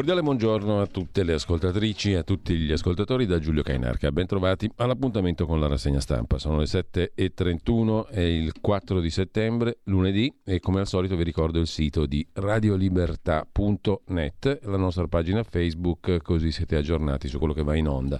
[0.00, 4.10] Cordiale buongiorno a tutte le ascoltatrici e a tutti gli ascoltatori da Giulio Cainarca.
[4.10, 6.38] Bentrovati all'appuntamento con la rassegna stampa.
[6.38, 11.60] Sono le 7.31, è il 4 di settembre, lunedì, e come al solito vi ricordo
[11.60, 17.74] il sito di radiolibertà.net, la nostra pagina Facebook, così siete aggiornati su quello che va
[17.74, 18.18] in onda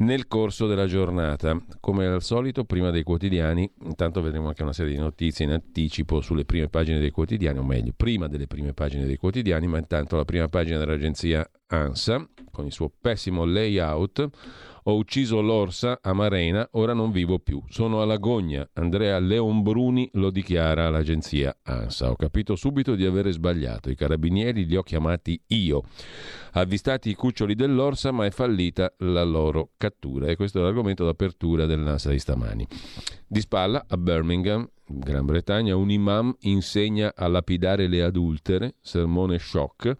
[0.00, 1.58] nel corso della giornata.
[1.80, 6.20] Come al solito, prima dei quotidiani, intanto vedremo anche una serie di notizie in anticipo
[6.20, 10.16] sulle prime pagine dei quotidiani, o meglio, prima delle prime pagine dei quotidiani, ma intanto
[10.16, 14.28] la prima pagina dell'agenzia ANSA, con il suo pessimo layout,
[14.84, 17.62] ho ucciso l'orsa a Marena, ora non vivo più.
[17.68, 18.68] Sono alla gogna.
[18.74, 22.10] Andrea Leonbruni lo dichiara all'agenzia ANSA.
[22.10, 23.90] Ho capito subito di avere sbagliato.
[23.90, 25.82] I carabinieri li ho chiamati io.
[26.52, 30.28] Avvistati i cuccioli dell'orsa, ma è fallita la loro cattura.
[30.28, 32.66] E questo è l'argomento d'apertura dell'ANSA di stamani.
[33.26, 39.96] Di spalla, a Birmingham, Gran Bretagna, un imam insegna a lapidare le adultere, sermone shock.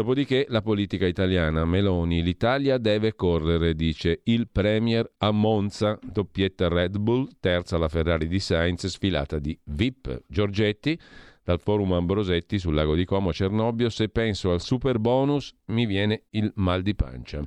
[0.00, 6.96] Dopodiché la politica italiana, Meloni, l'Italia deve correre, dice il Premier a Monza, doppietta Red
[6.96, 10.22] Bull, terza la Ferrari di Sainz, sfilata di VIP.
[10.26, 10.98] Giorgetti,
[11.44, 15.84] dal forum Ambrosetti sul lago di Como a Cernobbio, se penso al super bonus mi
[15.84, 17.46] viene il mal di pancia.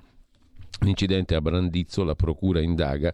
[0.82, 3.12] L'incidente a Brandizzo, la procura indaga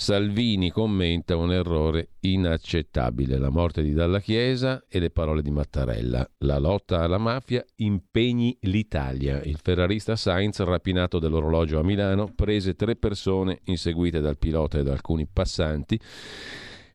[0.00, 6.24] Salvini commenta un errore inaccettabile, la morte di Dalla Chiesa e le parole di Mattarella.
[6.38, 9.42] La lotta alla mafia impegni l'Italia.
[9.42, 14.92] Il ferrarista Sainz, rapinato dell'orologio a Milano, prese tre persone inseguite dal pilota e da
[14.92, 15.98] alcuni passanti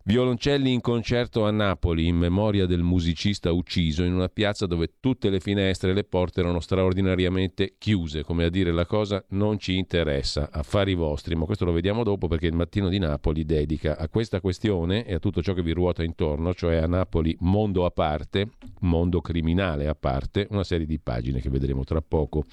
[0.06, 5.30] Violoncelli in concerto a Napoli in memoria del musicista ucciso in una piazza dove tutte
[5.30, 9.78] le finestre e le porte erano straordinariamente chiuse, come a dire la cosa non ci
[9.78, 14.10] interessa, affari vostri, ma questo lo vediamo dopo perché il mattino di Napoli dedica a
[14.10, 17.90] questa questione e a tutto ciò che vi ruota intorno, cioè a Napoli mondo a
[17.90, 18.50] parte,
[18.82, 22.44] mondo criminale a parte, una serie di pagine che vedremo tra poco.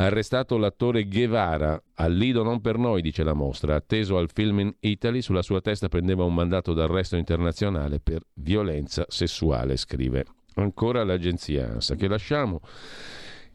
[0.00, 4.72] Arrestato l'attore Guevara, al Lido non per noi, dice la mostra, atteso al film in
[4.78, 10.24] Italy, sulla sua testa prendeva un mandato d'arresto internazionale per violenza sessuale, scrive.
[10.54, 12.60] Ancora l'agenzia ANSA che lasciamo.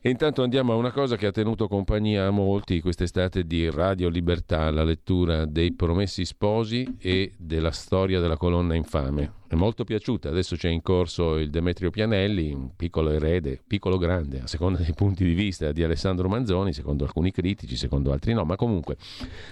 [0.02, 4.10] E intanto andiamo a una cosa che ha tenuto compagnia a molti quest'estate di Radio
[4.10, 9.43] Libertà, la lettura dei Promessi Sposi e della storia della colonna infame.
[9.54, 14.40] È molto piaciuta, adesso c'è in corso il Demetrio Pianelli, un piccolo erede, piccolo grande,
[14.40, 18.46] a seconda dei punti di vista di Alessandro Manzoni, secondo alcuni critici, secondo altri no,
[18.46, 18.98] ma comunque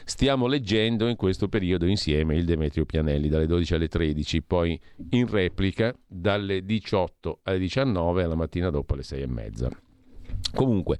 [0.03, 4.81] stiamo leggendo in questo periodo insieme il Demetrio Pianelli dalle 12 alle 13, poi
[5.11, 9.69] in replica dalle 18 alle 19 alla mattina dopo alle 6 e mezza.
[10.53, 10.97] Comunque,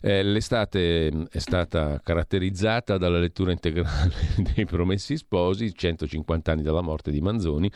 [0.00, 4.14] eh, l'estate mm, è stata caratterizzata dalla lettura integrale
[4.54, 7.70] dei Promessi Sposi, 150 anni dalla morte di Manzoni,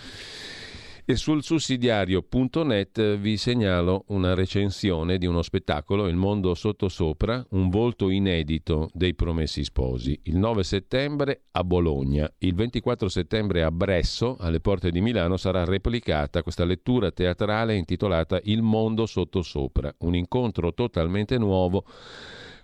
[1.06, 8.08] e sul sussidiario.net vi segnalo una recensione di uno spettacolo, Il mondo sottosopra, un volto
[8.08, 10.18] inedito dei promessi sposi.
[10.24, 15.64] Il 9 settembre a Bologna, il 24 settembre a Bresso, alle porte di Milano, sarà
[15.64, 21.84] replicata questa lettura teatrale intitolata Il mondo sottosopra, un incontro totalmente nuovo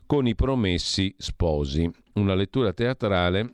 [0.06, 1.88] con i promessi sposi.
[2.14, 3.50] Una lettura teatrale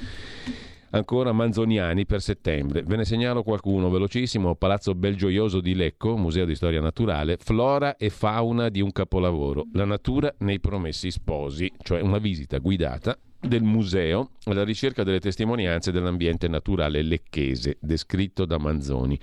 [0.94, 2.82] Ancora manzoniani per settembre.
[2.82, 8.10] Ve ne segnalo qualcuno velocissimo: Palazzo Belgioioso di Lecco, Museo di Storia Naturale, Flora e
[8.10, 14.30] fauna di un capolavoro, La natura nei promessi sposi, cioè una visita guidata del museo
[14.44, 19.18] alla ricerca delle testimonianze dell'ambiente naturale lecchese, descritto da Manzoni.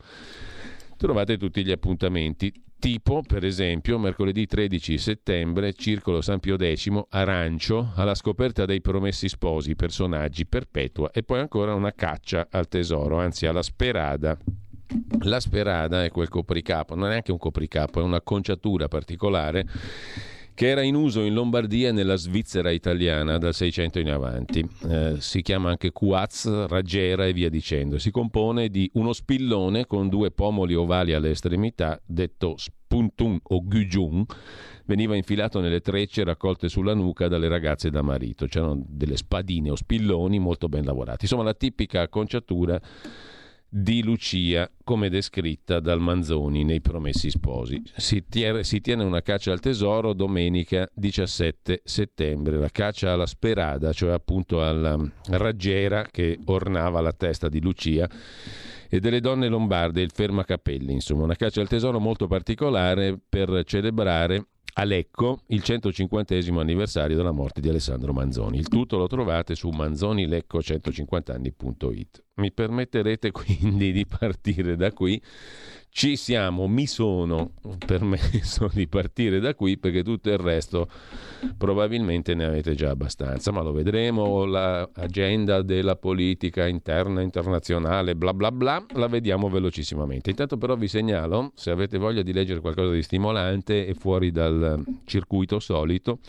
[0.96, 2.52] trovate tutti gli appuntamenti.
[2.82, 9.28] Tipo, per esempio, mercoledì 13 settembre, Circolo San Pio X, Arancio, alla scoperta dei promessi
[9.28, 14.36] sposi, personaggi perpetua e poi ancora una caccia al tesoro, anzi alla sperada.
[15.20, 19.64] La sperada è quel copricapo, non è neanche un copricapo, è una conciatura particolare
[20.62, 24.64] che era in uso in Lombardia e nella Svizzera italiana dal 600 in avanti.
[24.88, 27.98] Eh, si chiama anche cuaz, raggiera e via dicendo.
[27.98, 34.24] Si compone di uno spillone con due pomoli ovali alle estremità, detto spuntun o gugiun,
[34.84, 38.46] veniva infilato nelle trecce raccolte sulla nuca dalle ragazze da marito.
[38.46, 41.22] C'erano delle spadine o spilloni molto ben lavorati.
[41.22, 42.80] Insomma, la tipica conciatura
[43.74, 47.82] di Lucia, come descritta dal Manzoni nei Promessi Sposi.
[47.96, 54.62] Si tiene, una caccia al tesoro domenica 17 settembre, la caccia alla sperada, cioè appunto
[54.62, 54.98] alla
[55.28, 58.06] raggiera che ornava la testa di Lucia
[58.90, 64.48] e delle donne lombarde, il fermacapelli, insomma, una caccia al tesoro molto particolare per celebrare
[64.74, 68.58] a Lecco il 150 anniversario della morte di Alessandro Manzoni.
[68.58, 72.24] Il tutto lo trovate su manzonilecco150anni.it.
[72.34, 75.20] Mi permetterete quindi di partire da qui
[75.94, 77.52] ci siamo, mi sono
[77.86, 80.88] permesso di partire da qui perché tutto il resto
[81.58, 88.50] probabilmente ne avete già abbastanza, ma lo vedremo, l'agenda della politica interna, internazionale, bla bla
[88.50, 90.30] bla, la vediamo velocissimamente.
[90.30, 94.82] Intanto però vi segnalo, se avete voglia di leggere qualcosa di stimolante e fuori dal
[95.04, 96.20] circuito solito,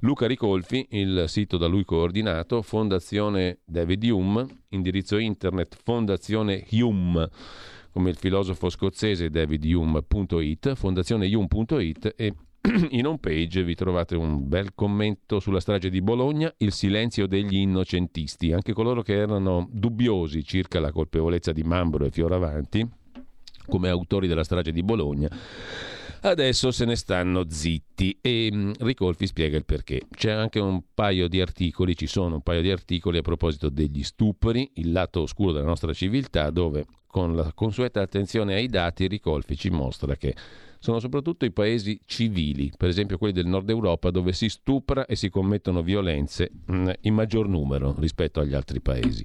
[0.00, 7.28] Luca Ricolfi, il sito da lui coordinato, Fondazione David Hume, indirizzo internet fondazione Hume
[7.90, 12.34] come il filosofo scozzese David Hume.it, fondazionehume.it e
[12.90, 17.56] in home page vi trovate un bel commento sulla strage di Bologna, il silenzio degli
[17.56, 22.88] innocentisti, anche coloro che erano dubbiosi circa la colpevolezza di Mambro e Fioravanti
[23.66, 25.30] come autori della strage di Bologna.
[26.22, 30.02] Adesso se ne stanno zitti e mm, Ricolfi spiega il perché.
[30.10, 34.02] C'è anche un paio di articoli, ci sono un paio di articoli a proposito degli
[34.02, 39.56] stupri, il lato oscuro della nostra civiltà, dove con la consueta attenzione ai dati, Ricolfi
[39.56, 40.34] ci mostra che
[40.78, 45.16] sono soprattutto i paesi civili, per esempio quelli del nord Europa, dove si stupra e
[45.16, 49.24] si commettono violenze mm, in maggior numero rispetto agli altri paesi.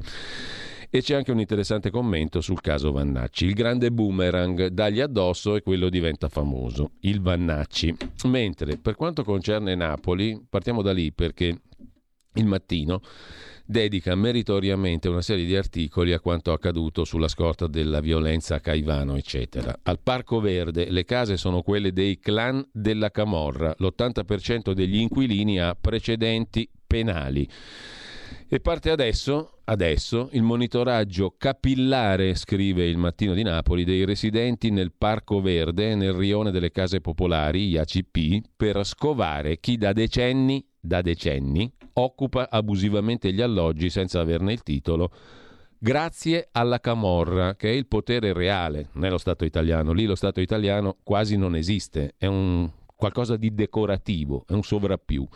[0.90, 3.46] E c'è anche un interessante commento sul caso Vannacci.
[3.46, 7.96] Il grande boomerang dagli addosso e quello diventa famoso, il Vannacci.
[8.26, 11.62] Mentre per quanto concerne Napoli, partiamo da lì perché
[12.34, 13.02] il mattino
[13.66, 19.16] dedica meritoriamente una serie di articoli a quanto accaduto sulla scorta della violenza a Caivano,
[19.16, 19.78] eccetera.
[19.84, 25.76] Al Parco Verde le case sono quelle dei clan della Camorra, l'80% degli inquilini ha
[25.80, 27.48] precedenti penali.
[28.48, 34.94] E parte adesso, adesso, il monitoraggio capillare, scrive il Mattino di Napoli, dei residenti nel
[34.96, 41.74] Parco Verde, nel rione delle case popolari, IACP, per scovare chi da decenni, da decenni
[41.98, 45.12] occupa abusivamente gli alloggi senza averne il titolo,
[45.78, 49.92] grazie alla Camorra, che è il potere reale nello Stato italiano.
[49.92, 55.28] Lì lo Stato italiano quasi non esiste, è un qualcosa di decorativo, è un sovrappiù.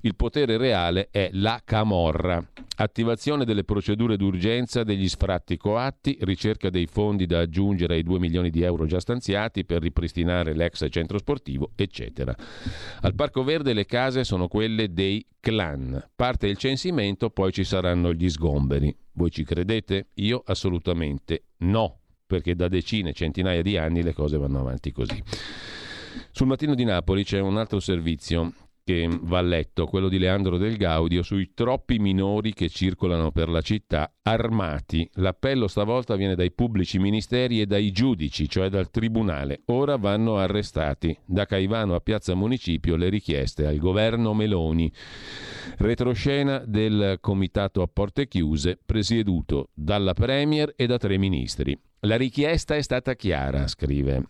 [0.00, 2.44] Il potere reale è la camorra.
[2.76, 8.50] Attivazione delle procedure d'urgenza degli sfratti coatti, ricerca dei fondi da aggiungere ai 2 milioni
[8.50, 12.34] di euro già stanziati per ripristinare l'ex centro sportivo, eccetera.
[13.02, 16.04] Al Parco Verde le case sono quelle dei clan.
[16.16, 18.94] Parte il censimento, poi ci saranno gli sgomberi.
[19.12, 20.08] Voi ci credete?
[20.14, 25.22] Io assolutamente no, perché da decine, centinaia di anni le cose vanno avanti così.
[26.30, 28.52] Sul mattino di Napoli c'è un altro servizio
[28.84, 33.62] che va letto, quello di Leandro Del Gaudio, sui troppi minori che circolano per la
[33.62, 35.08] città armati.
[35.14, 39.62] L'appello stavolta viene dai pubblici ministeri e dai giudici, cioè dal tribunale.
[39.66, 41.16] Ora vanno arrestati.
[41.24, 44.92] Da Caivano a Piazza Municipio le richieste al governo Meloni.
[45.78, 51.76] Retroscena del comitato a porte chiuse, presieduto dalla Premier e da tre ministri.
[52.00, 54.28] La richiesta è stata chiara, scrive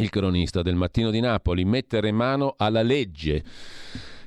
[0.00, 3.44] il cronista del Mattino di Napoli, mettere mano alla legge.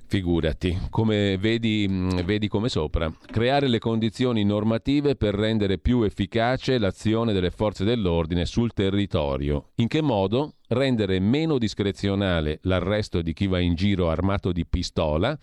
[0.05, 6.77] Figurati, come vedi, mm, vedi, come sopra, creare le condizioni normative per rendere più efficace
[6.77, 9.71] l'azione delle forze dell'ordine sul territorio.
[9.75, 10.57] In che modo?
[10.67, 15.35] Rendere meno discrezionale l'arresto di chi va in giro armato di pistola,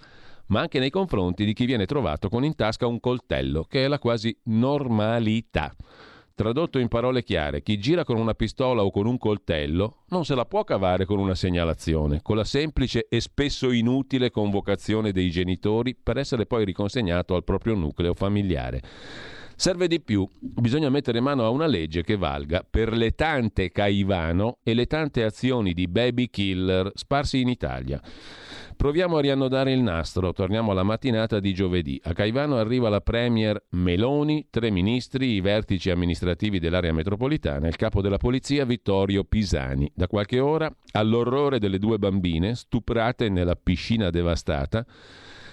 [0.47, 3.89] ma anche nei confronti di chi viene trovato con in tasca un coltello, che è
[3.89, 5.75] la quasi normalità.
[6.35, 10.35] Tradotto in parole chiare, chi gira con una pistola o con un coltello non se
[10.35, 15.95] la può cavare con una segnalazione, con la semplice e spesso inutile convocazione dei genitori
[15.95, 18.81] per essere poi riconsegnato al proprio nucleo familiare.
[19.55, 24.57] Serve di più, bisogna mettere mano a una legge che valga per le tante Caivano
[24.63, 28.01] e le tante azioni di baby killer sparsi in Italia.
[28.81, 32.01] Proviamo a riannodare il nastro, torniamo alla mattinata di giovedì.
[32.05, 38.01] A Caivano arriva la Premier Meloni, tre ministri, i vertici amministrativi dell'area metropolitana, il capo
[38.01, 39.93] della polizia Vittorio Pisani.
[39.95, 44.87] Da qualche ora, all'orrore delle due bambine, stuprate nella piscina devastata,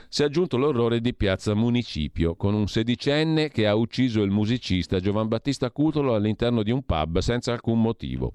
[0.09, 4.99] si è aggiunto l'orrore di Piazza Municipio, con un sedicenne che ha ucciso il musicista
[4.99, 8.31] Giovan Battista Cutolo all'interno di un pub senza alcun motivo.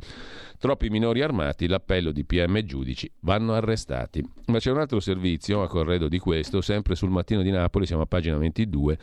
[0.59, 4.23] Troppi minori armati, l'appello di PM e giudici, vanno arrestati.
[4.47, 8.03] Ma c'è un altro servizio, a corredo di questo, sempre sul Mattino di Napoli, siamo
[8.03, 8.99] a pagina 22,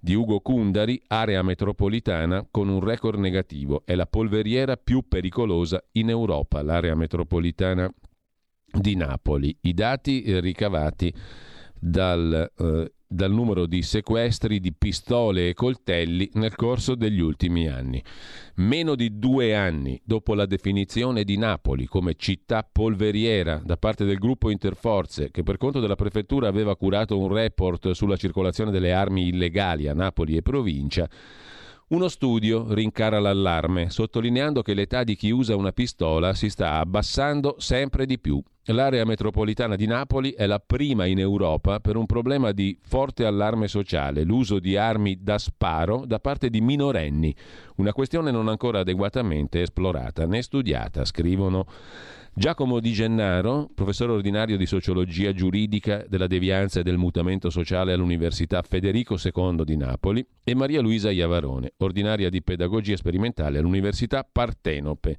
[0.00, 3.82] di Ugo Cundari, area metropolitana con un record negativo.
[3.84, 7.92] È la polveriera più pericolosa in Europa, l'area metropolitana
[8.72, 9.56] di Napoli.
[9.60, 11.14] I dati ricavati
[11.78, 18.02] dal, eh, dal numero di sequestri di pistole e coltelli nel corso degli ultimi anni.
[18.56, 24.18] Meno di due anni dopo la definizione di Napoli come città polveriera da parte del
[24.18, 29.28] gruppo Interforze, che per conto della prefettura aveva curato un report sulla circolazione delle armi
[29.28, 31.08] illegali a Napoli e provincia,
[31.88, 37.54] uno studio rincara l'allarme, sottolineando che l'età di chi usa una pistola si sta abbassando
[37.58, 38.42] sempre di più.
[38.70, 43.68] L'area metropolitana di Napoli è la prima in Europa per un problema di forte allarme
[43.68, 47.32] sociale, l'uso di armi da sparo da parte di minorenni,
[47.76, 51.64] una questione non ancora adeguatamente esplorata né studiata, scrivono
[52.38, 58.60] Giacomo Di Gennaro, professore ordinario di sociologia giuridica della devianza e del mutamento sociale all'Università
[58.60, 65.16] Federico II di Napoli, e Maria Luisa Iavarone, ordinaria di pedagogia sperimentale all'Università Partenope,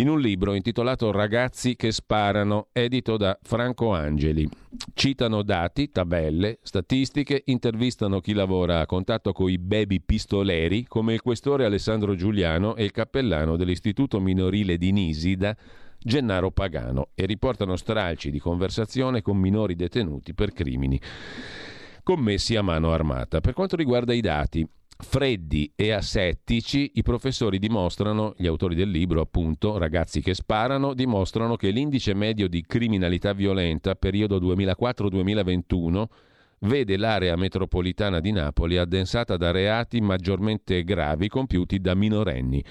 [0.00, 4.48] in un libro intitolato Ragazzi che sparano, edito da Franco Angeli.
[4.94, 11.20] Citano dati, tabelle, statistiche, intervistano chi lavora a contatto con i baby pistoleri, come il
[11.20, 15.54] questore Alessandro Giuliano e il cappellano dell'Istituto Minorile di Nisida,
[15.98, 20.98] Gennaro Pagano e riportano stralci di conversazione con minori detenuti per crimini
[22.02, 23.40] commessi a mano armata.
[23.40, 24.66] Per quanto riguarda i dati,
[25.02, 31.56] freddi e asettici, i professori dimostrano, gli autori del libro appunto, ragazzi che sparano, dimostrano
[31.56, 36.04] che l'indice medio di criminalità violenta periodo 2004-2021
[36.60, 42.62] vede l'area metropolitana di Napoli addensata da reati maggiormente gravi compiuti da minorenni.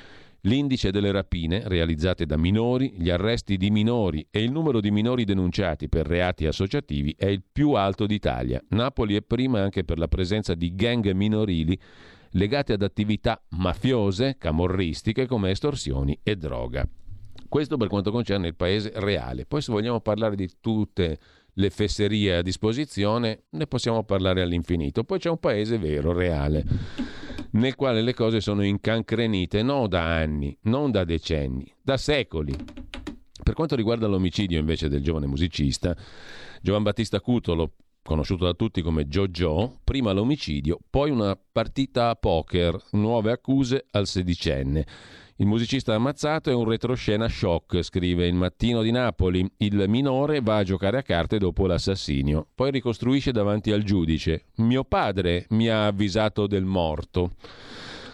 [0.43, 5.25] L'indice delle rapine realizzate da minori, gli arresti di minori e il numero di minori
[5.25, 8.63] denunciati per reati associativi è il più alto d'Italia.
[8.69, 11.77] Napoli è prima anche per la presenza di gang minorili
[12.31, 16.87] legate ad attività mafiose, camorristiche come estorsioni e droga.
[17.47, 19.45] Questo per quanto concerne il paese reale.
[19.45, 21.19] Poi se vogliamo parlare di tutte
[21.53, 25.03] le fesserie a disposizione, ne possiamo parlare all'infinito.
[25.03, 26.63] Poi c'è un paese vero, reale
[27.51, 32.53] nel quale le cose sono incancrenite non da anni, non da decenni, da secoli.
[33.41, 35.95] Per quanto riguarda l'omicidio invece del giovane musicista,
[36.61, 37.71] Giovan Battista Cutolo,
[38.09, 44.07] conosciuto da tutti come Jojo, prima l'omicidio, poi una partita a poker, nuove accuse al
[44.07, 44.85] sedicenne.
[45.35, 49.47] Il musicista ammazzato è un retroscena shock, scrive il Mattino di Napoli.
[49.57, 52.47] Il minore va a giocare a carte dopo l'assassinio.
[52.55, 54.47] Poi ricostruisce davanti al giudice.
[54.55, 57.35] Mio padre mi ha avvisato del morto.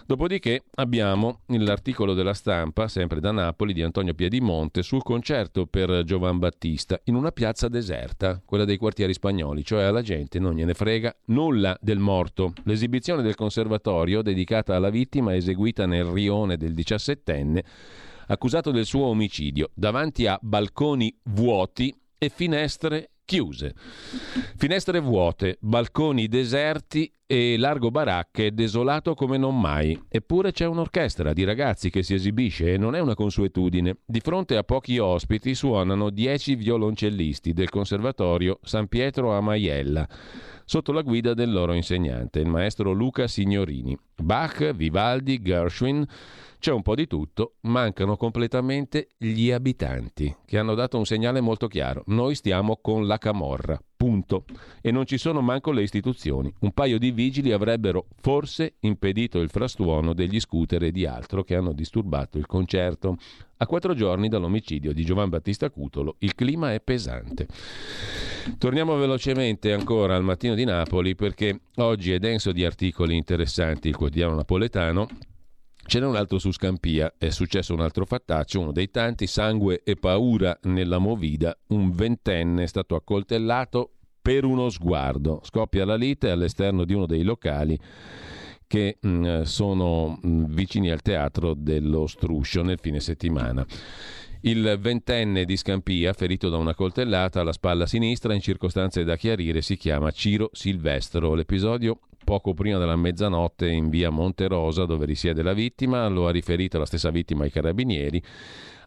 [0.06, 6.38] Dopodiché abbiamo l'articolo della stampa, sempre da Napoli, di Antonio Piedimonte, sul concerto per Giovan
[6.38, 11.12] Battista in una piazza deserta, quella dei quartieri spagnoli, cioè alla gente non gliene frega
[11.26, 12.52] nulla del morto.
[12.62, 17.64] L'esibizione del conservatorio, dedicata alla vittima, eseguita nel rione del diciassettenne,
[18.28, 23.74] accusato del suo omicidio, davanti a balconi vuoti e finestre chiuse.
[24.56, 30.00] Finestre vuote, balconi deserti e largo baracche desolato come non mai.
[30.08, 33.98] Eppure c'è un'orchestra di ragazzi che si esibisce e non è una consuetudine.
[34.06, 40.08] Di fronte a pochi ospiti suonano dieci violoncellisti del Conservatorio San Pietro a Maiella
[40.64, 43.96] sotto la guida del loro insegnante, il maestro Luca Signorini.
[44.16, 46.04] Bach, Vivaldi, Gershwin,
[46.58, 51.68] c'è un po' di tutto, mancano completamente gli abitanti, che hanno dato un segnale molto
[51.68, 52.02] chiaro.
[52.06, 54.44] Noi stiamo con la camorra, punto.
[54.80, 56.52] E non ci sono manco le istituzioni.
[56.60, 61.56] Un paio di vigili avrebbero forse impedito il frastuono degli scooter e di altro che
[61.56, 63.16] hanno disturbato il concerto.
[63.58, 67.46] A quattro giorni dall'omicidio di Giovan Battista Cutolo il clima è pesante.
[68.58, 73.96] Torniamo velocemente ancora al mattino di Napoli perché oggi è denso di articoli interessanti il
[73.96, 75.08] quotidiano napoletano
[75.86, 79.82] Ce n'è un altro su Scampia, è successo un altro fattaccio, uno dei tanti, sangue
[79.84, 85.40] e paura nella movida, un ventenne è stato accoltellato per uno sguardo.
[85.44, 87.78] Scoppia la lite all'esterno di uno dei locali
[88.66, 93.64] che mh, mm, sono mh, mm, vicini al teatro dello Struscio nel fine settimana.
[94.40, 99.62] Il ventenne di Scampia, ferito da una coltellata alla spalla sinistra, in circostanze da chiarire,
[99.62, 101.34] si chiama Ciro Silvestro.
[101.34, 106.32] L'episodio poco prima della mezzanotte in via Monte Rosa, dove risiede la vittima, lo ha
[106.32, 108.20] riferito la stessa vittima ai carabinieri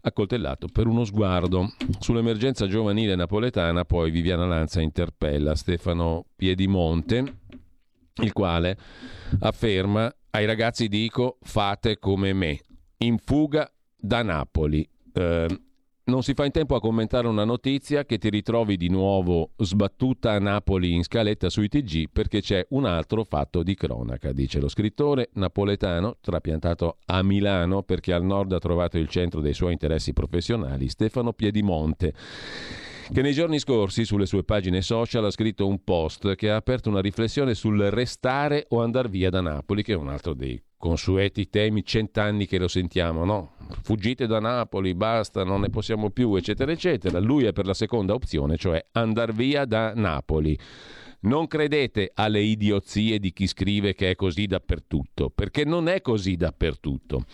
[0.01, 1.72] accoltellato per uno sguardo.
[2.00, 7.36] Sull'emergenza giovanile napoletana poi Viviana Lanza interpella Stefano Piedimonte,
[8.22, 8.77] il quale
[9.39, 12.60] afferma ai ragazzi dico fate come me,
[12.98, 14.86] in fuga da Napoli.
[15.13, 15.62] Eh,
[16.10, 20.32] non si fa in tempo a commentare una notizia che ti ritrovi di nuovo sbattuta
[20.32, 24.68] a Napoli in scaletta sui TG perché c'è un altro fatto di cronaca, dice lo
[24.68, 30.12] scrittore napoletano, trapiantato a Milano perché al nord ha trovato il centro dei suoi interessi
[30.12, 32.13] professionali, Stefano Piedimonte
[33.12, 36.89] che nei giorni scorsi sulle sue pagine social ha scritto un post che ha aperto
[36.89, 41.50] una riflessione sul restare o andare via da Napoli, che è un altro dei consueti
[41.50, 43.52] temi, cent'anni che lo sentiamo, no?
[43.84, 47.20] Fuggite da Napoli, basta, non ne possiamo più, eccetera, eccetera.
[47.20, 50.58] Lui è per la seconda opzione, cioè andare via da Napoli.
[51.22, 56.38] Non credete alle idiozie di chi scrive che è così dappertutto, perché non è così
[56.38, 57.26] dappertutto.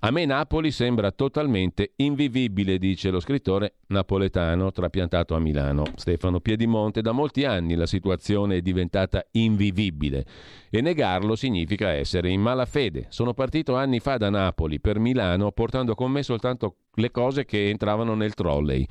[0.00, 7.02] A me Napoli sembra totalmente invivibile, dice lo scrittore napoletano trapiantato a Milano, Stefano Piedimonte.
[7.02, 10.24] Da molti anni la situazione è diventata invivibile
[10.68, 13.06] e negarlo significa essere in malafede.
[13.10, 17.68] Sono partito anni fa da Napoli per Milano portando con me soltanto le cose che
[17.68, 18.86] entravano nel trolley.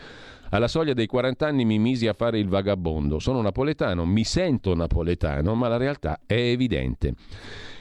[0.50, 3.20] Alla soglia dei 40 anni mi misi a fare il vagabondo.
[3.20, 7.14] Sono napoletano, mi sento napoletano, ma la realtà è evidente.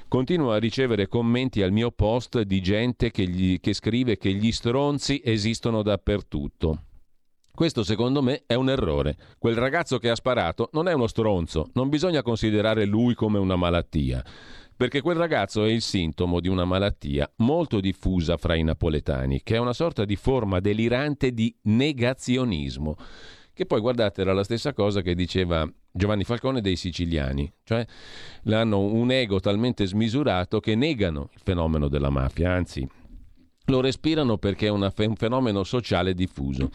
[0.06, 4.52] Continuo a ricevere commenti al mio post di gente che, gli, che scrive che gli
[4.52, 6.82] stronzi esistono dappertutto.
[7.54, 9.16] Questo secondo me è un errore.
[9.38, 13.56] Quel ragazzo che ha sparato non è uno stronzo, non bisogna considerare lui come una
[13.56, 14.24] malattia
[14.78, 19.56] perché quel ragazzo è il sintomo di una malattia molto diffusa fra i napoletani, che
[19.56, 22.94] è una sorta di forma delirante di negazionismo,
[23.52, 27.84] che poi guardate era la stessa cosa che diceva Giovanni Falcone dei siciliani, cioè
[28.50, 32.88] hanno un ego talmente smisurato che negano il fenomeno della mafia, anzi
[33.64, 36.70] lo respirano perché è un fenomeno sociale diffuso.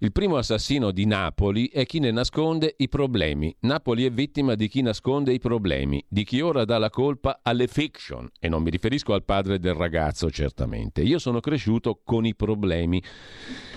[0.00, 3.52] Il primo assassino di Napoli è chi ne nasconde i problemi.
[3.62, 7.66] Napoli è vittima di chi nasconde i problemi, di chi ora dà la colpa alle
[7.66, 8.28] fiction.
[8.38, 11.02] E non mi riferisco al padre del ragazzo, certamente.
[11.02, 13.02] Io sono cresciuto con i problemi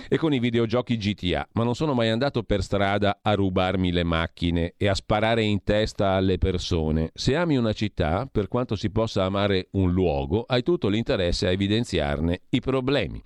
[0.08, 4.04] e con i videogiochi GTA, ma non sono mai andato per strada a rubarmi le
[4.04, 7.10] macchine e a sparare in testa alle persone.
[7.14, 11.50] Se ami una città, per quanto si possa amare un luogo, hai tutto l'interesse a
[11.50, 13.20] evidenziarne i problemi.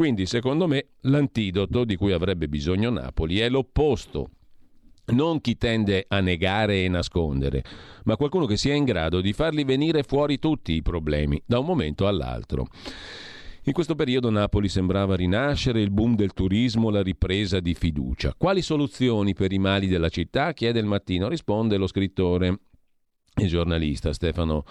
[0.00, 4.30] Quindi, secondo me, l'antidoto di cui avrebbe bisogno Napoli è l'opposto.
[5.08, 7.62] Non chi tende a negare e nascondere,
[8.04, 11.66] ma qualcuno che sia in grado di farli venire fuori tutti i problemi, da un
[11.66, 12.68] momento all'altro.
[13.64, 18.32] In questo periodo Napoli sembrava rinascere, il boom del turismo, la ripresa di fiducia.
[18.34, 20.54] Quali soluzioni per i mali della città?
[20.54, 22.58] chiede il mattino, risponde lo scrittore
[23.34, 24.64] e giornalista Stefano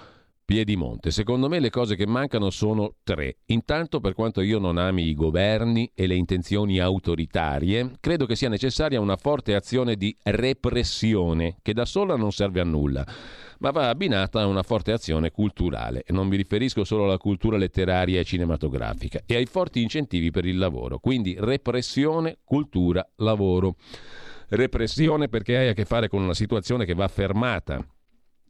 [0.50, 1.12] Piedimonte.
[1.12, 3.38] Secondo me le cose che mancano sono tre.
[3.50, 8.50] Intanto, per quanto io non ami i governi e le intenzioni autoritarie, credo che sia
[8.50, 13.06] necessaria una forte azione di repressione, che da sola non serve a nulla,
[13.60, 16.02] ma va abbinata a una forte azione culturale.
[16.04, 20.46] E non mi riferisco solo alla cultura letteraria e cinematografica, e ai forti incentivi per
[20.46, 20.98] il lavoro.
[20.98, 23.76] Quindi repressione, cultura, lavoro.
[24.48, 27.86] Repressione perché hai a che fare con una situazione che va fermata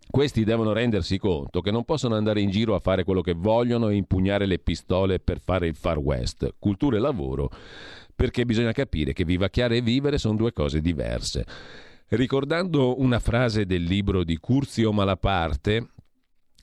[0.10, 3.90] questi devono rendersi conto che non possono andare in giro a fare quello che vogliono
[3.90, 6.56] e impugnare le pistole per fare il far west.
[6.58, 7.52] Cultura e lavoro
[8.20, 11.46] perché bisogna capire che vivacchiare e vivere sono due cose diverse.
[12.10, 15.88] Ricordando una frase del libro di Curzio Malaparte,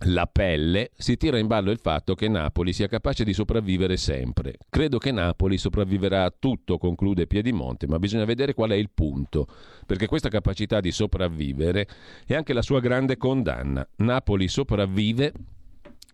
[0.00, 4.56] la pelle, si tira in ballo il fatto che Napoli sia capace di sopravvivere sempre.
[4.68, 9.46] Credo che Napoli sopravviverà a tutto, conclude Piedimonte, ma bisogna vedere qual è il punto,
[9.87, 11.88] perché questa capacità di sopravvivere
[12.26, 13.87] è anche la sua grande condanna.
[13.96, 15.32] Napoli sopravvive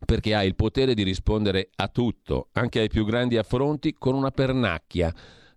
[0.04, 4.30] perché ha il potere di rispondere a tutto, anche ai più grandi affronti, con una
[4.30, 5.12] pernacchia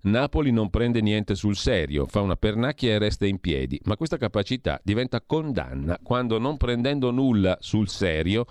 [0.06, 4.18] Napoli non prende niente sul serio, fa una pernacchia e resta in piedi, ma questa
[4.18, 8.46] capacità diventa condanna quando non prendendo nulla sul serio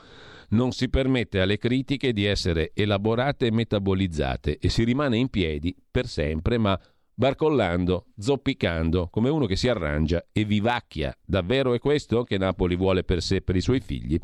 [0.49, 5.75] non si permette alle critiche di essere elaborate e metabolizzate e si rimane in piedi
[5.91, 6.79] per sempre, ma
[7.15, 11.17] barcollando, zoppicando, come uno che si arrangia e vivacchia.
[11.25, 14.19] Davvero è questo che Napoli vuole per sé e per i suoi figli?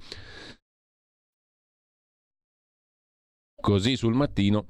[3.60, 4.66] Così sul mattino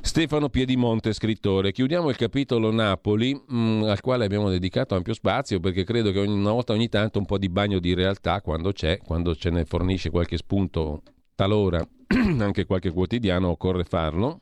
[0.00, 1.72] Stefano Piedimonte, scrittore.
[1.72, 6.18] Chiudiamo il capitolo Napoli, mh, mm, al quale abbiamo dedicato ampio spazio perché credo che
[6.18, 9.50] ogni, una volta ogni tanto un po' di bagno di realtà, quando c'è, quando ce
[9.50, 11.02] ne fornisce qualche spunto,
[11.34, 11.86] talora
[12.38, 14.40] anche qualche quotidiano, occorre farlo.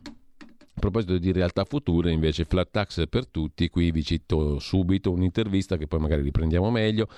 [0.78, 5.76] A proposito di realtà future, invece, flat tax per tutti, qui vi cito subito un'intervista
[5.76, 7.08] che poi magari riprendiamo meglio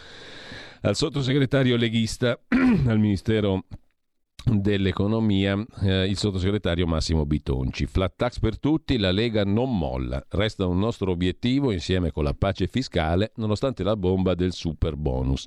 [0.82, 3.64] al sottosegretario leghista al Ministero
[4.44, 7.86] dell'economia eh, il sottosegretario Massimo Bitonci.
[7.86, 12.34] Flat tax per tutti, la Lega non molla, resta un nostro obiettivo insieme con la
[12.34, 15.46] pace fiscale nonostante la bomba del super bonus.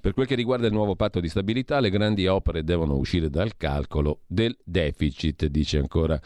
[0.00, 3.56] Per quel che riguarda il nuovo patto di stabilità, le grandi opere devono uscire dal
[3.56, 6.20] calcolo del deficit, dice ancora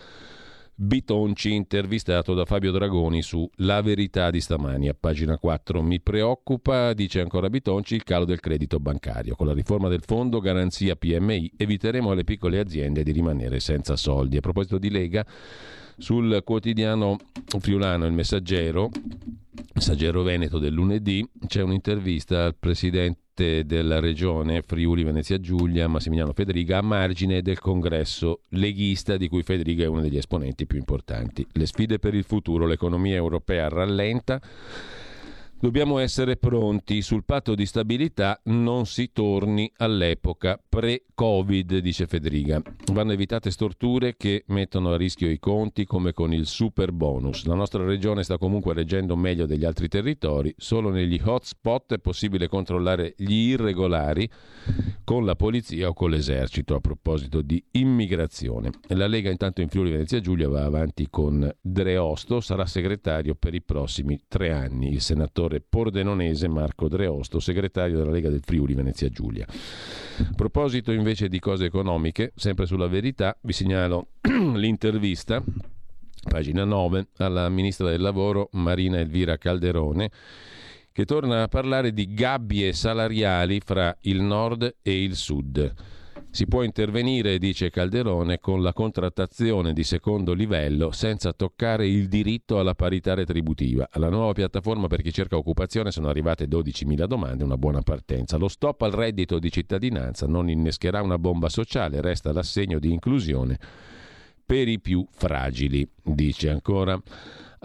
[0.79, 5.81] Bitonci, intervistato da Fabio Dragoni su La verità di stamani, a pagina 4.
[5.81, 9.37] Mi preoccupa, dice ancora Bitonci, il calo del credito bancario.
[9.37, 14.37] Con la riforma del fondo garanzia PMI eviteremo alle piccole aziende di rimanere senza soldi.
[14.37, 15.25] A proposito di Lega,
[15.97, 17.17] sul quotidiano
[17.59, 18.91] friulano Il Messaggero,
[19.73, 26.79] Messaggero Veneto del lunedì, c'è un'intervista al presidente della regione Friuli Venezia Giulia, Massimiliano Federica,
[26.79, 31.47] a margine del congresso leghista di cui Federica è uno degli esponenti più importanti.
[31.53, 34.41] Le sfide per il futuro, l'economia europea rallenta
[35.59, 37.01] Dobbiamo essere pronti.
[37.01, 42.61] Sul patto di stabilità non si torni all'epoca pre-Covid, dice Federica.
[42.93, 47.47] Vanno evitate storture che mettono a rischio i conti come con il super bonus.
[47.47, 50.55] La nostra regione sta comunque reggendo meglio degli altri territori.
[50.59, 54.29] Solo negli hotspot è possibile controllare gli irregolari
[55.05, 58.73] con la polizia o con l'esercito a proposito di immigrazione.
[58.89, 63.63] La Lega intanto in Friuli Venezia Giulia va avanti con Dreosto, sarà segretario per i
[63.63, 64.93] prossimi tre anni.
[64.93, 69.47] Il senatore senatore pordenonese Marco Dreosto, segretario della Lega del Friuli Venezia Giulia.
[69.49, 74.09] A proposito invece di cose economiche, sempre sulla verità, vi segnalo
[74.55, 75.43] l'intervista
[76.29, 80.11] pagina 9, alla ministra del lavoro Marina Elvira Calderone,
[80.91, 85.73] che torna a parlare di gabbie salariali fra il nord e il sud.
[86.37, 92.59] Si può intervenire, dice Calderone, con la contrattazione di secondo livello senza toccare il diritto
[92.59, 93.89] alla parità retributiva.
[93.91, 98.37] Alla nuova piattaforma per chi cerca occupazione sono arrivate 12.000 domande, una buona partenza.
[98.37, 103.59] Lo stop al reddito di cittadinanza non innescherà una bomba sociale, resta l'assegno di inclusione
[104.45, 107.01] per i più fragili, dice ancora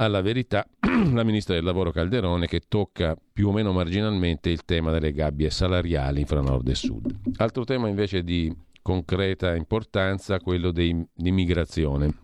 [0.03, 0.67] alla verità
[1.13, 5.51] la ministra del lavoro Calderone che tocca più o meno marginalmente il tema delle gabbie
[5.51, 7.15] salariali fra nord e sud.
[7.37, 12.17] Altro tema invece di concreta importanza, quello dell'immigrazione.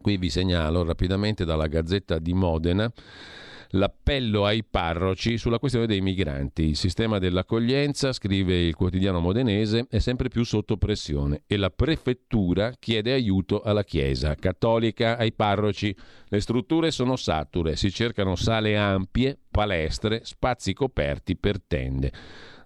[0.00, 2.92] Qui vi segnalo rapidamente dalla Gazzetta di Modena
[3.70, 6.68] l'appello ai parroci sulla questione dei migranti.
[6.68, 12.72] Il sistema dell'accoglienza, scrive il quotidiano modenese, è sempre più sotto pressione e la prefettura
[12.78, 15.94] chiede aiuto alla Chiesa cattolica, ai parroci.
[16.28, 22.12] Le strutture sono sature, si cercano sale ampie, palestre, spazi coperti per tende.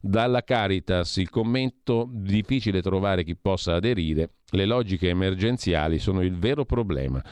[0.01, 6.65] Dalla Caritas il commento difficile trovare chi possa aderire, le logiche emergenziali sono il vero
[6.65, 7.23] problema.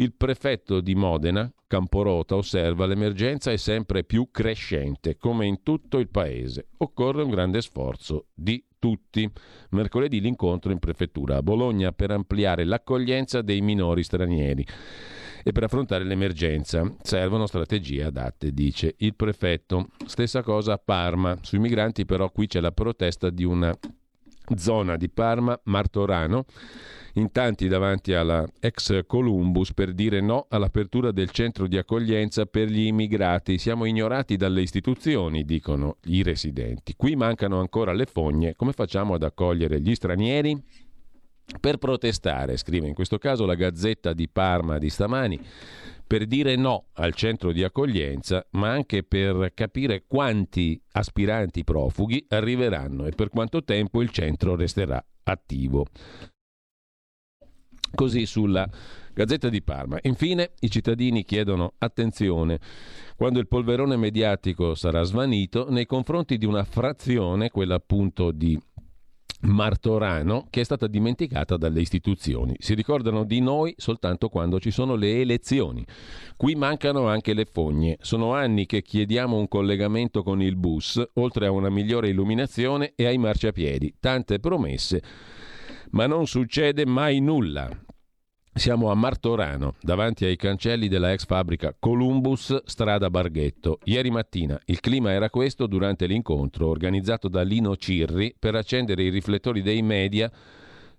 [0.00, 6.08] Il prefetto di Modena, Camporota, osserva l'emergenza è sempre più crescente, come in tutto il
[6.08, 6.68] paese.
[6.78, 9.30] Occorre un grande sforzo di tutti.
[9.72, 14.66] Mercoledì l'incontro in prefettura a Bologna per ampliare l'accoglienza dei minori stranieri.
[15.44, 19.88] E per affrontare l'emergenza servono strategie adatte, dice il prefetto.
[20.06, 21.36] Stessa cosa a Parma.
[21.42, 23.76] Sui migranti però qui c'è la protesta di una
[24.56, 26.46] zona di Parma, Martorano,
[27.14, 32.68] in tanti davanti alla ex Columbus per dire no all'apertura del centro di accoglienza per
[32.68, 33.58] gli immigrati.
[33.58, 36.94] Siamo ignorati dalle istituzioni, dicono i residenti.
[36.96, 38.54] Qui mancano ancora le fogne.
[38.54, 40.62] Come facciamo ad accogliere gli stranieri?
[41.58, 45.40] Per protestare, scrive in questo caso la Gazzetta di Parma di stamani,
[46.06, 53.06] per dire no al centro di accoglienza, ma anche per capire quanti aspiranti profughi arriveranno
[53.06, 55.86] e per quanto tempo il centro resterà attivo.
[57.94, 58.68] Così sulla
[59.12, 59.98] Gazzetta di Parma.
[60.02, 62.58] Infine i cittadini chiedono attenzione
[63.16, 68.58] quando il polverone mediatico sarà svanito nei confronti di una frazione, quella appunto di
[69.42, 72.56] Martorano che è stata dimenticata dalle istituzioni.
[72.58, 75.84] Si ricordano di noi soltanto quando ci sono le elezioni.
[76.36, 77.96] Qui mancano anche le fogne.
[78.00, 83.06] Sono anni che chiediamo un collegamento con il bus, oltre a una migliore illuminazione e
[83.06, 83.94] ai marciapiedi.
[83.98, 85.02] Tante promesse,
[85.90, 87.68] ma non succede mai nulla.
[88.52, 93.78] Siamo a Martorano, davanti ai cancelli della ex fabbrica Columbus, strada Barghetto.
[93.84, 99.08] Ieri mattina il clima era questo durante l'incontro organizzato da Lino Cirri per accendere i
[99.08, 100.30] riflettori dei media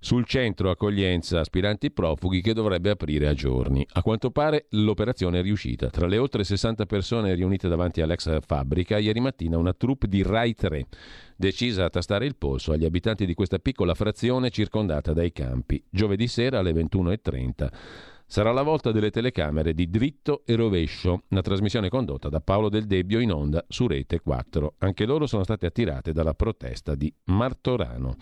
[0.04, 3.86] sul centro accoglienza aspiranti profughi che dovrebbe aprire a giorni.
[3.92, 5.92] A quanto pare l'operazione è riuscita.
[5.92, 10.56] Tra le oltre 60 persone riunite davanti all'ex fabbrica, ieri mattina una troupe di Rai
[10.56, 10.88] 3
[11.36, 15.84] decisa a tastare il polso agli abitanti di questa piccola frazione circondata dai campi.
[15.88, 17.70] Giovedì sera alle 21.30
[18.32, 22.86] sarà la volta delle telecamere di Dritto e Rovescio, una trasmissione condotta da Paolo Del
[22.86, 24.76] Debbio in onda su Rete 4.
[24.78, 28.16] Anche loro sono state attirate dalla protesta di Martorano.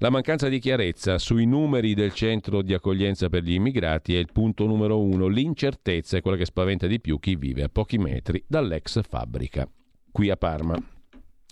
[0.00, 4.28] La mancanza di chiarezza sui numeri del centro di accoglienza per gli immigrati è il
[4.30, 5.28] punto numero uno.
[5.28, 9.66] L'incertezza è quella che spaventa di più chi vive a pochi metri dall'ex fabbrica.
[10.12, 10.76] Qui a Parma.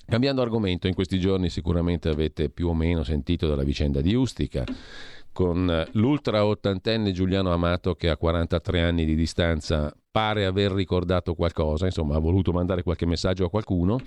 [0.07, 4.66] Cambiando argomento, in questi giorni sicuramente avete più o meno sentito della vicenda di Ustica
[5.35, 11.87] con l'ultra ottantenne Giuliano Amato che a 43 anni di distanza pare aver ricordato qualcosa,
[11.87, 13.98] insomma ha voluto mandare qualche messaggio a qualcuno.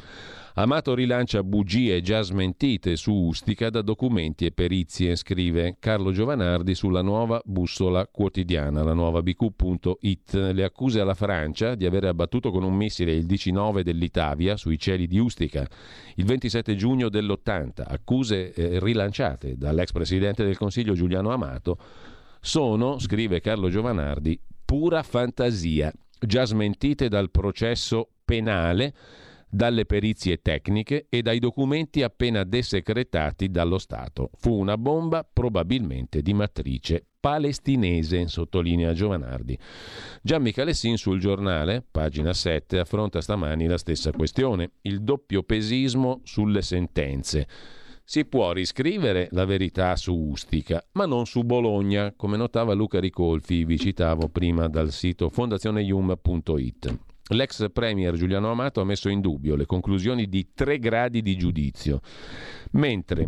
[0.54, 7.02] Amato rilancia bugie già smentite su Ustica da documenti e perizie, scrive Carlo Giovanardi sulla
[7.02, 10.34] nuova bussola quotidiana, la nuova bq.it.
[10.54, 15.08] Le accuse alla Francia di aver abbattuto con un missile il 19 dell'Itavia sui cieli
[15.08, 15.67] di Ustica
[16.15, 21.78] il 27 giugno dell'80, accuse eh, rilanciate dall'ex presidente del Consiglio Giuliano Amato,
[22.39, 28.93] sono, scrive Carlo Giovanardi, pura fantasia, già smentite dal processo penale,
[29.49, 34.30] dalle perizie tecniche e dai documenti appena desecretati dallo Stato.
[34.36, 39.58] Fu una bomba probabilmente di matrice palestinese, sottolinea Giovanardi.
[40.21, 46.62] Gian Michalessin sul giornale, pagina 7, affronta stamani la stessa questione, il doppio pesismo sulle
[46.62, 47.47] sentenze.
[48.10, 53.65] Si può riscrivere la verità su Ustica, ma non su Bologna, come notava Luca Ricolfi,
[53.65, 57.00] vi citavo prima dal sito fondazioneium.it.
[57.32, 62.00] L'ex premier Giuliano Amato ha messo in dubbio le conclusioni di tre gradi di giudizio,
[62.72, 63.28] mentre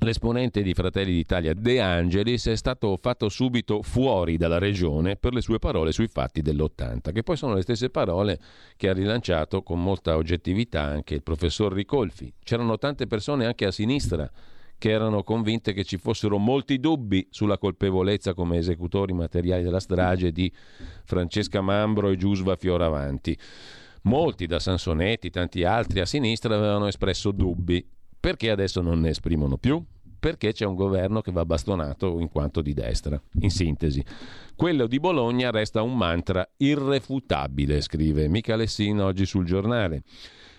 [0.00, 5.40] L'esponente di Fratelli d'Italia De Angelis è stato fatto subito fuori dalla regione per le
[5.40, 8.38] sue parole sui fatti dell'80, che poi sono le stesse parole
[8.76, 12.30] che ha rilanciato con molta oggettività anche il professor Ricolfi.
[12.44, 14.30] C'erano tante persone anche a sinistra
[14.76, 20.30] che erano convinte che ci fossero molti dubbi sulla colpevolezza come esecutori materiali della strage
[20.30, 20.52] di
[21.04, 23.36] Francesca Mambro e Giusva Fioravanti.
[24.02, 27.84] Molti, da Sansonetti, tanti altri a sinistra, avevano espresso dubbi
[28.18, 29.82] perché adesso non ne esprimono più?
[30.18, 33.20] Perché c'è un governo che va bastonato in quanto di destra.
[33.40, 34.04] In sintesi,
[34.56, 40.02] quello di Bologna resta un mantra irrefutabile, scrive Mica Lessino oggi sul giornale.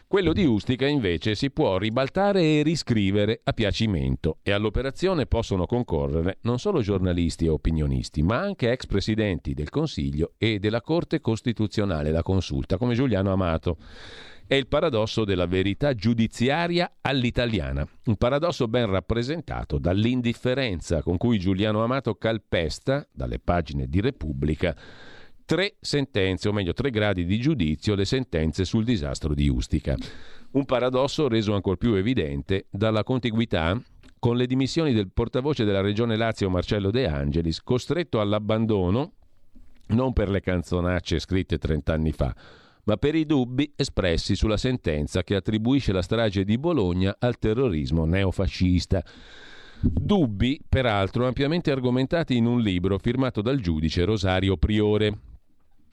[0.10, 6.38] Quello di Ustica invece si può ribaltare e riscrivere a piacimento e all'operazione possono concorrere
[6.44, 12.12] non solo giornalisti e opinionisti, ma anche ex presidenti del Consiglio e della Corte Costituzionale,
[12.12, 13.76] la consulta, come Giuliano Amato.
[14.48, 21.84] È il paradosso della verità giudiziaria all'italiana, un paradosso ben rappresentato dall'indifferenza con cui Giuliano
[21.84, 24.74] Amato calpesta, dalle pagine di Repubblica,
[25.44, 29.98] tre sentenze, o meglio tre gradi di giudizio, le sentenze sul disastro di Ustica.
[30.52, 33.78] Un paradosso reso ancora più evidente dalla contiguità
[34.18, 39.12] con le dimissioni del portavoce della Regione Lazio Marcello De Angelis, costretto all'abbandono
[39.88, 42.34] non per le canzonacce scritte 30 anni fa,
[42.88, 48.06] ma per i dubbi espressi sulla sentenza che attribuisce la strage di Bologna al terrorismo
[48.06, 49.04] neofascista.
[49.82, 55.18] Dubbi, peraltro, ampiamente argomentati in un libro firmato dal giudice Rosario Priore.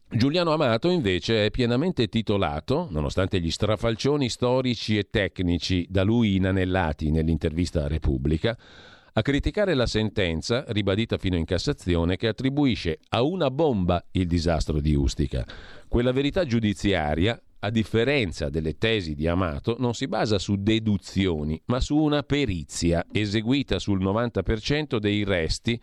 [0.08, 7.10] Giuliano Amato invece è pienamente titolato, nonostante gli strafalcioni storici e tecnici da lui inanellati
[7.10, 8.56] nell'intervista a Repubblica,
[9.16, 14.80] a criticare la sentenza, ribadita fino in Cassazione, che attribuisce a una bomba il disastro
[14.80, 15.46] di Ustica.
[15.86, 21.78] Quella verità giudiziaria, a differenza delle tesi di Amato, non si basa su deduzioni, ma
[21.78, 25.80] su una perizia eseguita sul 90% dei resti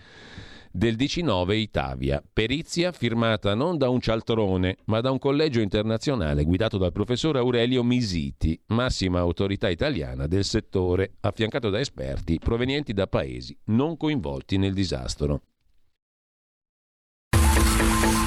[0.71, 2.23] del 19 Itavia.
[2.31, 7.83] Perizia firmata non da un cialtrone, ma da un collegio internazionale guidato dal professor Aurelio
[7.83, 14.73] Misiti, massima autorità italiana del settore, affiancato da esperti provenienti da paesi non coinvolti nel
[14.73, 15.41] disastro.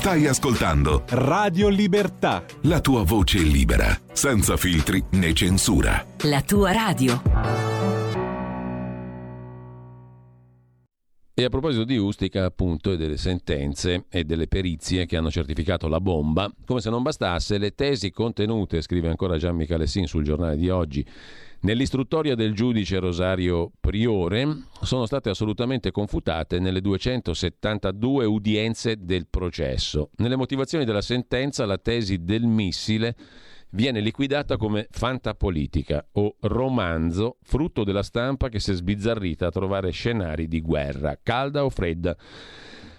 [0.00, 2.42] Stai ascoltando Radio Libertà.
[2.62, 6.02] La tua voce libera, senza filtri né censura.
[6.22, 7.20] La tua radio.
[11.34, 15.86] E a proposito di Ustica, appunto, e delle sentenze e delle perizie che hanno certificato
[15.86, 20.56] la bomba, come se non bastasse, le tesi contenute, scrive ancora Gian Michalessin sul giornale
[20.56, 21.06] di oggi,
[21.62, 30.08] Nell'istruttoria del giudice Rosario Priore sono state assolutamente confutate nelle 272 udienze del processo.
[30.16, 33.14] Nelle motivazioni della sentenza la tesi del missile
[33.72, 39.90] viene liquidata come fantapolitica o romanzo frutto della stampa che si è sbizzarrita a trovare
[39.90, 42.16] scenari di guerra, calda o fredda.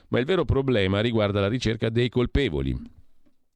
[0.10, 3.00] Ma il vero problema riguarda la ricerca dei colpevoli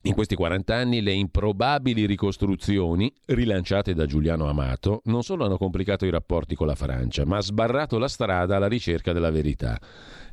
[0.06, 6.06] in questi 40 anni le improbabili ricostruzioni, rilanciate da Giuliano Amato, non solo hanno complicato
[6.06, 9.80] i rapporti con la Francia, ma sbarrato la strada alla ricerca della verità.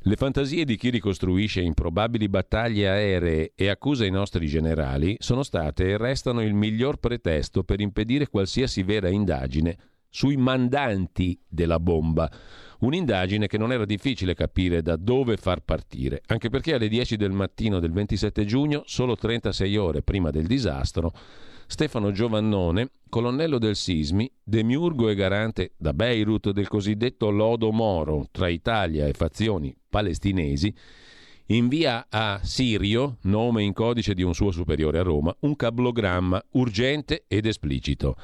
[0.01, 5.89] Le fantasie di chi ricostruisce improbabili battaglie aeree e accusa i nostri generali sono state
[5.89, 9.77] e restano il miglior pretesto per impedire qualsiasi vera indagine
[10.11, 12.31] sui mandanti della bomba
[12.83, 17.31] Un'indagine che non era difficile capire da dove far partire, anche perché alle 10 del
[17.31, 21.13] mattino del 27 giugno, solo 36 ore prima del disastro,
[21.67, 28.49] Stefano Giovannone, colonnello del Sismi, demiurgo e garante da Beirut del cosiddetto lodo Moro tra
[28.49, 30.75] Italia e fazioni palestinesi,
[31.47, 37.27] invia a Sirio, nome in codice di un suo superiore a Roma, un cablogramma urgente
[37.29, 38.17] ed esplicito.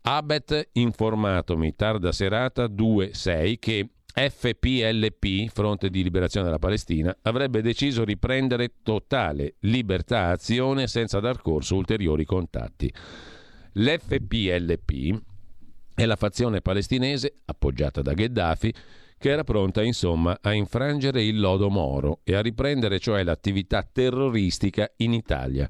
[0.00, 8.74] Abet informatomi tarda serata 2-6 che FPLP, Fronte di Liberazione della Palestina, avrebbe deciso riprendere
[8.82, 12.92] totale libertà azione senza dar corso a ulteriori contatti.
[13.72, 15.22] L'FPLP
[15.94, 18.74] è la fazione palestinese, appoggiata da Gheddafi,
[19.18, 24.90] che era pronta insomma a infrangere il lodo Moro e a riprendere cioè l'attività terroristica
[24.98, 25.68] in Italia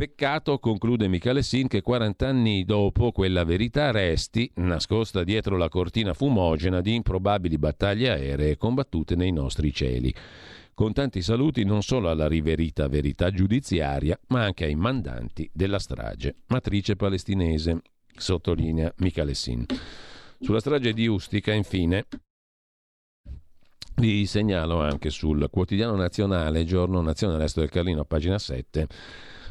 [0.00, 6.14] Peccato, conclude Michele Sin, che 40 anni dopo quella verità resti nascosta dietro la cortina
[6.14, 10.10] fumogena di improbabili battaglie aeree combattute nei nostri cieli.
[10.72, 16.34] Con tanti saluti non solo alla riverita verità giudiziaria, ma anche ai mandanti della strage.
[16.46, 17.82] Matrice palestinese,
[18.16, 19.66] sottolinea Michele Sin.
[20.40, 22.06] Sulla strage di Ustica, infine,
[23.96, 28.88] vi segnalo anche sul quotidiano nazionale, giorno nazionale Est del Carlino, pagina 7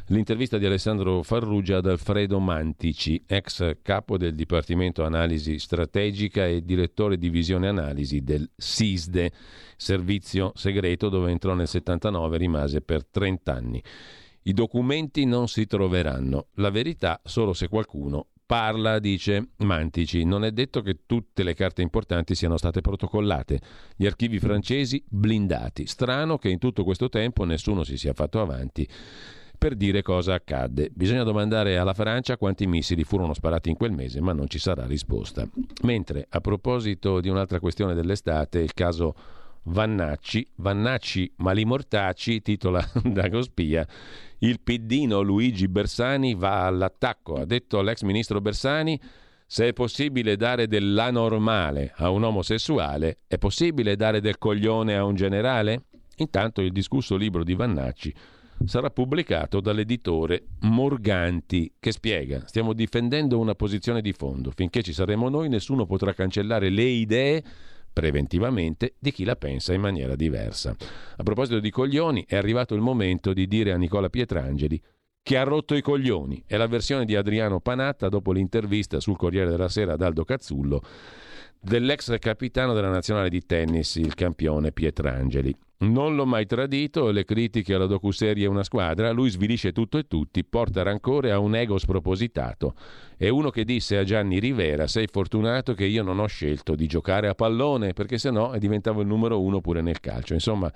[0.06, 7.16] L'intervista di Alessandro Farrugia ad Alfredo Mantici, ex capo del Dipartimento Analisi Strategica e direttore
[7.16, 9.32] di Visione Analisi del SISDE,
[9.76, 13.82] servizio segreto dove entrò nel 79 e rimase per 30 anni.
[14.42, 20.24] I documenti non si troveranno, la verità solo se qualcuno parla, dice Mantici.
[20.24, 23.60] Non è detto che tutte le carte importanti siano state protocollate.
[23.94, 25.86] Gli archivi francesi blindati.
[25.86, 28.88] Strano che in tutto questo tempo nessuno si sia fatto avanti
[29.60, 30.88] per dire cosa accadde.
[30.90, 34.86] Bisogna domandare alla Francia quanti missili furono sparati in quel mese, ma non ci sarà
[34.86, 35.46] risposta.
[35.82, 39.14] Mentre, a proposito di un'altra questione dell'estate, il caso
[39.64, 43.86] Vannacci, Vannacci Malimortacci, titola Dagospia,
[44.38, 47.34] il piddino Luigi Bersani va all'attacco.
[47.34, 48.98] Ha detto l'ex ministro Bersani,
[49.44, 55.16] se è possibile dare dell'anormale a un omosessuale, è possibile dare del coglione a un
[55.16, 55.82] generale?
[56.16, 58.14] Intanto il discusso libro di Vannacci
[58.64, 65.28] sarà pubblicato dall'editore Morganti che spiega stiamo difendendo una posizione di fondo, finché ci saremo
[65.28, 67.42] noi nessuno potrà cancellare le idee
[67.92, 70.74] preventivamente di chi la pensa in maniera diversa.
[71.16, 74.80] A proposito di coglioni, è arrivato il momento di dire a Nicola Pietrangeli
[75.22, 76.42] che ha rotto i coglioni.
[76.46, 80.82] È la versione di Adriano Panatta dopo l'intervista sul Corriere della Sera ad Aldo Cazzullo
[81.60, 85.54] dell'ex capitano della nazionale di tennis, il campione Pietrangeli.
[85.80, 90.44] Non l'ho mai tradito le critiche alla docuserie Una squadra, lui svilisce tutto e tutti,
[90.44, 92.74] porta rancore a un ego spropositato.
[93.16, 96.86] È uno che disse a Gianni Rivera, sei fortunato che io non ho scelto di
[96.86, 100.34] giocare a pallone, perché se no diventavo il numero uno pure nel calcio.
[100.34, 100.70] Insomma,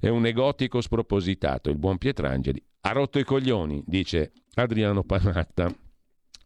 [0.00, 2.62] è un egotico spropositato, il buon Pietrangeli.
[2.80, 5.83] Ha rotto i coglioni, dice Adriano Panatta.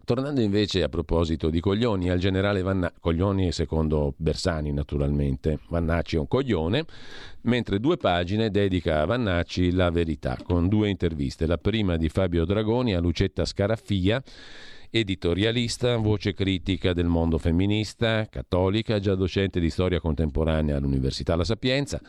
[0.09, 6.19] Tornando invece a proposito di coglioni, al generale Vannacci, coglioni secondo Bersani naturalmente, Vannacci è
[6.19, 6.87] un coglione,
[7.43, 12.47] mentre due pagine dedica a Vannacci la verità, con due interviste, la prima di Fabio
[12.47, 14.23] Dragoni a Lucetta Scaraffia,
[14.89, 22.01] editorialista, voce critica del mondo femminista, cattolica, già docente di storia contemporanea all'Università La Sapienza,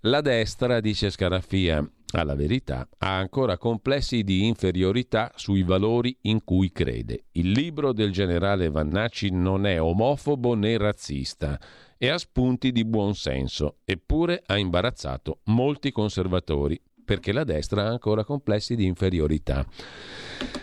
[0.00, 6.70] la destra, dice Scaraffia, alla verità, ha ancora complessi di inferiorità sui valori in cui
[6.70, 7.24] crede.
[7.32, 11.60] Il libro del generale Vannacci non è omofobo né razzista
[11.98, 17.88] e ha spunti di buon senso, eppure ha imbarazzato molti conservatori perché la destra ha
[17.88, 19.64] ancora complessi di inferiorità.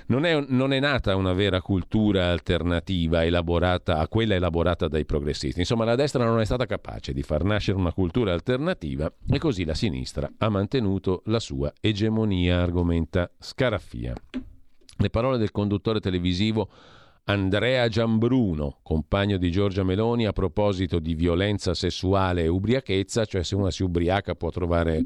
[0.08, 5.62] Non è, non è, nata una vera cultura alternativa elaborata a quella elaborata dai progressisti.
[5.62, 9.64] Insomma, la destra non è stata capace di far nascere una cultura alternativa e così
[9.64, 14.14] la sinistra ha mantenuto la sua egemonia, argomenta Scaraffia.
[14.98, 16.70] Le parole del conduttore televisivo
[17.26, 23.56] Andrea Giambruno, compagno di Giorgia Meloni, a proposito di violenza sessuale e ubriachezza, cioè se
[23.56, 25.02] una si ubriaca può trovare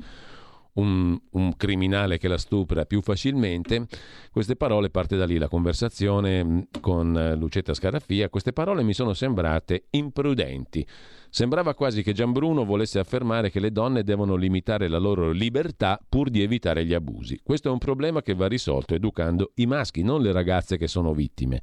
[0.77, 3.87] un, un, criminale che la stupra più facilmente.
[4.31, 8.93] Queste parole, parte da lì la conversazione mm, con eh, Lucetta Scaraffia, queste parole mi
[8.93, 10.85] sono sembrate imprudenti.
[11.29, 16.29] Sembrava quasi che Gianbruno volesse affermare che le donne devono limitare la loro libertà pur
[16.29, 17.39] di evitare gli abusi.
[17.43, 21.13] Questo è un problema che va risolto educando i maschi, non le ragazze che sono
[21.13, 21.61] vittime.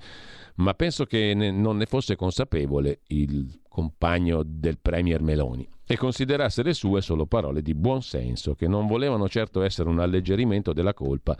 [0.56, 6.62] Ma penso che ne, non ne fosse consapevole il compagno del Premier Meloni e considerasse
[6.62, 10.94] le sue solo parole di buon senso, che non volevano certo essere un alleggerimento della
[10.94, 11.36] colpa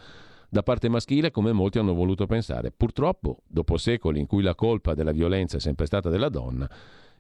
[0.48, 2.72] da parte maschile come molti hanno voluto pensare.
[2.72, 6.68] Purtroppo, dopo secoli in cui la colpa della violenza è sempre stata della donna,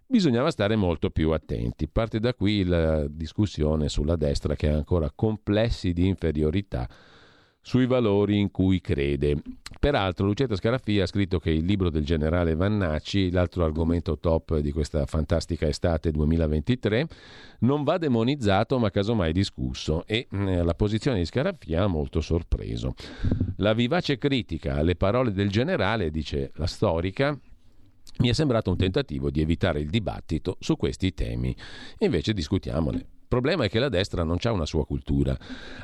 [0.04, 1.86] bisognava stare molto più attenti.
[1.86, 6.88] Parte da qui la discussione sulla destra che ha ancora complessi di inferiorità
[7.64, 9.40] sui valori in cui crede.
[9.80, 14.70] Peraltro Lucetta Scaraffia ha scritto che il libro del generale Vannacci, l'altro argomento top di
[14.70, 17.06] questa fantastica estate 2023,
[17.60, 22.94] non va demonizzato ma casomai discusso e eh, la posizione di Scaraffia ha molto sorpreso.
[23.56, 27.36] La vivace critica alle parole del generale, dice la storica,
[28.18, 31.56] mi è sembrato un tentativo di evitare il dibattito su questi temi.
[32.00, 33.13] Invece discutiamone.
[33.24, 35.36] Il problema è che la destra non ha una sua cultura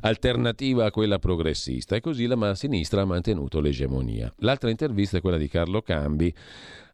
[0.02, 4.32] alternativa a quella progressista e così la sinistra ha mantenuto l'egemonia.
[4.40, 6.32] L'altra intervista è quella di Carlo Cambi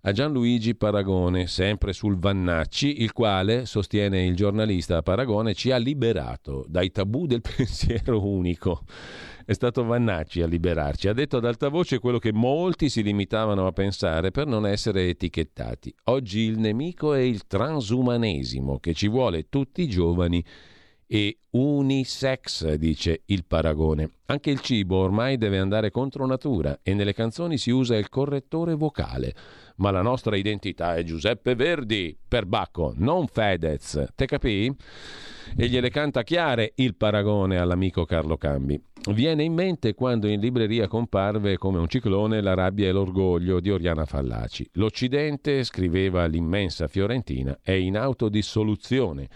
[0.03, 6.64] a Gianluigi Paragone, sempre sul Vannacci, il quale, sostiene il giornalista Paragone, ci ha liberato
[6.68, 8.84] dai tabù del pensiero unico
[9.47, 11.07] è stato Vannacci a liberarci.
[11.07, 15.09] Ha detto ad alta voce quello che molti si limitavano a pensare per non essere
[15.09, 15.94] etichettati.
[16.05, 20.44] Oggi il nemico è il transumanesimo che ci vuole tutti giovani
[21.07, 24.11] e unisex, dice il paragone.
[24.26, 28.74] Anche il cibo ormai deve andare contro natura e nelle canzoni si usa il correttore
[28.74, 29.32] vocale.
[29.76, 34.06] Ma la nostra identità è Giuseppe Verdi, per Bacco, non Fedez.
[34.14, 34.74] Te capì?
[35.54, 38.82] e gliele canta chiare il paragone all'amico Carlo Cambi.
[39.12, 43.70] Viene in mente quando in libreria comparve come un ciclone La rabbia e l'orgoglio di
[43.70, 44.68] Oriana Fallaci.
[44.72, 49.28] L'Occidente, scriveva l'immensa Fiorentina, è in autodissoluzione,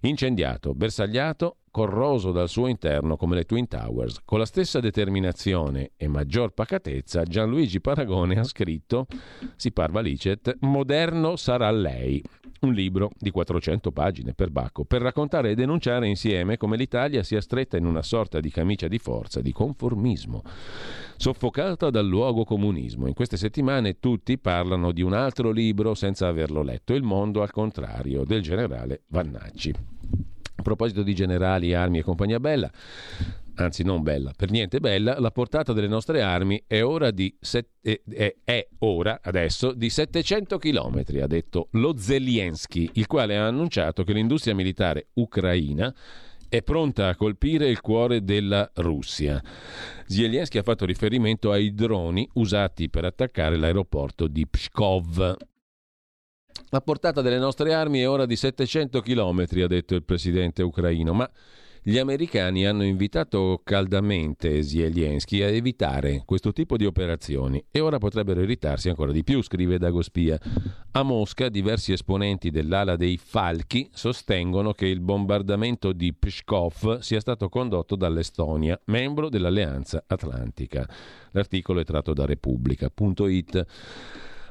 [0.00, 4.22] incendiato, bersagliato corroso dal suo interno come le Twin Towers.
[4.24, 9.06] Con la stessa determinazione e maggior pacatezza, Gianluigi Paragone ha scritto,
[9.56, 12.22] si parva licet, Moderno sarà lei,
[12.60, 17.40] un libro di 400 pagine per Bacco, per raccontare e denunciare insieme come l'Italia sia
[17.40, 20.42] stretta in una sorta di camicia di forza, di conformismo,
[21.16, 23.06] soffocata dal luogo comunismo.
[23.06, 27.52] In queste settimane tutti parlano di un altro libro senza averlo letto, Il mondo al
[27.52, 29.99] contrario, del generale Vannacci.
[30.60, 32.70] A proposito di generali, armi e compagnia bella,
[33.54, 37.98] anzi non bella, per niente bella, la portata delle nostre armi è ora, set, è,
[38.10, 44.04] è, è ora adesso di 700 km, ha detto lo Zelensky, il quale ha annunciato
[44.04, 45.94] che l'industria militare ucraina
[46.46, 49.42] è pronta a colpire il cuore della Russia.
[50.04, 55.36] Zelensky ha fatto riferimento ai droni usati per attaccare l'aeroporto di Pskov.
[56.72, 61.12] La portata delle nostre armi è ora di 700 km, ha detto il presidente ucraino,
[61.12, 61.28] ma
[61.82, 68.40] gli americani hanno invitato caldamente Zelensky a evitare questo tipo di operazioni e ora potrebbero
[68.40, 70.38] irritarsi ancora di più, scrive Dagospia.
[70.92, 77.48] A Mosca diversi esponenti dell'ala dei Falchi sostengono che il bombardamento di Pskov sia stato
[77.48, 80.88] condotto dall'Estonia, membro dell'Alleanza Atlantica.
[81.32, 83.66] L'articolo è tratto da Repubblica.it.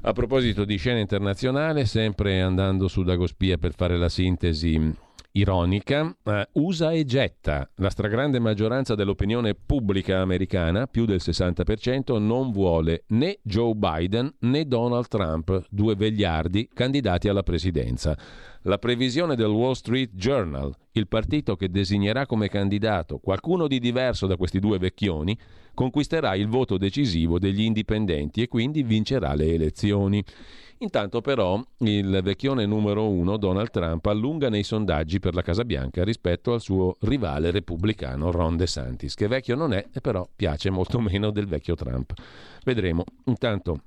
[0.02, 4.95] A proposito di scena internazionale, sempre andando su Dagospia per fare la sintesi
[5.32, 7.70] ironica, eh, usa e getta.
[7.76, 14.66] La stragrande maggioranza dell'opinione pubblica americana, più del 60%, non vuole né Joe Biden né
[14.66, 18.18] Donald Trump, due vegliardi candidati alla presidenza.
[18.64, 24.28] La previsione del Wall Street Journal, il partito che designerà come candidato qualcuno di diverso
[24.28, 25.38] da questi due vecchioni,
[25.74, 30.22] conquisterà il voto decisivo degli indipendenti e quindi vincerà le elezioni.
[30.80, 36.03] Intanto però il vecchione numero uno, Donald Trump, allunga nei sondaggi per la Casa Bianca
[36.03, 41.32] rispetto al suo rivale repubblicano Ron DeSantis, che vecchio non è però piace molto meno
[41.32, 42.12] del vecchio Trump.
[42.66, 43.05] Vedremo.
[43.26, 43.80] Intanto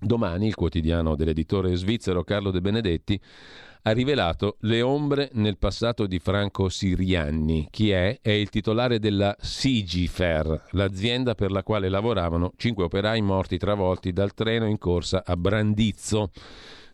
[0.00, 3.20] domani il quotidiano dell'editore svizzero Carlo De Benedetti
[3.82, 7.68] ha rivelato le ombre nel passato di Franco Sirianni.
[7.70, 8.18] Chi è?
[8.20, 14.34] È il titolare della Sigifer, l'azienda per la quale lavoravano cinque operai morti travolti dal
[14.34, 16.30] treno in corsa a Brandizzo.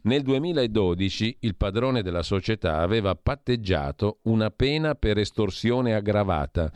[0.03, 6.71] Nel 2012 il padrone della società aveva patteggiato una pena per estorsione aggravata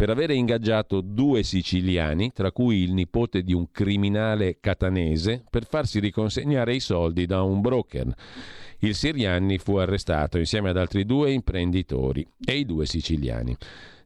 [0.00, 6.00] per avere ingaggiato due siciliani, tra cui il nipote di un criminale catanese, per farsi
[6.00, 8.10] riconsegnare i soldi da un broker.
[8.78, 13.54] Il Sirianni fu arrestato insieme ad altri due imprenditori e i due siciliani.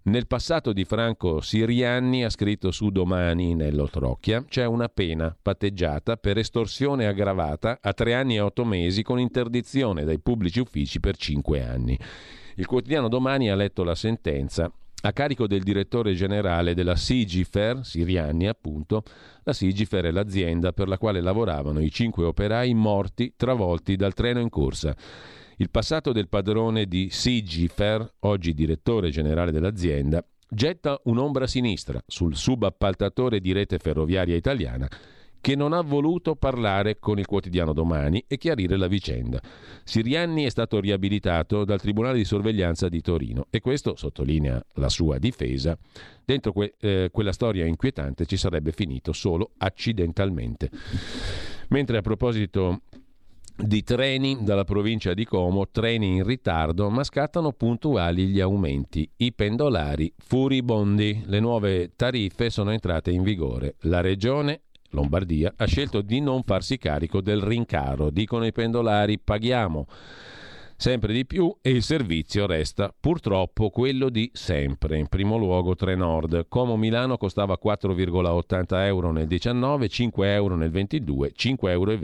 [0.06, 6.16] Nel passato di Franco Sirianni, ha scritto su Domani nello Trocchia, c'è una pena patteggiata
[6.16, 11.16] per estorsione aggravata a tre anni e otto mesi con interdizione dai pubblici uffici per
[11.16, 11.96] cinque anni.
[12.56, 14.68] Il quotidiano Domani ha letto la sentenza
[15.06, 19.02] a carico del direttore generale della Sigifer, Siriani appunto,
[19.42, 24.40] la Sigifer è l'azienda per la quale lavoravano i cinque operai morti travolti dal treno
[24.40, 24.96] in corsa.
[25.56, 33.40] Il passato del padrone di Sigifer, oggi direttore generale dell'azienda, getta un'ombra sinistra sul subappaltatore
[33.40, 34.88] di rete ferroviaria italiana
[35.44, 39.42] che non ha voluto parlare con il quotidiano Domani e chiarire la vicenda.
[39.84, 45.18] Sirianni è stato riabilitato dal Tribunale di sorveglianza di Torino e questo, sottolinea la sua
[45.18, 45.76] difesa,
[46.24, 50.70] dentro que- eh, quella storia inquietante ci sarebbe finito solo accidentalmente.
[51.68, 52.80] Mentre a proposito
[53.54, 59.06] di treni dalla provincia di Como, treni in ritardo, ma scattano puntuali gli aumenti.
[59.16, 61.24] I pendolari furibondi.
[61.26, 63.74] Le nuove tariffe sono entrate in vigore.
[63.80, 64.62] La regione
[64.94, 68.10] Lombardia, ha scelto di non farsi carico del rincaro.
[68.10, 69.86] Dicono i pendolari paghiamo
[70.76, 74.98] sempre di più e il servizio resta purtroppo quello di sempre.
[74.98, 76.46] In primo luogo Trenord.
[76.48, 81.98] Como Milano costava 4,80 euro nel 19, 5 euro nel 22, 5,20 euro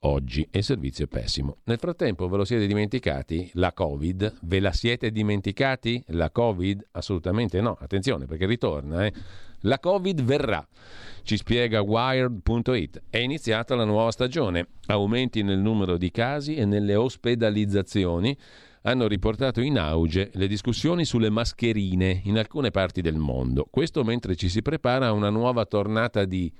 [0.00, 1.58] oggi e il servizio è pessimo.
[1.64, 3.50] Nel frattempo ve lo siete dimenticati?
[3.54, 4.38] La Covid?
[4.42, 6.02] Ve la siete dimenticati?
[6.08, 6.88] La Covid?
[6.92, 7.76] Assolutamente no.
[7.80, 9.04] Attenzione perché ritorna.
[9.06, 9.12] Eh?
[9.62, 10.66] La Covid verrà.
[11.22, 13.02] Ci spiega Wired.it.
[13.08, 14.68] È iniziata la nuova stagione.
[14.86, 18.36] Aumenti nel numero di casi e nelle ospedalizzazioni
[18.82, 23.66] hanno riportato in auge le discussioni sulle mascherine in alcune parti del mondo.
[23.70, 26.52] Questo mentre ci si prepara a una nuova tornata di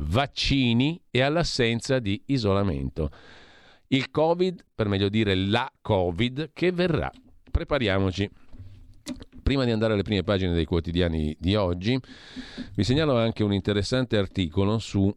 [0.00, 3.10] vaccini e all'assenza di isolamento.
[3.88, 7.10] Il Covid, per meglio dire la Covid, che verrà.
[7.50, 8.28] Prepariamoci.
[9.48, 11.98] Prima di andare alle prime pagine dei quotidiani di oggi,
[12.74, 15.10] vi segnalo anche un interessante articolo su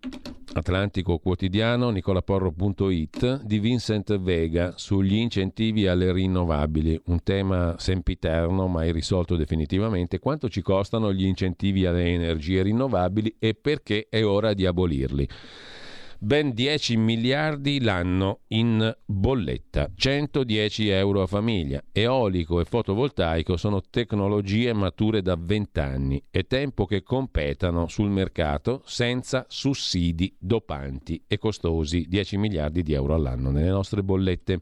[0.54, 9.36] Atlantico Quotidiano, nicolaporro.it, di Vincent Vega sugli incentivi alle rinnovabili, un tema sempiterno mai risolto
[9.36, 10.20] definitivamente.
[10.20, 15.28] Quanto ci costano gli incentivi alle energie rinnovabili e perché è ora di abolirli?
[16.24, 21.84] Ben 10 miliardi l'anno in bolletta, 110 euro a famiglia.
[21.92, 26.24] Eolico e fotovoltaico sono tecnologie mature da 20 anni.
[26.30, 33.16] È tempo che competano sul mercato senza sussidi dopanti e costosi, 10 miliardi di euro
[33.16, 34.62] all'anno nelle nostre bollette.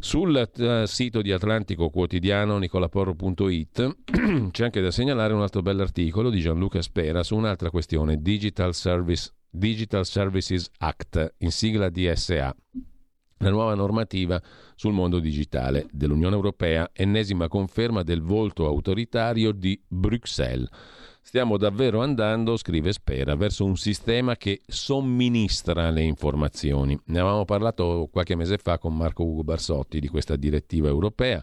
[0.00, 3.96] Sul uh, sito di Atlantico Quotidiano nicolaporro.it
[4.50, 9.35] c'è anche da segnalare un altro bell'articolo di Gianluca Spera su un'altra questione, Digital Service
[9.50, 12.54] Digital Services Act, in sigla DSA.
[13.38, 14.40] La nuova normativa
[14.74, 20.68] sul mondo digitale dell'Unione Europea, ennesima conferma del volto autoritario di Bruxelles.
[21.20, 26.98] Stiamo davvero andando, scrive Spera, verso un sistema che somministra le informazioni.
[27.06, 31.42] Ne avevamo parlato qualche mese fa con Marco Ugo Barsotti di questa direttiva europea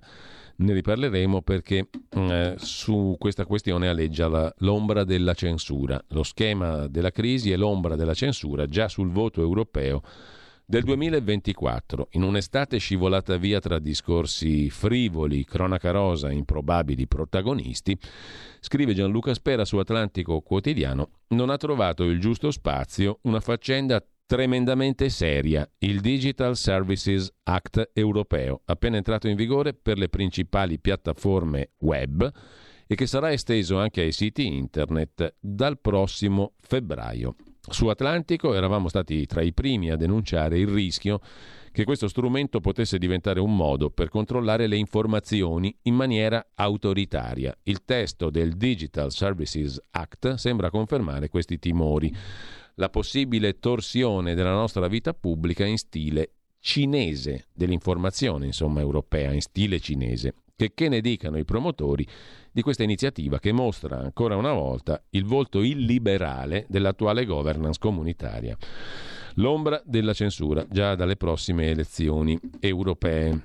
[0.56, 6.02] ne riparleremo perché mm, eh, su questa questione alleggia la, l'ombra della censura.
[6.10, 10.02] Lo schema della crisi è l'ombra della censura già sul voto europeo
[10.66, 17.98] del 2024, in un'estate scivolata via tra discorsi frivoli, cronaca rosa, improbabili protagonisti,
[18.60, 24.04] scrive Gianluca Spera su Atlantico Quotidiano, non ha trovato il giusto spazio una faccenda
[24.34, 31.74] tremendamente seria, il Digital Services Act europeo, appena entrato in vigore per le principali piattaforme
[31.82, 32.32] web
[32.88, 37.36] e che sarà esteso anche ai siti internet dal prossimo febbraio.
[37.70, 41.22] Su Atlantico eravamo stati tra i primi a denunciare il rischio
[41.72, 47.56] che questo strumento potesse diventare un modo per controllare le informazioni in maniera autoritaria.
[47.64, 52.12] Il testo del Digital Services Act sembra confermare questi timori.
[52.76, 59.80] La possibile torsione della nostra vita pubblica in stile cinese, dell'informazione insomma europea, in stile
[59.80, 60.34] cinese.
[60.56, 62.08] Che, che ne dicano i promotori
[62.52, 68.56] di questa iniziativa che mostra ancora una volta il volto illiberale dell'attuale governance comunitaria.
[69.36, 73.40] L'ombra della censura già dalle prossime elezioni europee.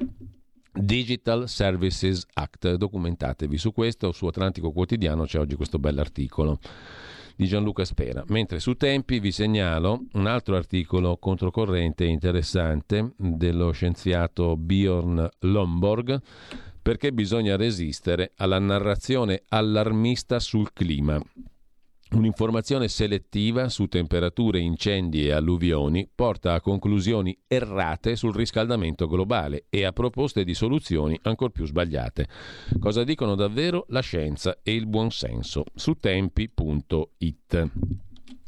[0.73, 6.59] Digital Services Act, documentatevi su questo, su Atlantico Quotidiano c'è oggi questo bell'articolo
[7.39, 8.25] di Gianluca Spera.
[8.31, 16.21] Mentre su Tempi vi segnalo un altro articolo controcorrente interessante dello scienziato Bjorn Lomborg
[16.83, 21.23] perché bisogna resistere alla narrazione allarmista sul clima.
[22.11, 29.85] Un'informazione selettiva su temperature, incendi e alluvioni porta a conclusioni errate sul riscaldamento globale e
[29.85, 32.27] a proposte di soluzioni ancor più sbagliate.
[32.81, 35.65] Cosa dicono davvero la scienza e il buonsenso?
[35.75, 37.71] Su tempi.it.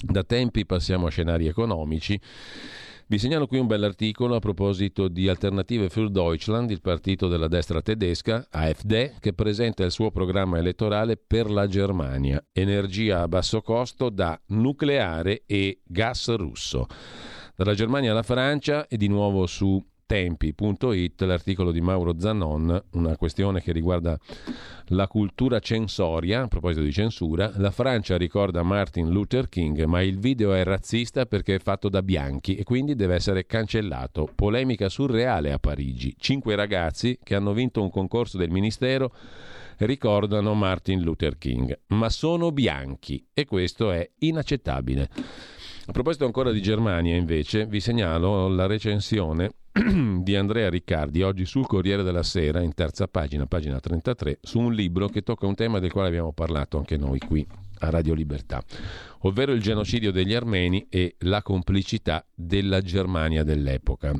[0.02, 2.18] Da tempi passiamo a scenari economici.
[3.10, 7.82] Vi segnalo qui un bell'articolo a proposito di Alternative für Deutschland, il partito della destra
[7.82, 12.40] tedesca, AfD, che presenta il suo programma elettorale per la Germania.
[12.52, 16.86] Energia a basso costo da nucleare e gas russo.
[17.56, 23.62] Dalla Germania alla Francia e di nuovo su tempi.it l'articolo di Mauro Zanon, una questione
[23.62, 24.18] che riguarda
[24.86, 27.52] la cultura censoria, a proposito di censura.
[27.58, 32.02] La Francia ricorda Martin Luther King, ma il video è razzista perché è fatto da
[32.02, 34.28] bianchi e quindi deve essere cancellato.
[34.34, 36.16] Polemica surreale a Parigi.
[36.18, 39.14] Cinque ragazzi che hanno vinto un concorso del Ministero
[39.76, 45.08] ricordano Martin Luther King, ma sono bianchi e questo è inaccettabile.
[45.90, 49.54] A proposito ancora di Germania, invece, vi segnalo la recensione
[50.22, 54.72] di Andrea Riccardi oggi sul Corriere della Sera, in terza pagina, pagina 33, su un
[54.72, 57.44] libro che tocca un tema del quale abbiamo parlato anche noi qui
[57.80, 58.62] a Radio Libertà,
[59.22, 64.14] ovvero il genocidio degli armeni e la complicità della Germania dell'epoca.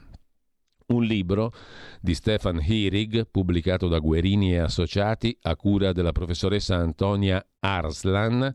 [0.89, 1.53] Un libro
[2.01, 8.53] di Stefan Hierig, pubblicato da Guerini e Associati, a cura della professoressa Antonia Arslan,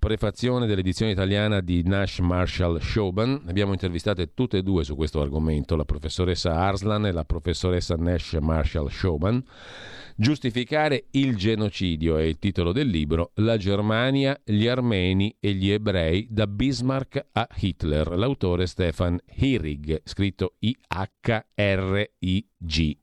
[0.00, 3.42] prefazione dell'edizione italiana di Nash Marshall Shoban.
[3.46, 8.32] Abbiamo intervistate tutte e due su questo argomento, la professoressa Arslan e la professoressa Nash
[8.40, 9.44] Marshall Shoban.
[10.16, 16.26] Giustificare il genocidio è il titolo del libro La Germania, gli armeni e gli ebrei
[16.30, 18.08] da Bismarck a Hitler.
[18.16, 21.36] L'autore Stefan Hirig, scritto I-H-R-I-G,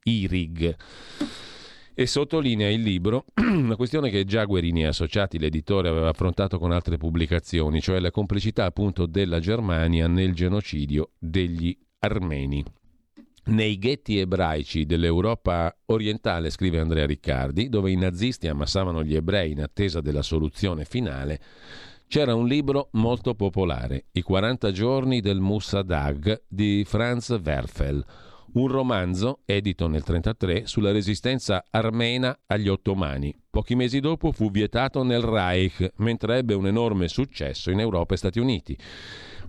[0.03, 0.75] Hirig
[1.99, 6.71] e sottolinea il libro una questione che già Guerini e Associati, l'editore, aveva affrontato con
[6.71, 12.63] altre pubblicazioni, cioè la complicità appunto della Germania nel genocidio degli armeni.
[13.45, 19.63] Nei ghetti ebraici dell'Europa orientale, scrive Andrea Riccardi, dove i nazisti ammassavano gli ebrei in
[19.63, 21.41] attesa della soluzione finale,
[22.07, 28.05] c'era un libro molto popolare, I 40 giorni del Mussadag di Franz Werfel,
[28.57, 33.33] un romanzo edito nel 1933 sulla resistenza armena agli ottomani.
[33.49, 38.17] Pochi mesi dopo fu vietato nel Reich, mentre ebbe un enorme successo in Europa e
[38.17, 38.75] Stati Uniti.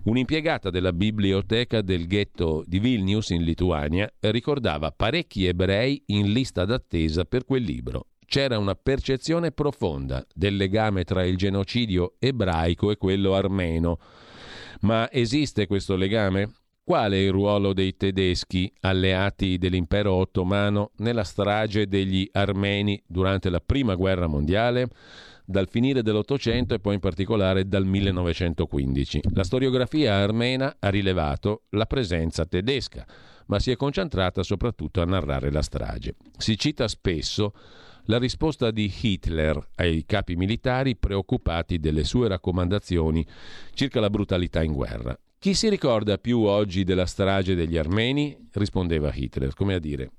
[0.03, 7.25] Un'impiegata della biblioteca del ghetto di Vilnius in Lituania ricordava parecchi ebrei in lista d'attesa
[7.25, 8.07] per quel libro.
[8.25, 13.97] C'era una percezione profonda del legame tra il genocidio ebraico e quello armeno.
[14.81, 16.58] Ma esiste questo legame?
[16.89, 23.61] Qual è il ruolo dei tedeschi, alleati dell'impero ottomano, nella strage degli armeni durante la
[23.61, 24.89] Prima Guerra Mondiale?
[25.45, 29.21] dal finire dell'Ottocento e poi in particolare dal 1915.
[29.33, 33.05] La storiografia armena ha rilevato la presenza tedesca,
[33.47, 36.15] ma si è concentrata soprattutto a narrare la strage.
[36.37, 37.53] Si cita spesso
[38.05, 43.23] la risposta di Hitler ai capi militari preoccupati delle sue raccomandazioni
[43.75, 45.15] circa la brutalità in guerra.
[45.41, 48.49] Chi si ricorda più oggi della strage degli armeni?
[48.51, 50.11] rispondeva Hitler, come a dire.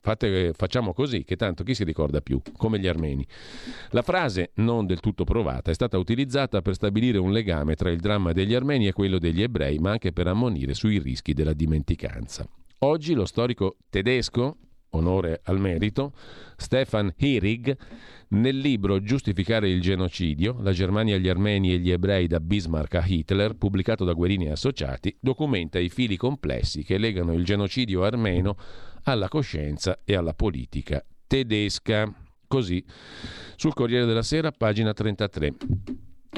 [0.00, 3.26] Fate, facciamo così, che tanto chi si ricorda più, come gli armeni.
[3.90, 7.98] La frase, non del tutto provata, è stata utilizzata per stabilire un legame tra il
[7.98, 12.48] dramma degli armeni e quello degli ebrei, ma anche per ammonire sui rischi della dimenticanza.
[12.78, 14.58] Oggi lo storico tedesco
[14.94, 16.12] onore al merito,
[16.56, 17.76] Stefan Herig,
[18.34, 23.04] nel libro Giustificare il genocidio, la Germania agli armeni e gli ebrei da Bismarck a
[23.06, 28.56] Hitler, pubblicato da Guerini e Associati, documenta i fili complessi che legano il genocidio armeno
[29.04, 32.12] alla coscienza e alla politica tedesca.
[32.46, 32.84] Così,
[33.56, 35.54] sul Corriere della Sera, pagina 33.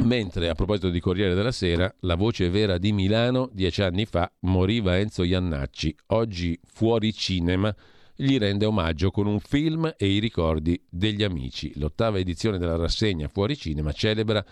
[0.04, 4.30] Mentre a proposito di Corriere della Sera, la voce vera di Milano, dieci anni fa,
[4.40, 7.74] moriva Enzo Iannacci, oggi fuori cinema
[8.16, 11.72] gli rende omaggio con un film e i ricordi degli amici.
[11.76, 14.44] L'ottava edizione della rassegna Fuori Cinema celebra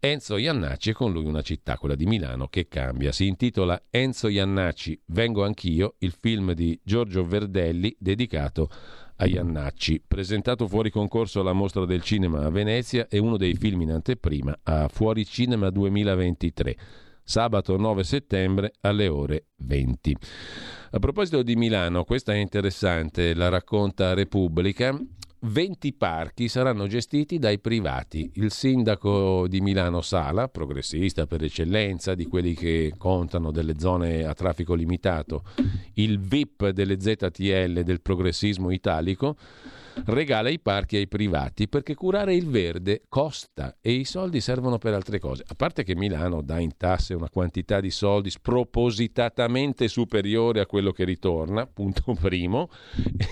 [0.00, 3.12] Enzo Iannacci e con lui una città, quella di Milano, che cambia.
[3.12, 8.68] Si intitola Enzo Iannacci, Vengo anch'io, il film di Giorgio Verdelli dedicato
[9.16, 10.02] a Iannacci.
[10.08, 14.58] Presentato fuori concorso alla Mostra del Cinema a Venezia è uno dei film in anteprima
[14.64, 16.76] a Fuori Cinema 2023
[17.22, 20.16] sabato 9 settembre alle ore 20.
[20.92, 24.98] A proposito di Milano, questa è interessante, la racconta Repubblica.
[25.44, 28.30] 20 parchi saranno gestiti dai privati.
[28.34, 34.34] Il sindaco di Milano Sala, progressista per eccellenza, di quelli che contano delle zone a
[34.34, 35.42] traffico limitato,
[35.94, 39.36] il VIP delle ZTL del progressismo italico,
[40.06, 44.94] regala i parchi ai privati perché curare il verde costa e i soldi servono per
[44.94, 45.44] altre cose.
[45.46, 50.92] A parte che Milano dà in tasse una quantità di soldi spropositatamente superiore a quello
[50.92, 52.68] che ritorna, punto primo,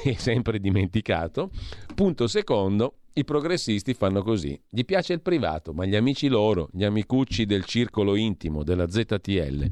[0.05, 1.51] e sempre dimenticato.
[1.95, 4.61] Punto secondo, i progressisti fanno così.
[4.69, 9.69] Gli piace il privato, ma gli amici loro, gli amicucci del circolo intimo, della ZTL,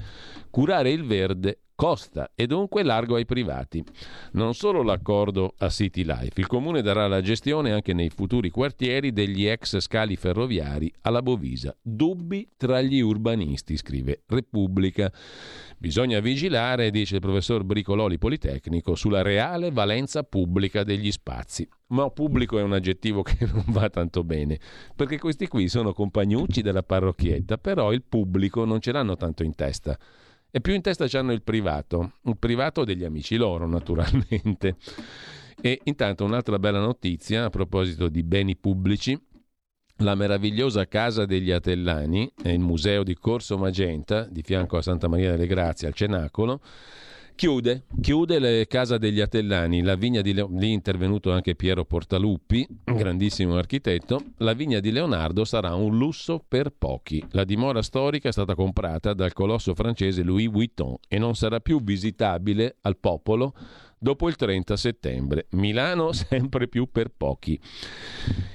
[0.50, 3.84] curare il verde costa e dunque largo ai privati.
[4.32, 9.12] Non solo l'accordo a City Life, il comune darà la gestione anche nei futuri quartieri
[9.12, 11.72] degli ex scali ferroviari alla Bovisa.
[11.80, 15.12] Dubbi tra gli urbanisti, scrive Repubblica.
[15.78, 21.68] Bisogna vigilare, dice il professor Bricololi Politecnico, sulla reale valenza pubblica degli spazi.
[21.90, 24.58] Ma pubblico è un aggettivo che non va tanto bene,
[24.96, 29.54] perché questi qui sono compagnucci della parrocchietta, però il pubblico non ce l'hanno tanto in
[29.54, 29.96] testa.
[30.50, 34.76] E più in testa c'hanno il privato, il privato degli amici loro naturalmente.
[35.60, 39.20] E intanto un'altra bella notizia a proposito di beni pubblici.
[39.98, 45.32] La meravigliosa Casa degli Atellani, il museo di Corso Magenta, di fianco a Santa Maria
[45.32, 46.60] delle Grazie, al Cenacolo,
[47.38, 51.84] Chiude, chiude le Casa degli Atellani, la vigna di Leonardo, lì è intervenuto anche Piero
[51.84, 57.24] Portaluppi, grandissimo architetto, la vigna di Leonardo sarà un lusso per pochi.
[57.30, 61.80] La dimora storica è stata comprata dal colosso francese Louis Vuitton e non sarà più
[61.80, 63.54] visitabile al popolo
[63.98, 65.46] dopo il 30 settembre.
[65.50, 67.60] Milano sempre più per pochi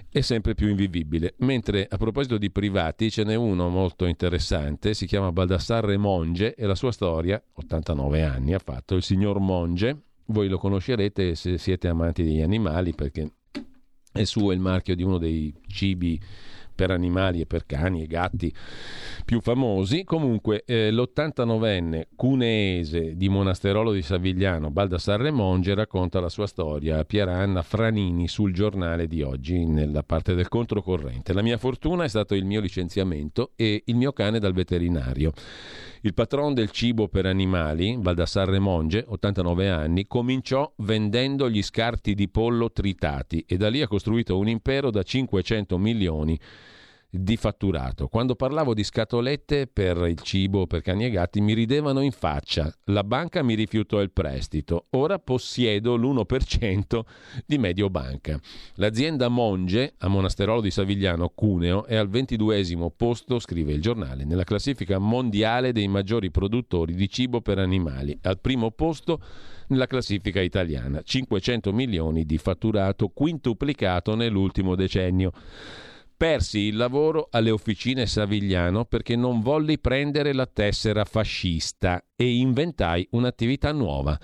[0.10, 1.36] e sempre più invivibile.
[1.40, 6.66] Mentre a proposito di privati ce n'è uno molto interessante, si chiama Baldassarre Monge e
[6.66, 11.88] la sua storia, 89 anni ha fatto, il signor Monge, voi lo conoscerete se siete
[11.88, 13.32] amanti degli animali perché
[14.12, 16.22] è suo il marchio di uno dei cibi
[16.74, 18.54] per animali e per cani e gatti
[19.26, 20.04] più famosi.
[20.04, 27.06] Comunque eh, l'89enne cuneese di Monasterolo di Savigliano, Baldassarre Monge, racconta la sua storia a
[27.06, 31.34] Pieranna Franini sul giornale di oggi nella parte del controcorrente.
[31.34, 35.32] La mia fortuna è stato il mio licenziamento e il mio cane dal veterinario.
[36.06, 42.28] Il patron del cibo per animali, Baldassarre Monge, 89 anni, cominciò vendendo gli scarti di
[42.28, 46.38] pollo tritati e da lì ha costruito un impero da 500 milioni
[47.16, 48.08] di fatturato.
[48.08, 52.74] Quando parlavo di scatolette per il cibo per cani e gatti mi ridevano in faccia.
[52.86, 54.88] La banca mi rifiutò il prestito.
[54.92, 57.02] Ora possiedo l'1%
[57.46, 58.40] di Mediobanca.
[58.76, 64.44] L'azienda Monge a Monasterolo di Savigliano, Cuneo, è al 22 posto, scrive il giornale, nella
[64.44, 68.18] classifica mondiale dei maggiori produttori di cibo per animali.
[68.24, 69.22] Al primo posto
[69.68, 71.02] nella classifica italiana.
[71.04, 75.32] 500 milioni di fatturato quintuplicato nell'ultimo decennio.
[76.24, 83.06] Persi il lavoro alle officine Savigliano perché non volli prendere la tessera fascista e inventai
[83.12, 84.18] un'attività nuova.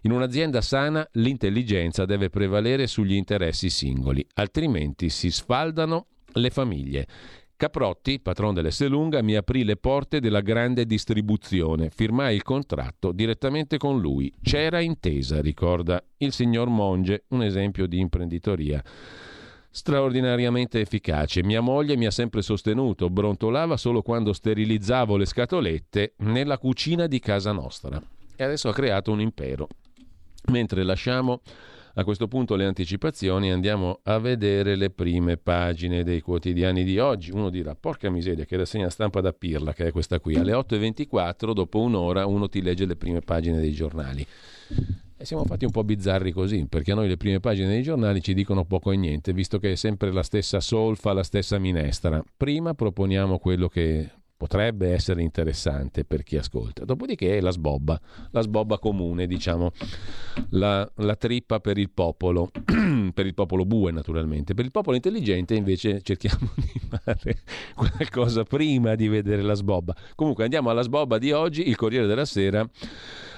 [0.00, 7.06] In un'azienda sana l'intelligenza deve prevalere sugli interessi singoli, altrimenti si sfaldano le famiglie.
[7.54, 11.90] Caprotti, patron dell'Esselunga, mi aprì le porte della grande distribuzione.
[11.90, 14.32] Firmai il contratto direttamente con lui.
[14.40, 18.82] C'era intesa, ricorda il signor Monge, un esempio di imprenditoria
[19.72, 21.42] straordinariamente efficace.
[21.42, 27.18] Mia moglie mi ha sempre sostenuto, brontolava solo quando sterilizzavo le scatolette nella cucina di
[27.18, 28.00] casa nostra.
[28.36, 29.68] E adesso ha creato un impero.
[30.50, 31.40] Mentre lasciamo
[31.94, 37.30] a questo punto le anticipazioni andiamo a vedere le prime pagine dei quotidiani di oggi.
[37.30, 40.36] Uno dirà, porca miseria, che rassegna stampa da pirla, che è questa qui.
[40.36, 44.26] Alle 8.24, dopo un'ora, uno ti legge le prime pagine dei giornali.
[45.22, 48.20] E siamo fatti un po' bizzarri così, perché a noi le prime pagine dei giornali
[48.20, 52.20] ci dicono poco e niente, visto che è sempre la stessa solfa, la stessa minestra.
[52.36, 56.84] Prima proponiamo quello che potrebbe essere interessante per chi ascolta.
[56.84, 58.00] Dopodiché la sbobba,
[58.32, 59.70] la sbobba comune, diciamo,
[60.48, 62.50] la, la trippa per il popolo,
[63.14, 64.54] per il popolo bue naturalmente.
[64.54, 67.42] Per il popolo intelligente invece cerchiamo di fare
[67.76, 69.94] qualcosa prima di vedere la sbobba.
[70.16, 72.68] Comunque andiamo alla sbobba di oggi, il Corriere della Sera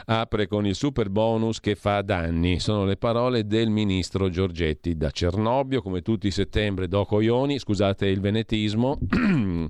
[0.07, 2.59] apre con il super bonus che fa danni.
[2.61, 8.07] Sono le parole del ministro Giorgetti da Cernobbio, come tutti i settembre do coglioni, scusate
[8.07, 8.99] il venetismo,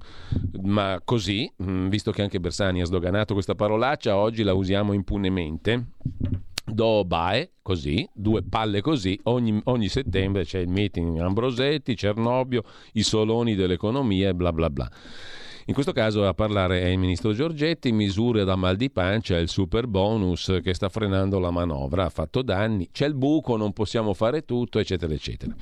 [0.63, 5.87] ma così, mm, visto che anche Bersani ha sdoganato questa parolaccia, oggi la usiamo impunemente.
[6.67, 12.63] Do bae, così, due palle così, ogni, ogni settembre c'è il meeting Ambrosetti, Cernobbio,
[12.93, 14.91] i soloni dell'economia e bla bla bla.
[15.67, 19.49] In questo caso a parlare è il ministro Giorgetti, misure da mal di pancia, il
[19.49, 24.13] super bonus che sta frenando la manovra, ha fatto danni, c'è il buco, non possiamo
[24.13, 25.55] fare tutto, eccetera, eccetera.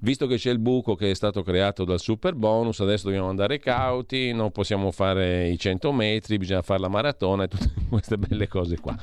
[0.00, 3.58] Visto che c'è il buco che è stato creato dal super bonus, adesso dobbiamo andare
[3.58, 8.48] cauti, non possiamo fare i 100 metri, bisogna fare la maratona e tutte queste belle
[8.48, 8.96] cose qua.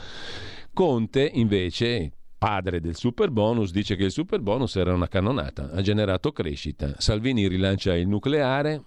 [0.74, 5.82] Conte invece, padre del super bonus, dice che il super bonus era una cannonata, ha
[5.82, 6.96] generato crescita.
[6.98, 8.82] Salvini rilancia il nucleare,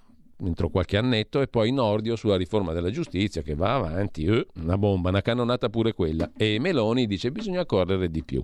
[0.44, 4.78] entro qualche annetto e poi Nordio sulla riforma della giustizia che va avanti, eh, una
[4.78, 6.30] bomba, una cannonata pure quella.
[6.36, 8.42] E Meloni dice bisogna correre di più.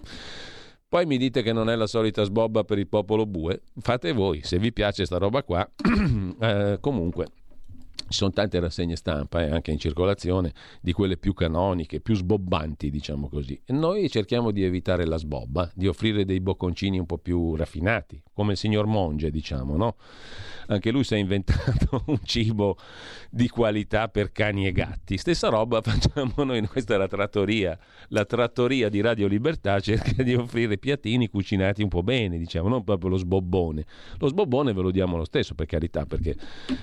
[0.88, 4.40] Poi mi dite che non è la solita sbobba per il popolo bue, fate voi,
[4.44, 5.68] se vi piace sta roba qua,
[6.40, 7.26] eh, comunque
[8.08, 12.90] ci sono tante rassegne stampa eh, anche in circolazione di quelle più canoniche, più sbobbanti,
[12.90, 13.60] diciamo così.
[13.64, 18.22] E noi cerchiamo di evitare la sbobba, di offrire dei bocconcini un po' più raffinati,
[18.32, 19.96] come il signor Monge, diciamo, no?
[20.68, 22.76] Anche lui si è inventato un cibo
[23.30, 25.16] di qualità per cani e gatti.
[25.16, 27.76] Stessa roba facciamo noi, questa è la trattoria.
[28.08, 32.84] La trattoria di Radio Libertà cerca di offrire piattini cucinati un po' bene, diciamo, non
[32.84, 33.84] proprio lo sbobbone.
[34.18, 36.36] Lo sbobbone ve lo diamo lo stesso, per carità, perché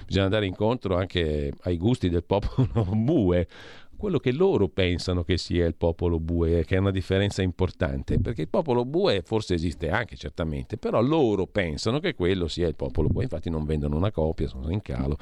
[0.05, 3.47] bisogna andare incontro anche anche ai gusti del popolo bue,
[3.95, 8.41] quello che loro pensano che sia il popolo bue, che è una differenza importante, perché
[8.41, 13.07] il popolo bue forse esiste anche certamente, però loro pensano che quello sia il popolo
[13.07, 15.17] bue, infatti non vendono una copia, sono in calo.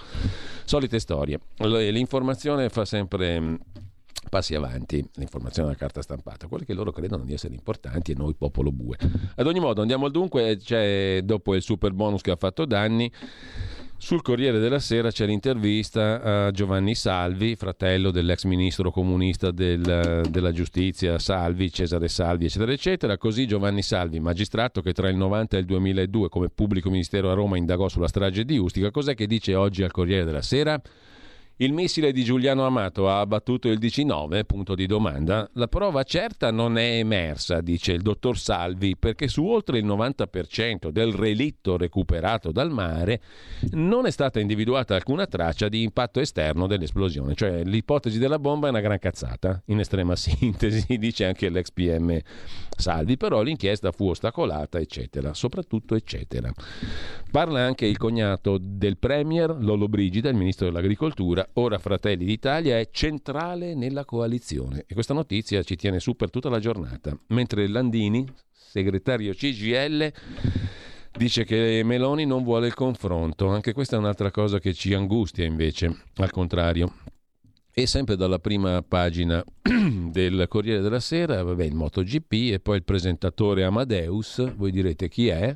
[0.65, 1.39] Solite storie.
[1.57, 3.55] L'informazione fa sempre mm,
[4.29, 8.33] passi avanti l'informazione della carta stampata, quelle che loro credono di essere importanti e noi
[8.33, 8.97] popolo bue.
[9.35, 13.11] Ad ogni modo andiamo al dunque, c'è dopo il super bonus che ha fatto danni
[14.01, 20.51] sul Corriere della Sera c'è l'intervista a Giovanni Salvi, fratello dell'ex ministro comunista del, della
[20.51, 23.17] giustizia Salvi, Cesare Salvi, eccetera, eccetera.
[23.19, 27.35] Così Giovanni Salvi, magistrato che tra il 90 e il 2002 come pubblico ministero a
[27.35, 30.81] Roma indagò sulla strage di Ustica, cos'è che dice oggi al Corriere della Sera?
[31.61, 34.45] Il missile di Giuliano Amato ha abbattuto il 19?
[34.45, 35.47] Punto di domanda.
[35.53, 40.89] La prova certa non è emersa, dice il dottor Salvi, perché su oltre il 90%
[40.89, 43.21] del relitto recuperato dal mare
[43.73, 47.35] non è stata individuata alcuna traccia di impatto esterno dell'esplosione.
[47.35, 52.19] Cioè l'ipotesi della bomba è una gran cazzata, in estrema sintesi, dice anche l'ex PM
[52.75, 56.51] Salvi, però l'inchiesta fu ostacolata, eccetera, soprattutto eccetera.
[57.29, 62.89] Parla anche il cognato del Premier, Lolo Brigida, il ministro dell'Agricoltura, ora Fratelli d'Italia, è
[62.91, 67.17] centrale nella coalizione e questa notizia ci tiene su per tutta la giornata.
[67.27, 70.11] Mentre Landini, segretario CGL,
[71.17, 73.47] dice che Meloni non vuole il confronto.
[73.49, 76.93] Anche questa è un'altra cosa che ci angustia invece, al contrario.
[77.73, 82.83] E sempre dalla prima pagina del Corriere della Sera, vabbè, il MotoGP e poi il
[82.83, 85.55] presentatore Amadeus, voi direte chi è?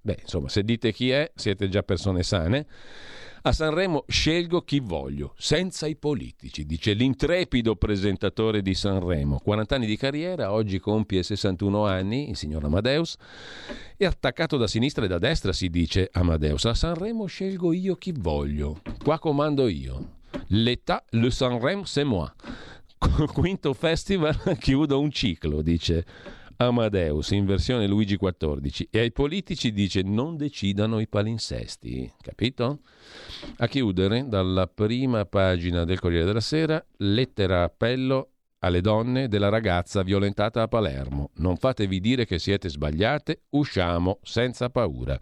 [0.00, 2.66] Beh, insomma, se dite chi è, siete già persone sane.
[3.46, 9.38] A Sanremo scelgo chi voglio, senza i politici, dice l'intrepido presentatore di Sanremo.
[9.38, 13.14] 40 anni di carriera, oggi compie 61 anni, il signor Amadeus.
[13.96, 16.64] È attaccato da sinistra e da destra, si dice Amadeus.
[16.64, 18.80] A Sanremo scelgo io chi voglio.
[19.00, 20.14] Qua comando io.
[20.48, 22.28] L'età, le Sanremo, c'est moi.
[23.32, 26.04] Quinto festival, chiudo un ciclo, dice
[26.58, 32.80] Amadeus in versione Luigi XIV e ai politici dice non decidano i palinsesti, capito?
[33.58, 38.30] A chiudere dalla prima pagina del Corriere della Sera, lettera appello
[38.60, 41.30] alle donne della ragazza violentata a Palermo.
[41.36, 45.18] Non fatevi dire che siete sbagliate, usciamo senza paura.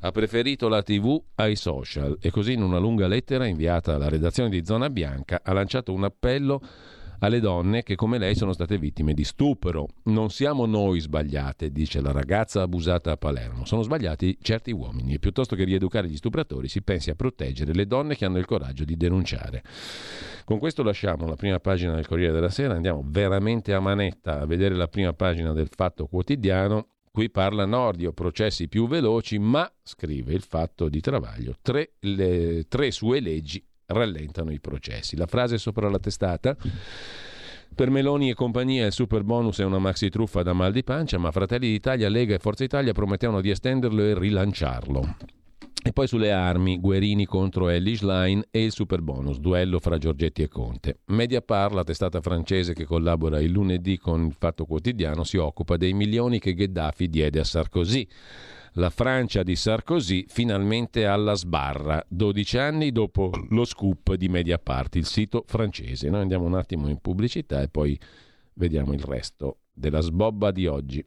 [0.00, 4.50] Ha preferito la TV ai social e così in una lunga lettera inviata alla redazione
[4.50, 6.60] di Zona Bianca ha lanciato un appello
[7.24, 9.88] alle donne che come lei sono state vittime di stupro.
[10.04, 15.18] Non siamo noi sbagliate, dice la ragazza abusata a Palermo, sono sbagliati certi uomini e
[15.18, 18.84] piuttosto che rieducare gli stupratori si pensi a proteggere le donne che hanno il coraggio
[18.84, 19.62] di denunciare.
[20.44, 24.46] Con questo lasciamo la prima pagina del Corriere della Sera, andiamo veramente a manetta a
[24.46, 26.88] vedere la prima pagina del Fatto Quotidiano.
[27.10, 32.90] Qui parla Nordio, processi più veloci, ma, scrive il Fatto di Travaglio, tre, le, tre
[32.90, 35.16] sue leggi rallentano i processi.
[35.16, 36.56] La frase sopra la testata.
[37.74, 41.18] Per Meloni e compagnia il super bonus è una maxi truffa da mal di pancia,
[41.18, 45.16] ma Fratelli d'Italia, Lega e Forza Italia promettevano di estenderlo e rilanciarlo.
[45.86, 50.40] E poi sulle armi, Guerini contro Ellie Schlein e il super bonus, duello fra Giorgetti
[50.40, 51.00] e Conte.
[51.08, 55.92] Mediapar, la testata francese che collabora il lunedì con il Fatto Quotidiano, si occupa dei
[55.92, 58.08] milioni che Gheddafi diede a Sarkozy.
[58.76, 65.06] La Francia di Sarkozy finalmente alla sbarra, 12 anni dopo lo scoop di Mediapart, il
[65.06, 66.10] sito francese.
[66.10, 67.96] Noi andiamo un attimo in pubblicità e poi
[68.54, 71.06] vediamo il resto della sbobba di oggi.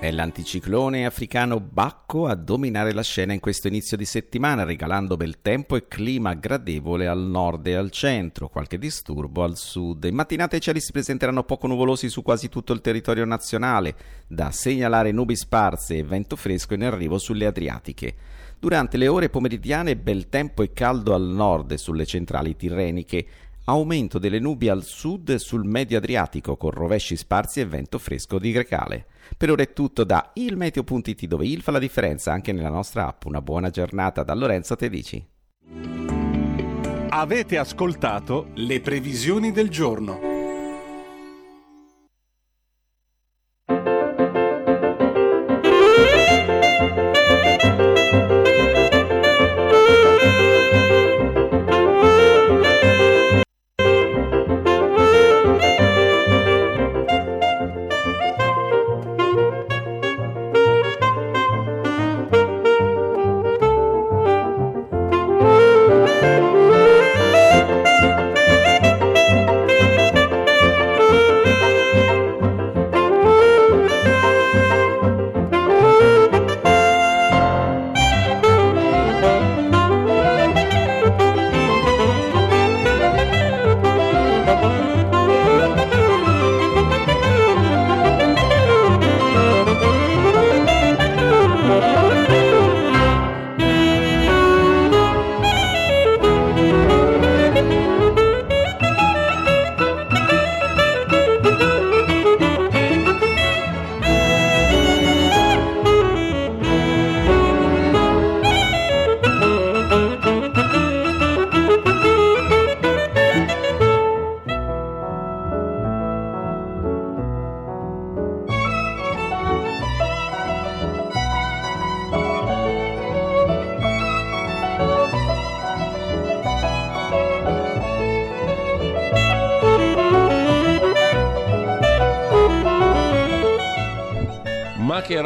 [0.00, 5.42] È l'anticiclone africano Bacco a dominare la scena in questo inizio di settimana, regalando bel
[5.42, 10.04] tempo e clima gradevole al nord e al centro, qualche disturbo al sud.
[10.04, 13.94] In mattinata i cieli si presenteranno poco nuvolosi su quasi tutto il territorio nazionale,
[14.26, 18.14] da segnalare nubi sparse e vento fresco in arrivo sulle Adriatiche.
[18.58, 23.26] Durante le ore pomeridiane bel tempo e caldo al nord e sulle centrali tirreniche,
[23.70, 28.50] aumento delle nubi al sud sul medio Adriatico con rovesci sparsi e vento fresco di
[28.50, 29.06] Grecale.
[29.36, 33.24] Per ora è tutto da ilmeteo.it dove il fa la differenza anche nella nostra app.
[33.26, 35.24] Una buona giornata da Lorenzo Tedici.
[37.10, 40.29] Avete ascoltato le previsioni del giorno.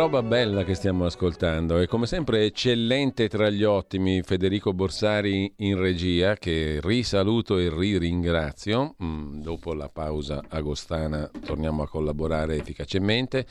[0.04, 5.78] Roba bella che stiamo ascoltando e come sempre eccellente tra gli ottimi Federico Borsari in
[5.78, 8.96] regia che risaluto e riringrazio.
[9.02, 13.46] Mm, dopo la pausa agostana torniamo a collaborare efficacemente.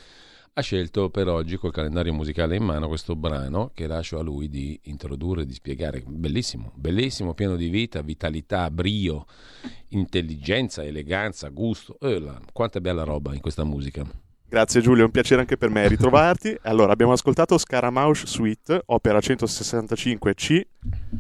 [0.54, 4.48] Ha scelto per oggi col calendario musicale in mano questo brano che lascio a lui
[4.48, 6.04] di introdurre, di spiegare.
[6.06, 9.26] Bellissimo, bellissimo, pieno di vita, vitalità, brio,
[9.88, 11.98] intelligenza, eleganza, gusto.
[12.00, 14.23] Eh, quanta bella roba in questa musica.
[14.54, 16.56] Grazie Giulio, è un piacere anche per me ritrovarti.
[16.74, 20.62] Allora, abbiamo ascoltato Scaramouche Suite, opera 165C,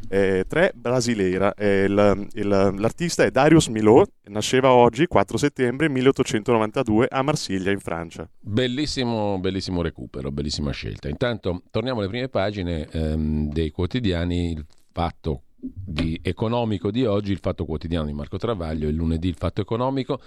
[0.08, 1.52] eh, 3 brasileira.
[1.56, 7.80] Eh, il, il, l'artista è Darius Milhaud, nasceva oggi, 4 settembre 1892, a Marsiglia, in
[7.80, 8.30] Francia.
[8.40, 11.10] Bellissimo, bellissimo recupero, bellissima scelta.
[11.10, 17.40] Intanto, torniamo alle prime pagine ehm, dei quotidiani, il fatto di economico di oggi, il
[17.40, 20.20] fatto quotidiano di Marco Travaglio, il lunedì il fatto economico.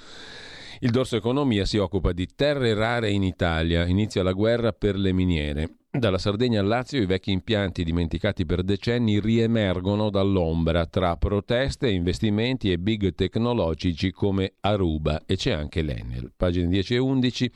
[0.81, 3.87] Il Dorso Economia si occupa di terre rare in Italia.
[3.87, 5.77] Inizia la guerra per le miniere.
[5.91, 12.71] Dalla Sardegna al Lazio i vecchi impianti dimenticati per decenni riemergono dall'ombra tra proteste, investimenti
[12.71, 16.33] e big tecnologici come Aruba e c'è anche l'Enel.
[16.37, 17.53] Pagine 10 e 11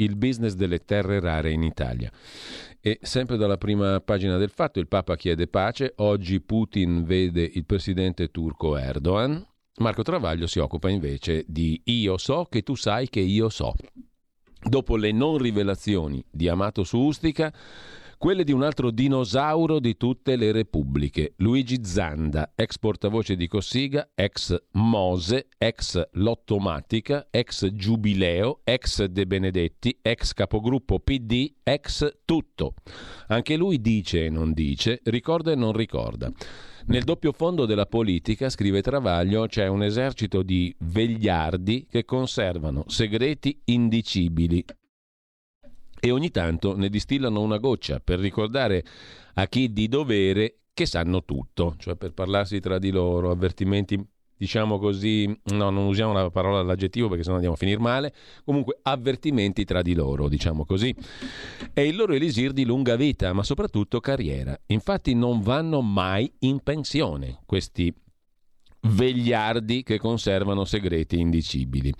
[0.00, 2.10] il business delle terre rare in Italia.
[2.80, 7.64] E sempre dalla prima pagina del fatto il Papa chiede pace, oggi Putin vede il
[7.64, 9.46] presidente turco Erdogan,
[9.78, 13.74] Marco Travaglio si occupa invece di Io so che tu sai che io so.
[14.60, 17.52] Dopo le non rivelazioni di Amato su Ustica,
[18.18, 24.10] quelle di un altro dinosauro di tutte le repubbliche, Luigi Zanda, ex portavoce di Cossiga,
[24.12, 32.74] ex Mose, ex Lottomatica, ex Giubileo, ex De Benedetti, ex capogruppo PD, ex tutto.
[33.28, 36.30] Anche lui dice e non dice, ricorda e non ricorda.
[36.86, 43.60] Nel doppio fondo della politica, scrive Travaglio, c'è un esercito di vegliardi che conservano segreti
[43.66, 44.64] indicibili
[46.00, 48.84] e ogni tanto ne distillano una goccia per ricordare
[49.34, 54.00] a chi di dovere che sanno tutto, cioè per parlarsi tra di loro, avvertimenti
[54.38, 58.78] diciamo così, no, non usiamo la parola l'aggettivo perché sennò andiamo a finire male, comunque
[58.82, 60.94] avvertimenti tra di loro, diciamo così.
[61.72, 64.58] È il loro elisir di lunga vita, ma soprattutto carriera.
[64.66, 67.92] Infatti non vanno mai in pensione questi
[68.88, 71.92] vegliardi che conservano segreti indicibili.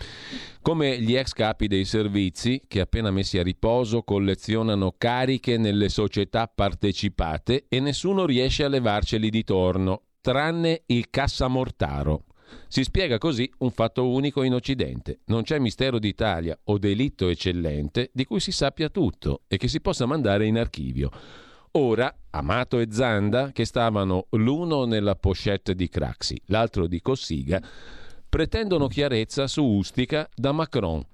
[0.61, 6.51] Come gli ex capi dei servizi che appena messi a riposo collezionano cariche nelle società
[6.53, 12.25] partecipate e nessuno riesce a levarceli di torno, tranne il cassamortaro.
[12.67, 15.21] Si spiega così un fatto unico in Occidente.
[15.27, 19.81] Non c'è mistero d'Italia o delitto eccellente di cui si sappia tutto e che si
[19.81, 21.11] possa mandare in archivio.
[21.73, 27.63] Ora, Amato e Zanda, che stavano l'uno nella pochette di Craxi, l'altro di Cossiga,
[28.29, 31.05] pretendono chiarezza su Ustica da Macron,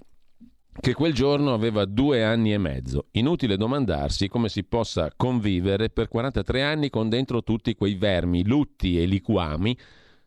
[0.81, 3.07] che quel giorno aveva due anni e mezzo.
[3.13, 9.01] Inutile domandarsi come si possa convivere per 43 anni con dentro tutti quei vermi, lutti
[9.01, 9.77] e liquami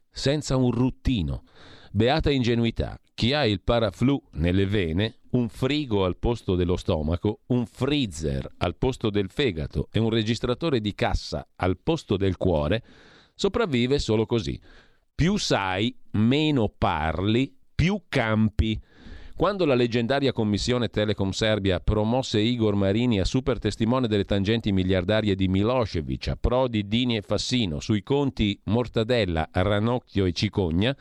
[0.09, 1.43] senza un ruttino.
[1.91, 2.99] Beata ingenuità.
[3.17, 8.75] Chi ha il paraflu nelle vene, un frigo al posto dello stomaco, un freezer al
[8.75, 12.83] posto del fegato e un registratore di cassa al posto del cuore,
[13.33, 14.61] sopravvive solo così.
[15.15, 18.79] Più sai, meno parli, più campi.
[19.35, 25.33] Quando la leggendaria commissione Telecom Serbia promosse Igor Marini a super testimone delle tangenti miliardarie
[25.33, 30.95] di Milosevic, a Prodi, Dini e Fassino sui conti Mortadella, Ranocchio e Cicogna,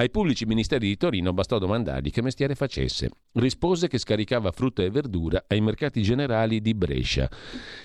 [0.00, 3.10] ai pubblici ministeri di Torino bastò domandargli che mestiere facesse.
[3.32, 7.28] Rispose che scaricava frutta e verdura ai mercati generali di Brescia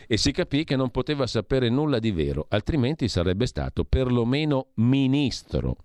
[0.08, 5.76] e si capì che non poteva sapere nulla di vero, altrimenti sarebbe stato perlomeno ministro.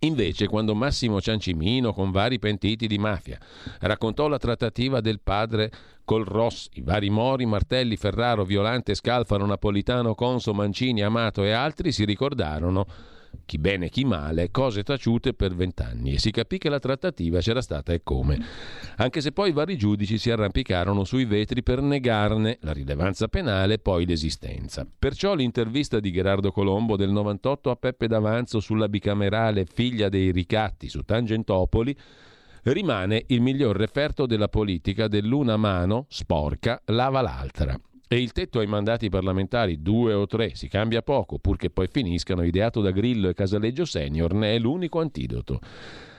[0.00, 3.38] Invece, quando Massimo Ciancimino, con vari pentiti di mafia,
[3.80, 5.70] raccontò la trattativa del padre
[6.04, 11.92] col Ross, i vari Mori, Martelli, Ferraro, Violante, Scalfaro, Napolitano, Conso, Mancini, Amato e altri,
[11.92, 12.84] si ricordarono
[13.44, 17.60] chi bene chi male, cose taciute per vent'anni e si capì che la trattativa c'era
[17.60, 18.40] stata e come.
[18.96, 23.78] Anche se poi vari giudici si arrampicarono sui vetri per negarne la rilevanza penale e
[23.78, 24.86] poi l'esistenza.
[24.98, 30.88] Perciò l'intervista di Gerardo Colombo del 98 a Peppe D'Avanzo sulla bicamerale Figlia dei ricatti
[30.88, 31.96] su Tangentopoli
[32.64, 37.78] rimane il miglior referto della politica dell'una mano sporca lava l'altra.
[38.12, 42.42] E il tetto ai mandati parlamentari, due o tre, si cambia poco, purché poi finiscano,
[42.42, 45.60] ideato da Grillo e Casaleggio Senior, ne è l'unico antidoto.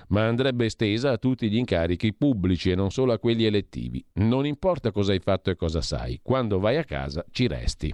[0.07, 4.03] Ma andrebbe estesa a tutti gli incarichi pubblici e non solo a quelli elettivi.
[4.13, 7.93] Non importa cosa hai fatto e cosa sai, quando vai a casa ci resti.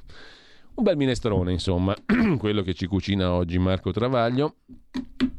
[0.75, 1.93] Un bel minestrone, insomma,
[2.39, 4.59] quello che ci cucina oggi Marco Travaglio,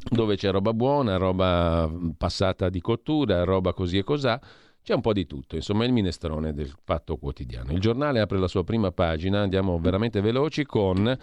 [0.07, 4.39] dove c'è roba buona, roba passata di cottura, roba così e cosà
[4.83, 7.71] C'è un po' di tutto, insomma, il minestrone del Fatto Quotidiano.
[7.71, 11.17] Il giornale apre la sua prima pagina, andiamo veramente veloci con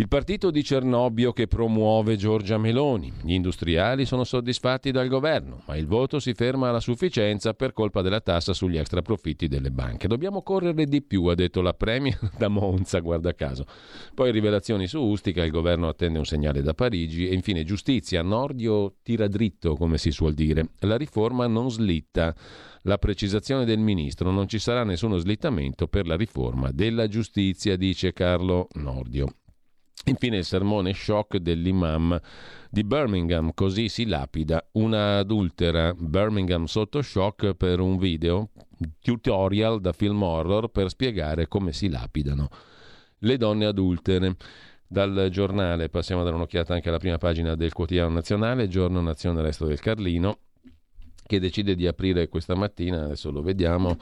[0.00, 3.12] il partito di Cernobbio che promuove Giorgia Meloni.
[3.20, 8.00] Gli industriali sono soddisfatti dal governo, ma il voto si ferma alla sufficienza per colpa
[8.00, 10.08] della tassa sugli extraprofitti delle banche.
[10.08, 13.66] Dobbiamo correre di più, ha detto la Premier da Monza, guarda caso.
[14.14, 18.94] Poi rivelazioni su Ustica, il governo attende un segnale da Parigi e infine giustizia, Nordio
[19.02, 20.70] tira dritto, come si suol dire.
[20.78, 22.34] La riforma non slitta
[22.84, 28.14] la precisazione del ministro, non ci sarà nessuno slittamento per la riforma della giustizia, dice
[28.14, 29.34] Carlo Nordio.
[30.06, 32.18] Infine il sermone shock dell'imam
[32.70, 38.48] di Birmingham, così si lapida una adultera Birmingham sotto shock per un video
[39.02, 42.48] tutorial da film horror per spiegare come si lapidano
[43.18, 44.36] le donne adultere.
[44.86, 49.42] Dal giornale passiamo a dare un'occhiata anche alla prima pagina del quotidiano nazionale, giorno nazione
[49.42, 50.38] resto del Carlino
[51.30, 53.96] che decide di aprire questa mattina, adesso lo vediamo,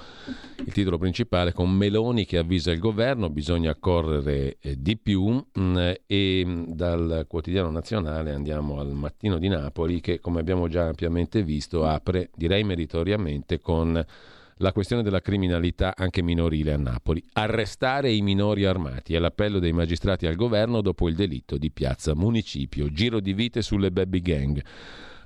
[0.65, 5.77] il titolo principale con Meloni che avvisa il governo, bisogna correre eh, di più mm,
[6.07, 11.43] e mm, dal quotidiano nazionale andiamo al mattino di Napoli che come abbiamo già ampiamente
[11.43, 14.03] visto apre, direi meritoriamente, con
[14.61, 17.23] la questione della criminalità anche minorile a Napoli.
[17.35, 22.15] Arrestare i minori armati è l'appello dei magistrati al governo dopo il delitto di Piazza
[22.15, 22.91] Municipio.
[22.91, 24.65] Giro di vite sulle baby gang.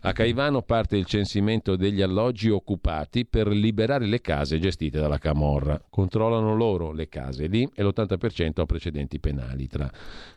[0.05, 5.81] A Caivano parte il censimento degli alloggi occupati per liberare le case gestite dalla Camorra.
[5.89, 9.89] Controllano loro le case lì e l'80% ha precedenti penali tra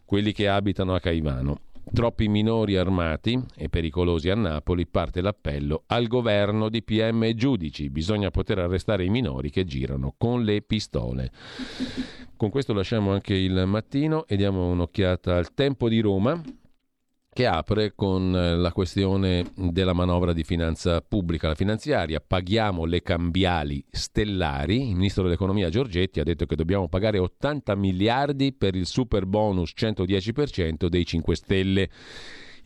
[0.06, 1.62] quelli che abitano a Caivano.
[1.92, 7.90] Troppi minori armati e pericolosi a Napoli parte l'appello al governo di PM e giudici.
[7.90, 11.32] Bisogna poter arrestare i minori che girano con le pistole.
[12.38, 16.40] Con questo lasciamo anche il mattino e diamo un'occhiata al tempo di Roma
[17.36, 22.24] che apre con eh, la questione della manovra di finanza pubblica, la finanziaria.
[22.26, 24.88] Paghiamo le cambiali stellari.
[24.88, 29.74] Il ministro dell'economia Giorgetti ha detto che dobbiamo pagare 80 miliardi per il super bonus
[29.76, 31.90] 110% dei 5 Stelle.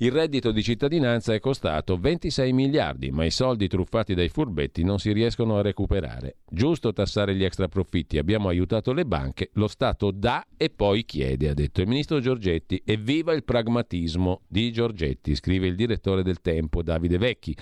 [0.02, 4.98] Il reddito di cittadinanza è costato 26 miliardi, ma i soldi truffati dai furbetti non
[4.98, 6.38] si riescono a recuperare.
[6.50, 11.50] Giusto tassare gli extra profitti, abbiamo aiutato le banche, lo Stato dà e poi chiede,
[11.50, 12.82] ha detto il ministro Giorgetti.
[12.86, 17.54] Evviva il pragmatismo di Giorgetti, scrive il direttore del Tempo Davide Vecchi.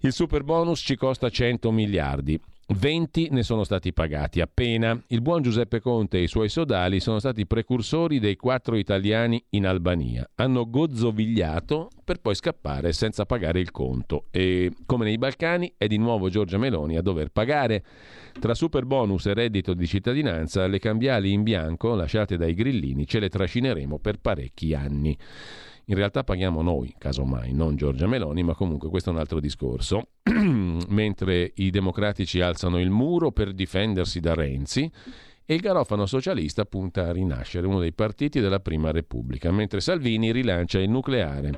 [0.00, 2.40] Il super bonus ci costa 100 miliardi.
[2.68, 5.00] 20 ne sono stati pagati appena.
[5.08, 9.66] Il buon Giuseppe Conte e i suoi sodali sono stati precursori dei quattro italiani in
[9.66, 10.28] Albania.
[10.34, 14.24] Hanno gozzovigliato per poi scappare senza pagare il conto.
[14.32, 17.84] E come nei Balcani è di nuovo Giorgia Meloni a dover pagare.
[18.40, 23.20] Tra super bonus e reddito di cittadinanza, le cambiali in bianco lasciate dai grillini ce
[23.20, 25.16] le trascineremo per parecchi anni.
[25.88, 30.08] In realtà paghiamo noi, casomai, non Giorgia Meloni, ma comunque questo è un altro discorso.
[30.88, 34.90] Mentre i democratici alzano il muro per difendersi da Renzi
[35.44, 40.32] e il garofano socialista punta a rinascere, uno dei partiti della Prima Repubblica, mentre Salvini
[40.32, 41.56] rilancia il nucleare.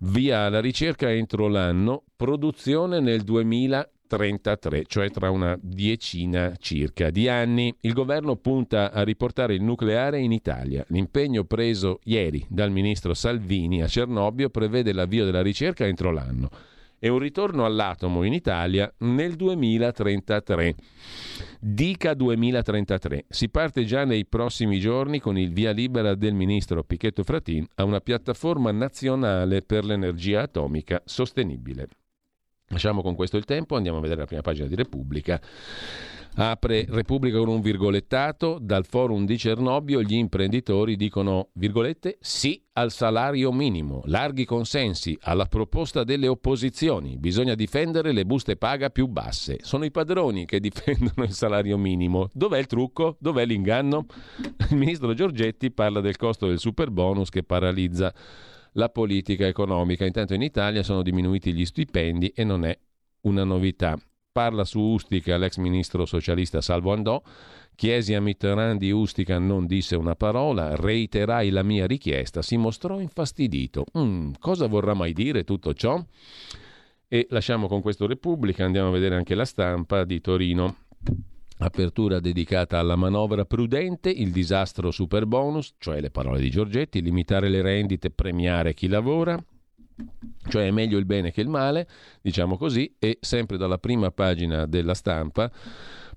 [0.00, 7.28] Via la ricerca entro l'anno, produzione nel 2000 33, cioè tra una diecina circa di
[7.28, 7.74] anni.
[7.80, 10.84] Il governo punta a riportare il nucleare in Italia.
[10.88, 16.50] L'impegno preso ieri dal ministro Salvini a Cernobbio prevede l'avvio della ricerca entro l'anno
[16.98, 20.74] e un ritorno all'atomo in Italia nel 2033.
[21.60, 23.26] Dica 2033.
[23.28, 27.84] Si parte già nei prossimi giorni con il via libera del ministro Pichetto Fratin a
[27.84, 31.88] una piattaforma nazionale per l'energia atomica sostenibile.
[32.68, 35.40] Lasciamo con questo il tempo, andiamo a vedere la prima pagina di Repubblica.
[36.38, 42.90] Apre Repubblica con un virgolettato, dal forum di Cernobbio gli imprenditori dicono, virgolette, sì al
[42.90, 49.60] salario minimo, larghi consensi, alla proposta delle opposizioni, bisogna difendere le buste paga più basse.
[49.62, 52.28] Sono i padroni che difendono il salario minimo.
[52.34, 53.16] Dov'è il trucco?
[53.18, 54.04] Dov'è l'inganno?
[54.70, 58.12] Il ministro Giorgetti parla del costo del super bonus che paralizza
[58.76, 60.04] la politica economica.
[60.04, 62.78] Intanto in Italia sono diminuiti gli stipendi e non è
[63.22, 63.98] una novità.
[64.32, 67.22] Parla su Ustica l'ex ministro socialista Salvo Andò.
[67.74, 73.00] Chiesi a Mitterrand di Ustica non disse una parola, reiterai la mia richiesta, si mostrò
[73.00, 73.84] infastidito.
[73.98, 76.02] Mm, cosa vorrà mai dire tutto ciò?
[77.08, 80.76] E lasciamo con questo Repubblica, andiamo a vedere anche la stampa di Torino.
[81.58, 87.48] Apertura dedicata alla manovra prudente, il disastro super bonus, cioè le parole di Giorgetti, limitare
[87.48, 89.42] le rendite, premiare chi lavora,
[90.48, 91.88] cioè è meglio il bene che il male,
[92.20, 95.50] diciamo così, e sempre dalla prima pagina della stampa,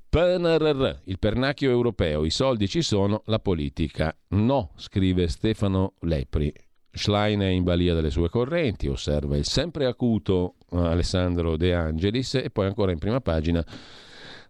[0.09, 6.51] PNRR, il pernacchio europeo, i soldi ci sono, la politica no, scrive Stefano Lepri.
[6.91, 12.49] Schlein è in balia delle sue correnti, osserva il sempre acuto Alessandro De Angelis e
[12.49, 13.63] poi ancora in prima pagina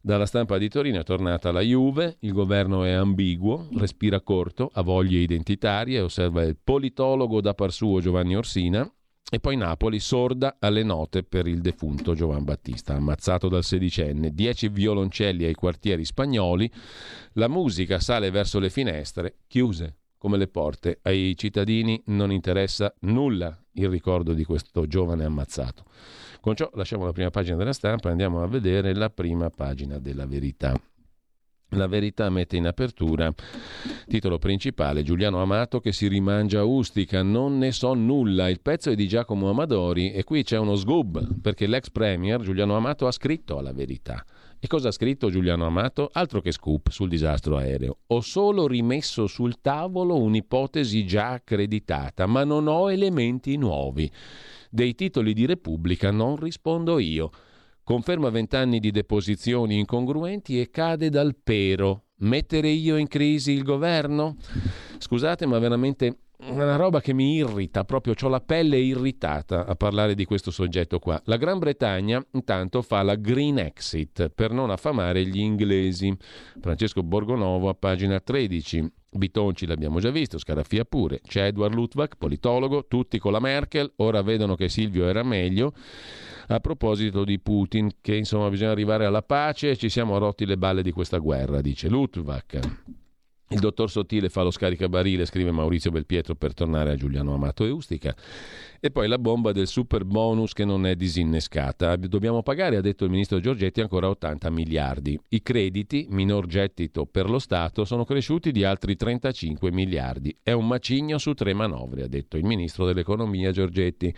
[0.01, 4.81] dalla stampa di Torino è tornata la Juve, il governo è ambiguo, respira corto, ha
[4.81, 8.89] voglie identitarie, osserva il politologo da par suo Giovanni Orsina,
[9.31, 14.69] e poi Napoli sorda alle note per il defunto Giovan Battista, ammazzato dal sedicenne, dieci
[14.69, 16.71] violoncelli ai quartieri spagnoli,
[17.34, 20.99] la musica sale verso le finestre, chiuse come le porte.
[21.03, 25.85] Ai cittadini non interessa nulla il ricordo di questo giovane ammazzato.
[26.41, 29.99] Con ciò lasciamo la prima pagina della stampa e andiamo a vedere la prima pagina
[29.99, 30.74] della verità.
[31.74, 33.32] La verità mette in apertura
[34.07, 38.49] titolo principale Giuliano Amato che si rimangia Ustica, non ne so nulla.
[38.49, 42.76] Il pezzo è di Giacomo Amadori e qui c'è uno sgub perché l'ex premier Giuliano
[42.76, 44.26] Amato ha scritto alla verità.
[44.57, 46.10] E cosa ha scritto Giuliano Amato?
[46.11, 47.99] Altro che scoop sul disastro aereo.
[48.07, 54.11] Ho solo rimesso sul tavolo un'ipotesi già accreditata, ma non ho elementi nuovi.
[54.69, 57.31] Dei titoli di Repubblica non rispondo io.
[57.83, 62.03] Conferma vent'anni di deposizioni incongruenti e cade dal pero.
[62.17, 64.37] Mettere io in crisi il governo?
[64.99, 70.13] Scusate, ma veramente una roba che mi irrita, proprio ho la pelle irritata a parlare
[70.13, 71.19] di questo soggetto qua.
[71.25, 76.15] La Gran Bretagna intanto fa la Green Exit per non affamare gli inglesi.
[76.61, 78.98] Francesco Borgonovo a pagina 13.
[79.11, 81.19] Bitonci l'abbiamo già visto, Scarafia pure.
[81.26, 85.73] C'è Edward Luttwak, politologo, tutti con la Merkel, ora vedono che Silvio era meglio
[86.48, 90.81] a proposito di Putin, che insomma bisogna arrivare alla pace ci siamo rotti le balle
[90.81, 92.60] di questa guerra, dice Lutvak.
[93.51, 97.71] Il dottor Sottile fa lo scaricabarile, scrive Maurizio Belpietro per tornare a Giuliano Amato e
[97.71, 98.15] Ustica.
[98.80, 101.95] E poi la bomba del super bonus che non è disinnescata.
[101.95, 105.19] Dobbiamo pagare, ha detto il ministro Giorgetti, ancora 80 miliardi.
[105.30, 110.38] I crediti, minor gettito per lo Stato, sono cresciuti di altri 35 miliardi.
[110.43, 114.13] È un macigno su tre manovre, ha detto il ministro dell'economia Giorgetti.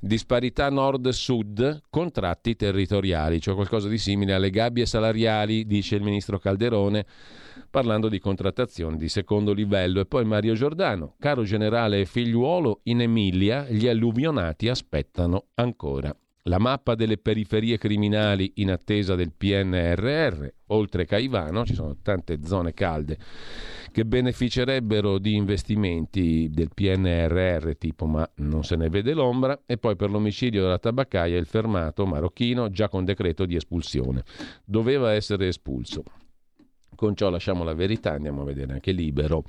[0.00, 7.04] Disparità nord-sud, contratti territoriali, cioè qualcosa di simile alle gabbie salariali, dice il ministro Calderone
[7.72, 10.00] parlando di contrattazioni di secondo livello.
[10.00, 16.14] E poi Mario Giordano, caro generale figliuolo, in Emilia gli alluvionati aspettano ancora.
[16.46, 22.74] La mappa delle periferie criminali in attesa del PNRR, oltre Caivano, ci sono tante zone
[22.74, 23.16] calde
[23.90, 29.96] che beneficerebbero di investimenti del PNRR tipo ma non se ne vede l'ombra e poi
[29.96, 34.24] per l'omicidio della tabaccaia il fermato marocchino già con decreto di espulsione.
[34.64, 36.02] Doveva essere espulso.
[37.02, 39.42] Con ciò lasciamo la verità, andiamo a vedere anche Libero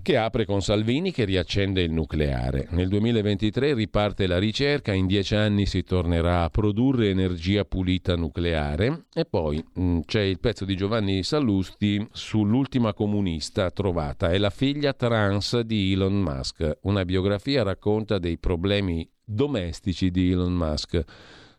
[0.00, 2.66] che apre con Salvini che riaccende il nucleare.
[2.70, 9.04] Nel 2023 riparte la ricerca, in dieci anni si tornerà a produrre energia pulita nucleare
[9.12, 14.48] e poi mh, mm, c'è il pezzo di Giovanni Sallusti sull'ultima comunista trovata, è la
[14.48, 16.78] figlia trans di Elon Musk.
[16.84, 21.04] Una biografia racconta dei problemi domestici di Elon Musk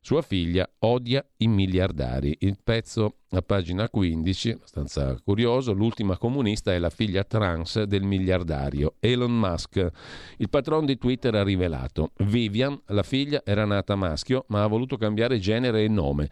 [0.07, 2.33] sua figlia odia i miliardari.
[2.39, 8.95] Il pezzo a pagina 15, abbastanza curioso, l'ultima comunista è la figlia trans del miliardario
[9.01, 9.91] Elon Musk.
[10.37, 14.95] Il patron di Twitter ha rivelato, Vivian, la figlia, era nata maschio, ma ha voluto
[14.95, 16.29] cambiare genere e nome.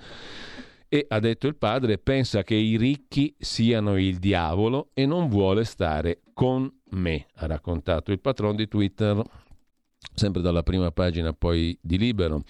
[0.88, 5.66] E ha detto il padre, pensa che i ricchi siano il diavolo e non vuole
[5.66, 9.22] stare con me, ha raccontato il patron di Twitter
[10.14, 12.44] sempre dalla prima pagina poi di Libero.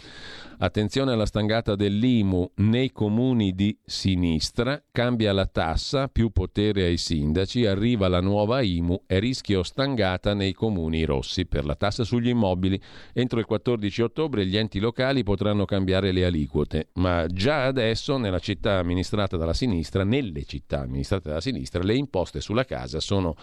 [0.57, 7.65] Attenzione alla stangata dell'IMU nei comuni di sinistra, cambia la tassa, più potere ai sindaci,
[7.65, 12.81] arriva la nuova IMU e rischio stangata nei comuni rossi per la tassa sugli immobili.
[13.13, 18.39] Entro il 14 ottobre gli enti locali potranno cambiare le aliquote, ma già adesso nella
[18.39, 23.35] città amministrata dalla sinistra, nelle città amministrate dalla sinistra, le imposte sulla casa sono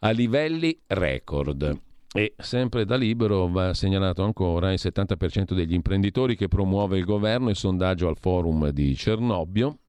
[0.00, 1.80] a livelli record.
[2.16, 7.50] E sempre da libero va segnalato ancora il 70% degli imprenditori che promuove il governo,
[7.50, 9.80] il sondaggio al forum di Cernobbio.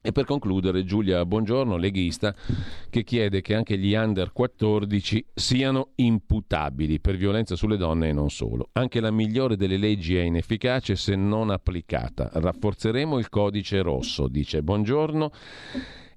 [0.00, 2.34] E per concludere Giulia Buongiorno, leghista,
[2.88, 8.30] che chiede che anche gli under 14 siano imputabili per violenza sulle donne e non
[8.30, 8.70] solo.
[8.72, 12.30] Anche la migliore delle leggi è inefficace se non applicata.
[12.32, 15.30] Rafforzeremo il codice rosso, dice Buongiorno.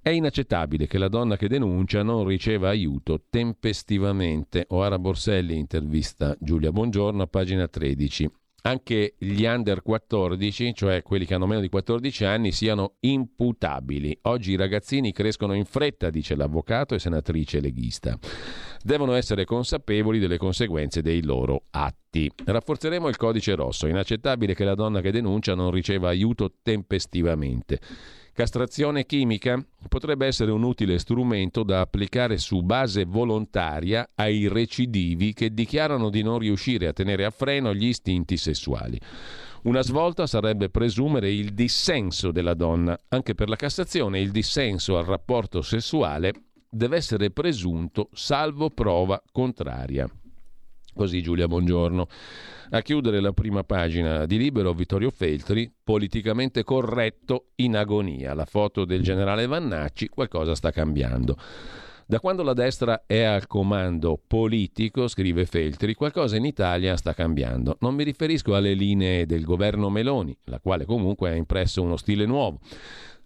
[0.03, 4.65] È inaccettabile che la donna che denuncia non riceva aiuto tempestivamente.
[4.69, 8.28] Oara Borselli intervista Giulia Buongiorno a pagina 13.
[8.64, 14.18] Anche gli under 14, cioè quelli che hanno meno di 14 anni, siano imputabili.
[14.23, 18.18] Oggi i ragazzini crescono in fretta, dice l'avvocato e senatrice leghista.
[18.84, 22.28] Devono essere consapevoli delle conseguenze dei loro atti.
[22.44, 23.86] Rafforzeremo il codice rosso.
[23.86, 27.80] Inaccettabile che la donna che denuncia non riceva aiuto tempestivamente.
[28.34, 35.53] Castrazione chimica potrebbe essere un utile strumento da applicare su base volontaria ai recidivi che
[35.53, 38.98] dichiarano di non riuscire a tenere a freno gli istinti sessuali.
[39.64, 42.98] Una svolta sarebbe presumere il dissenso della donna.
[43.10, 46.32] Anche per la Cassazione il dissenso al rapporto sessuale
[46.70, 50.10] deve essere presunto salvo prova contraria.
[50.94, 52.08] Così Giulia Buongiorno.
[52.72, 58.34] A chiudere la prima pagina di Libero, Vittorio Feltri, politicamente corretto in agonia.
[58.34, 61.38] La foto del generale Vannacci, qualcosa sta cambiando.
[62.06, 67.78] Da quando la destra è al comando politico, scrive Feltri, qualcosa in Italia sta cambiando.
[67.80, 72.26] Non mi riferisco alle linee del governo Meloni, la quale comunque ha impresso uno stile
[72.26, 72.60] nuovo.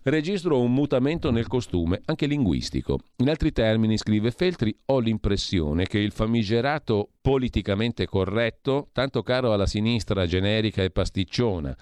[0.07, 2.99] Registro un mutamento nel costume, anche linguistico.
[3.15, 9.65] In altri termini, scrive Feltri, ho l'impressione che il famigerato politicamente corretto, tanto caro alla
[9.65, 11.75] sinistra generica e pasticciona,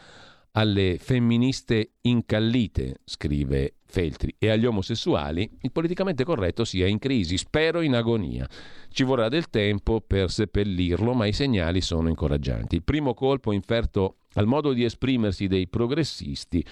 [0.51, 7.81] alle femministe incallite, scrive Feltri, e agli omosessuali, il politicamente corretto sia in crisi, spero
[7.81, 8.47] in agonia.
[8.87, 12.75] Ci vorrà del tempo per seppellirlo, ma i segnali sono incoraggianti.
[12.75, 16.63] Il primo colpo inferto al modo di esprimersi dei progressisti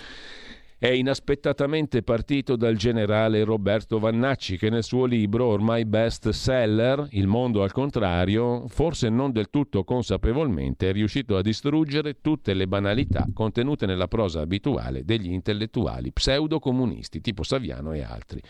[0.82, 7.28] è inaspettatamente partito dal generale Roberto Vannacci che nel suo libro ormai best seller, Il
[7.28, 13.28] mondo al contrario, forse non del tutto consapevolmente è riuscito a distruggere tutte le banalità
[13.32, 18.42] contenute nella prosa abituale degli intellettuali pseudo-comunisti tipo Saviano e altri.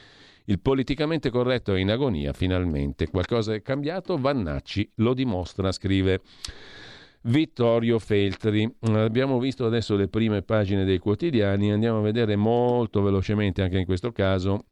[0.46, 3.10] Il politicamente corretto è in agonia finalmente.
[3.10, 4.16] Qualcosa è cambiato?
[4.16, 6.22] Vannacci lo dimostra, scrive.
[7.24, 8.70] Vittorio Feltri.
[8.82, 13.86] Abbiamo visto adesso le prime pagine dei quotidiani, andiamo a vedere molto velocemente anche in
[13.86, 14.66] questo caso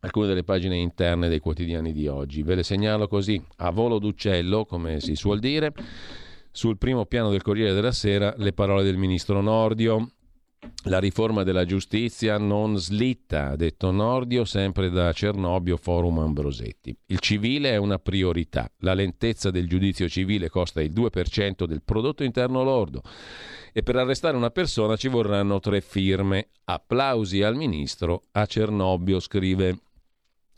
[0.00, 2.42] alcune delle pagine interne dei quotidiani di oggi.
[2.42, 5.72] Ve le segnalo così, a volo d'uccello, come si suol dire.
[6.52, 10.12] Sul primo piano del Corriere della Sera le parole del ministro Nordio.
[10.84, 16.96] La riforma della giustizia non slitta, ha detto Nordio, sempre da Cernobio Forum Ambrosetti.
[17.06, 18.70] Il civile è una priorità.
[18.78, 23.02] La lentezza del giudizio civile costa il 2% del prodotto interno lordo
[23.72, 26.48] e per arrestare una persona ci vorranno tre firme.
[26.64, 28.24] Applausi al ministro.
[28.32, 29.80] A Cernobio scrive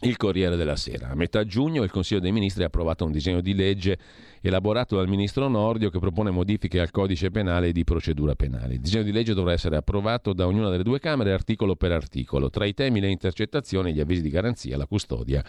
[0.03, 1.11] il Corriere della Sera.
[1.11, 3.99] A metà giugno il Consiglio dei Ministri ha approvato un disegno di legge
[4.41, 8.75] elaborato dal ministro Nordio che propone modifiche al codice penale e di procedura penale.
[8.75, 12.51] Il disegno di legge dovrà essere approvato da ognuna delle due Camere articolo per articolo.
[12.51, 15.45] Tra i temi le intercettazioni, gli avvisi di garanzia, la custodia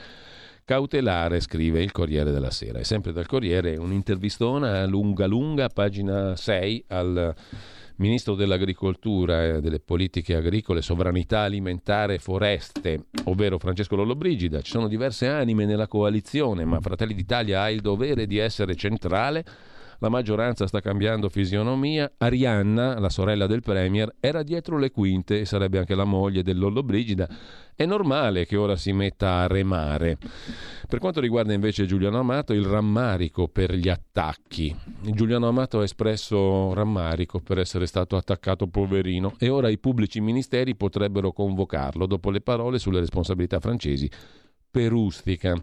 [0.66, 2.80] cautelare, scrive il Corriere della Sera.
[2.80, 7.36] E sempre dal Corriere un'intervistona lunga lunga, pagina 6 al
[7.98, 14.62] ministro dell'agricoltura e delle politiche agricole, sovranità alimentare e foreste, ovvero Francesco Lollobrigida.
[14.62, 19.46] Ci sono diverse anime nella coalizione, ma Fratelli d'Italia ha il dovere di essere centrale.
[20.04, 22.12] La maggioranza sta cambiando fisionomia.
[22.18, 26.58] Arianna, la sorella del Premier, era dietro le quinte e sarebbe anche la moglie del
[26.60, 27.26] Lollobrigida
[27.74, 30.18] è normale che ora si metta a remare.
[30.90, 34.76] Per quanto riguarda invece Giuliano Amato, il rammarico per gli attacchi.
[35.02, 40.76] Giuliano Amato ha espresso rammarico per essere stato attaccato poverino e ora i pubblici ministeri
[40.76, 44.10] potrebbero convocarlo dopo le parole sulle responsabilità francesi
[44.74, 45.56] per Ustica.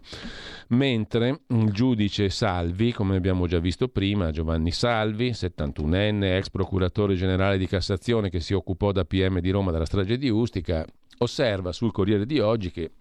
[0.69, 7.57] Mentre il giudice Salvi, come abbiamo già visto prima, Giovanni Salvi, 71enne, ex procuratore generale
[7.57, 10.85] di Cassazione che si occupò da PM di Roma della strage di Ustica,
[11.17, 12.91] osserva sul Corriere di oggi che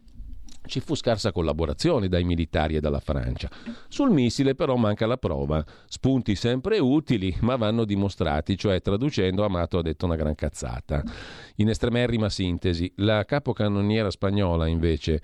[0.66, 3.49] ci fu scarsa collaborazione dai militari e dalla Francia.
[3.89, 5.65] Sul missile però manca la prova.
[5.87, 11.03] Spunti sempre utili, ma vanno dimostrati, cioè traducendo Amato ha detto una gran cazzata.
[11.57, 15.20] In estremerrima sintesi, la capocannoniera spagnola invece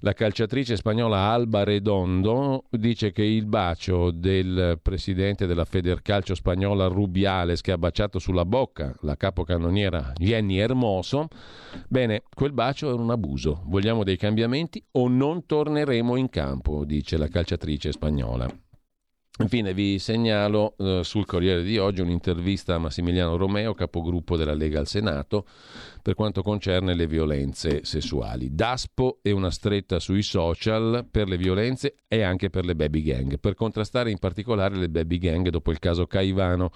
[0.00, 7.60] la calciatrice spagnola Alba Redondo dice che il bacio del presidente della Federcalcio spagnola Rubiales
[7.60, 11.28] che ha baciato sulla bocca la capocannoniera Jenny Hermoso,
[11.88, 13.62] bene, quel bacio è un abuso.
[13.66, 18.48] Vogliamo dei cambiamenti o non torneremo in campo, dice la calciatrice spagnola.
[19.36, 24.78] Infine vi segnalo eh, sul Corriere di oggi un'intervista a Massimiliano Romeo, capogruppo della Lega
[24.78, 25.44] al Senato,
[26.04, 28.54] per quanto concerne le violenze sessuali.
[28.54, 33.38] Daspo e una stretta sui social per le violenze e anche per le baby gang,
[33.40, 36.70] per contrastare in particolare le baby gang dopo il caso Caivano.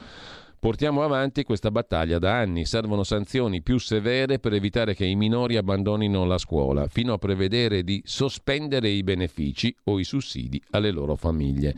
[0.59, 5.59] Portiamo avanti questa battaglia da anni, servono sanzioni più severe per evitare che i minori
[5.59, 11.16] abbandonino la scuola, fino a prevedere di sospendere i benefici o i sussidi alle loro
[11.16, 11.74] famiglie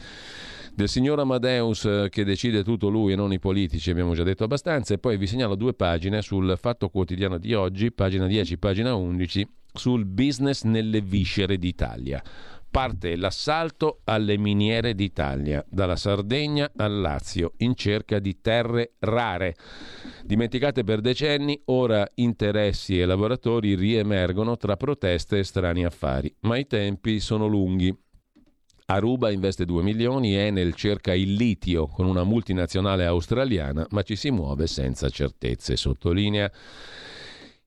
[0.80, 4.44] del signor Amadeus eh, che decide tutto lui e non i politici, abbiamo già detto
[4.44, 8.94] abbastanza, e poi vi segnalo due pagine sul Fatto Quotidiano di oggi, pagina 10, pagina
[8.94, 12.22] 11, sul business nelle viscere d'Italia.
[12.70, 19.56] Parte l'assalto alle miniere d'Italia, dalla Sardegna al Lazio, in cerca di terre rare.
[20.24, 26.66] Dimenticate per decenni, ora interessi e lavoratori riemergono tra proteste e strani affari, ma i
[26.66, 27.94] tempi sono lunghi
[28.90, 34.32] Aruba investe 2 milioni, Enel cerca il litio con una multinazionale australiana, ma ci si
[34.32, 36.50] muove senza certezze, sottolinea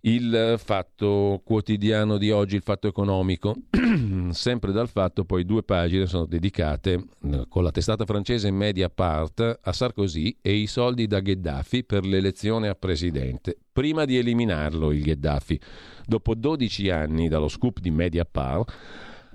[0.01, 3.55] il fatto quotidiano di oggi, il fatto economico.
[4.31, 9.71] Sempre dal fatto, poi due pagine sono dedicate eh, con la testata francese Mediapart a
[9.71, 13.57] Sarkozy e i soldi da Gheddafi per l'elezione a presidente.
[13.71, 15.57] Prima di eliminarlo il Gheddafi,
[16.05, 18.73] dopo 12 anni dallo scoop di Mediapart,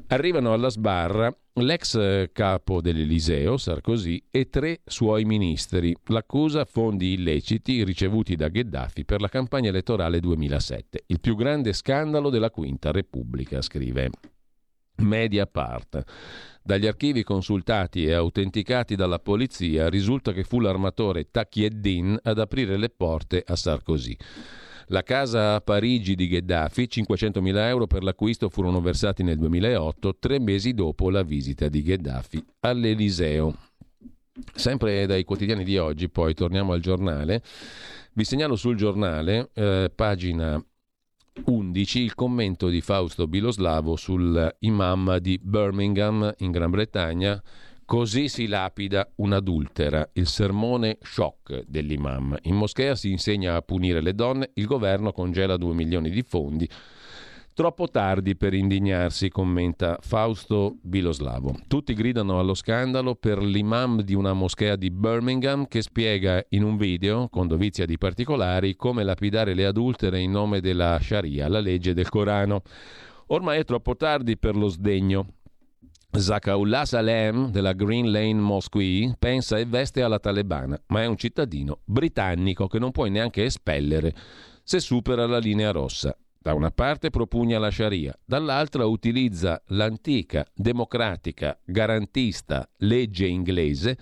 [0.09, 5.95] arrivano alla sbarra l'ex capo dell'Eliseo, Sarkozy, e tre suoi ministri.
[6.07, 11.05] L'accusa fondi illeciti ricevuti da Gheddafi per la campagna elettorale 2007.
[11.07, 14.11] Il più grande scandalo della Quinta Repubblica, scrive
[14.97, 16.03] Mediapart.
[16.63, 22.91] Dagli archivi consultati e autenticati dalla polizia risulta che fu l'armatore Taqieddin ad aprire le
[22.91, 24.17] porte a Sarkozy.
[24.91, 30.41] La casa a Parigi di Gheddafi, 500.000 euro per l'acquisto furono versati nel 2008, tre
[30.41, 33.55] mesi dopo la visita di Gheddafi all'Eliseo.
[34.55, 37.43] Sempre dai quotidiani di oggi, poi torniamo al giornale.
[38.15, 40.59] Vi segnalo sul giornale, eh, pagina
[41.45, 47.43] 11, il commento di Fausto Biloslavo sul imam di Birmingham in Gran Bretagna
[47.89, 52.37] Così si lapida un'adultera, il sermone shock dell'imam.
[52.43, 56.69] In moschea si insegna a punire le donne, il governo congela 2 milioni di fondi.
[57.55, 61.61] Troppo tardi per indignarsi, commenta Fausto Biloslavo.
[61.67, 66.77] Tutti gridano allo scandalo per l'imam di una moschea di Birmingham che spiega in un
[66.77, 71.95] video, con dovizia di particolari, come lapidare le adultere in nome della Sharia, la legge
[71.95, 72.61] del Corano.
[73.31, 75.37] Ormai è troppo tardi per lo sdegno.
[76.11, 81.81] Zakaullah Salem della Green Lane Mosque pensa e veste alla talebana, ma è un cittadino
[81.85, 84.15] britannico che non puoi neanche espellere
[84.63, 86.17] se supera la linea rossa.
[86.41, 93.99] Da una parte propugna la Sharia, dall'altra utilizza l'antica, democratica, garantista legge inglese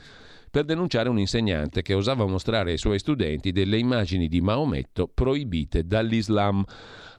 [0.49, 5.87] per denunciare un insegnante che osava mostrare ai suoi studenti delle immagini di Maometto proibite
[5.87, 6.65] dall'Islam.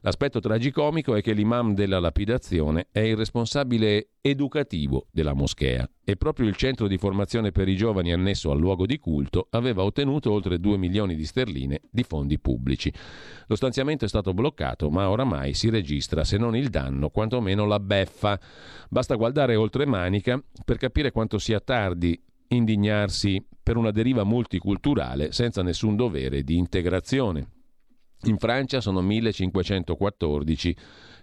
[0.01, 6.47] L'aspetto tragicomico è che l'imam della lapidazione è il responsabile educativo della moschea e proprio
[6.47, 10.59] il centro di formazione per i giovani annesso al luogo di culto aveva ottenuto oltre
[10.59, 12.93] 2 milioni di sterline di fondi pubblici.
[13.47, 17.79] Lo stanziamento è stato bloccato, ma oramai si registra se non il danno, quantomeno la
[17.79, 18.39] beffa.
[18.89, 25.61] Basta guardare oltre manica per capire quanto sia tardi indignarsi per una deriva multiculturale senza
[25.61, 27.56] nessun dovere di integrazione.
[28.23, 30.76] In Francia sono 1514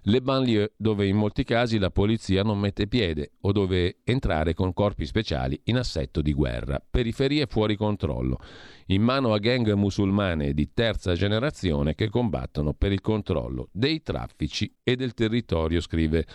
[0.09, 4.73] le banlieue dove in molti casi la polizia non mette piede o dove entrare con
[4.73, 8.39] corpi speciali in assetto di guerra, periferie fuori controllo,
[8.87, 14.73] in mano a gang musulmane di terza generazione che combattono per il controllo dei traffici
[14.83, 16.27] e del territorio, scrive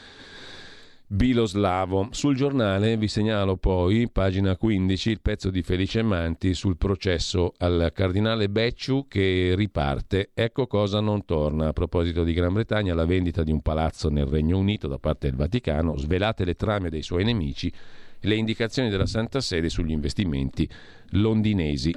[1.11, 2.09] Biloslavo.
[2.11, 7.89] Sul giornale vi segnalo poi, pagina 15, il pezzo di Felice Manti sul processo al
[7.95, 10.29] cardinale Becciu che riparte.
[10.35, 11.69] Ecco cosa non torna.
[11.69, 15.29] A proposito di Gran Bretagna, la vendita di un palazzo nel Regno Unito da parte
[15.29, 17.73] del Vaticano, svelate le trame dei suoi nemici
[18.19, 20.69] e le indicazioni della Santa Sede sugli investimenti
[21.13, 21.91] londinesi.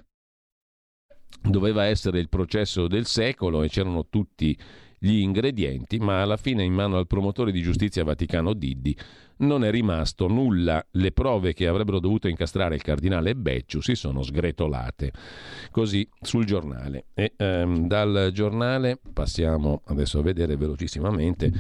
[1.42, 4.56] Doveva essere il processo del secolo e c'erano tutti
[5.04, 8.96] gli ingredienti, ma alla fine in mano al promotore di giustizia Vaticano Diddi
[9.38, 10.84] non è rimasto nulla.
[10.92, 15.10] Le prove che avrebbero dovuto incastrare il cardinale Becciu si sono sgretolate.
[15.72, 17.06] Così sul giornale.
[17.14, 21.50] E ehm, dal giornale passiamo adesso a vedere velocissimamente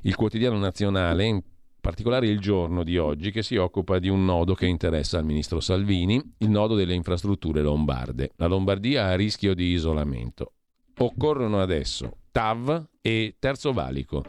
[0.00, 1.42] il quotidiano nazionale, in
[1.78, 5.60] particolare il giorno di oggi, che si occupa di un nodo che interessa al ministro
[5.60, 8.30] Salvini, il nodo delle infrastrutture lombarde.
[8.36, 10.52] La Lombardia a rischio di isolamento.
[10.98, 14.22] Occorrono adesso TAV e Terzo Valico.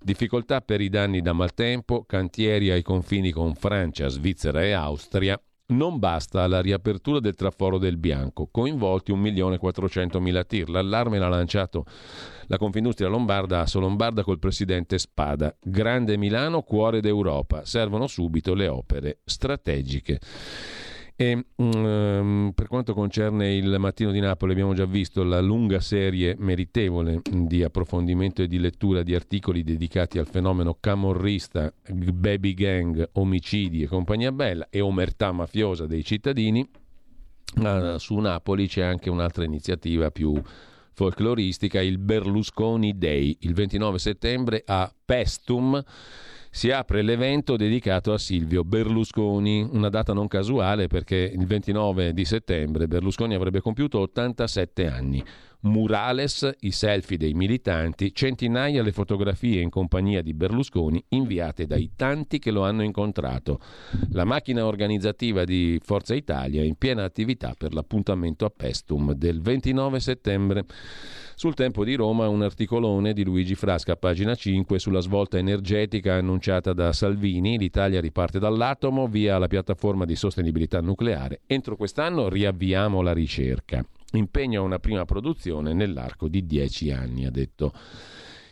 [0.00, 5.40] Difficoltà per i danni da maltempo, cantieri ai confini con Francia, Svizzera e Austria.
[5.66, 10.68] Non basta la riapertura del traforo del Bianco, coinvolti 1.400.000 tir.
[10.68, 11.84] L'allarme l'ha lanciato
[12.48, 15.56] la Confindustria Lombarda a Lombarda col presidente Spada.
[15.62, 17.64] Grande Milano, cuore d'Europa.
[17.64, 20.18] Servono subito le opere strategiche.
[21.16, 26.34] E um, per quanto concerne il Mattino di Napoli, abbiamo già visto la lunga serie
[26.36, 33.82] meritevole di approfondimento e di lettura di articoli dedicati al fenomeno camorrista, baby gang, omicidi
[33.82, 36.68] e compagnia bella e omertà mafiosa dei cittadini.
[37.56, 40.34] Uh, su Napoli c'è anche un'altra iniziativa più
[40.94, 45.80] folcloristica, il Berlusconi Day, il 29 settembre a Pestum
[46.54, 52.24] si apre l'evento dedicato a Silvio Berlusconi, una data non casuale perché il 29 di
[52.24, 55.24] settembre Berlusconi avrebbe compiuto 87 anni.
[55.64, 62.38] Murales, i selfie dei militanti, centinaia le fotografie in compagnia di Berlusconi inviate dai tanti
[62.38, 63.60] che lo hanno incontrato.
[64.10, 69.40] La macchina organizzativa di Forza Italia è in piena attività per l'appuntamento a Pestum del
[69.40, 70.64] 29 settembre.
[71.36, 76.72] Sul tempo di Roma un articolone di Luigi Frasca, pagina 5, sulla svolta energetica annunciata
[76.72, 77.58] da Salvini.
[77.58, 81.40] L'Italia riparte dall'atomo via la piattaforma di sostenibilità nucleare.
[81.46, 83.84] Entro quest'anno riavviamo la ricerca.
[84.16, 87.72] Impegno a una prima produzione nell'arco di dieci anni, ha detto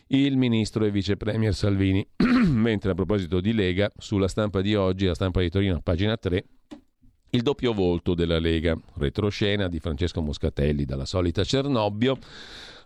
[0.09, 2.07] il ministro e vice premier Salvini.
[2.49, 6.45] Mentre a proposito di Lega, sulla stampa di oggi, la stampa di Torino, pagina 3,
[7.31, 12.19] il doppio volto della Lega, retroscena di Francesco Moscatelli dalla solita Cernobbio,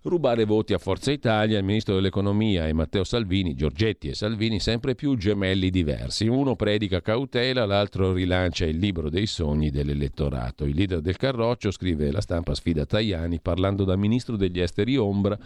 [0.08, 4.94] rubare voti a Forza Italia, il ministro dell'economia e Matteo Salvini, Giorgetti e Salvini, sempre
[4.94, 6.26] più gemelli diversi.
[6.26, 10.64] Uno predica cautela, l'altro rilancia il libro dei sogni dell'elettorato.
[10.64, 15.38] Il leader del Carroccio scrive la stampa sfida Tajani parlando da ministro degli esteri ombra.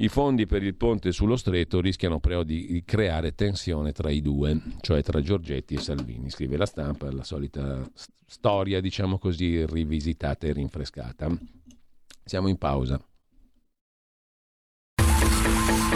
[0.00, 4.60] I fondi per il ponte sullo stretto rischiano però di creare tensione tra i due,
[4.80, 6.30] cioè tra Giorgetti e Salvini.
[6.30, 7.82] Scrive la stampa, la solita
[8.26, 11.36] storia, diciamo così, rivisitata e rinfrescata.
[12.24, 13.02] Siamo in pausa.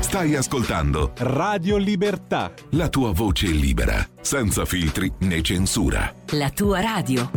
[0.00, 2.52] Stai ascoltando Radio Libertà.
[2.70, 6.12] La tua voce libera, senza filtri né censura.
[6.30, 7.30] La tua radio.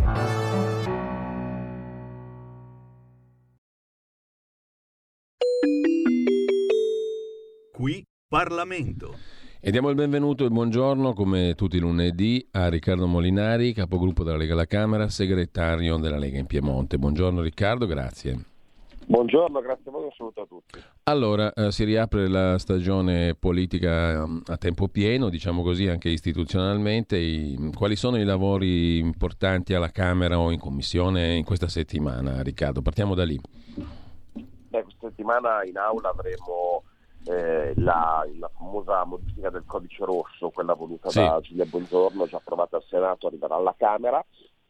[7.71, 9.17] Qui Parlamento.
[9.59, 14.23] E diamo il benvenuto e il buongiorno, come tutti i lunedì, a Riccardo Molinari, capogruppo
[14.23, 16.97] della Lega alla Camera, segretario della Lega in Piemonte.
[16.97, 18.52] Buongiorno Riccardo, grazie.
[19.05, 20.79] Buongiorno, grazie a voi, un saluto a tutti.
[21.03, 27.17] Allora, eh, si riapre la stagione politica um, a tempo pieno, diciamo così, anche istituzionalmente.
[27.17, 32.81] I, quali sono i lavori importanti alla Camera o in Commissione in questa settimana, Riccardo?
[32.81, 33.39] Partiamo da lì.
[34.33, 36.83] Beh, questa settimana in aula avremo
[37.25, 41.19] eh, la, la, famosa modifica del codice rosso, quella voluta sì.
[41.19, 44.23] da Giulia Buongiorno, già approvata al Senato, arriverà alla Camera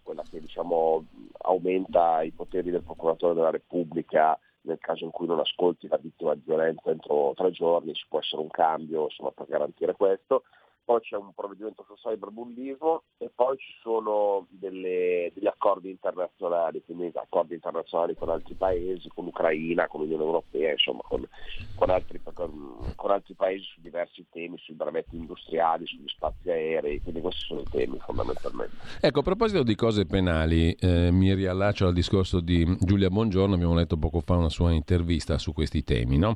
[0.03, 1.05] quella che diciamo,
[1.39, 6.33] aumenta i poteri del procuratore della Repubblica nel caso in cui non ascolti la vittima
[6.35, 10.43] di violenza entro tre giorni, ci può essere un cambio insomma, per garantire questo
[10.83, 17.11] poi c'è un provvedimento sul cyberbullismo e poi ci sono delle, degli accordi internazionali, quindi
[17.13, 21.27] accordi internazionali con altri paesi, con l'Ucraina, con l'Unione Europea, insomma con,
[21.75, 27.01] con, altri, con, con altri, paesi su diversi temi, sui brevetti industriali, sugli spazi aerei,
[27.01, 28.75] quindi questi sono i temi fondamentalmente.
[28.99, 33.75] Ecco, a proposito di cose penali, eh, mi riallaccio al discorso di Giulia Bongiorno, abbiamo
[33.75, 36.35] letto poco fa una sua intervista su questi temi, no?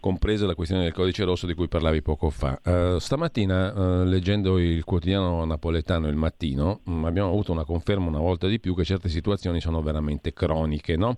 [0.00, 2.60] compresa la questione del codice rosso di cui parlavi poco fa.
[2.62, 8.06] Uh, stamattina uh, eh, leggendo il quotidiano napoletano Il Mattino, mm, abbiamo avuto una conferma
[8.06, 10.96] una volta di più che certe situazioni sono veramente croniche.
[10.96, 11.16] No?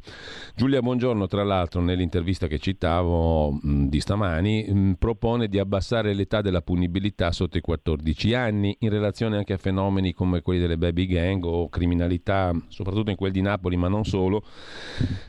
[0.54, 5.58] Giulia Buongiorno, tra l'altro, nell'intervista che citavo mh, mm, di stamani, mh, mm, propone di
[5.58, 10.60] abbassare l'età della punibilità sotto i 14 anni in relazione anche a fenomeni come quelli
[10.60, 14.42] delle baby gang o criminalità, soprattutto in quel di Napoli, ma non solo.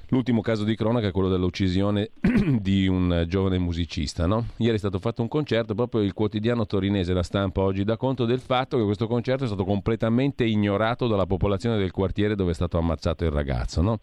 [0.09, 2.11] L'ultimo caso di cronaca è quello dell'uccisione
[2.59, 4.25] di un giovane musicista.
[4.25, 4.47] No?
[4.57, 8.25] Ieri è stato fatto un concerto, proprio il quotidiano torinese La Stampa oggi dà conto
[8.25, 12.53] del fatto che questo concerto è stato completamente ignorato dalla popolazione del quartiere dove è
[12.55, 13.83] stato ammazzato il ragazzo.
[13.83, 13.99] No?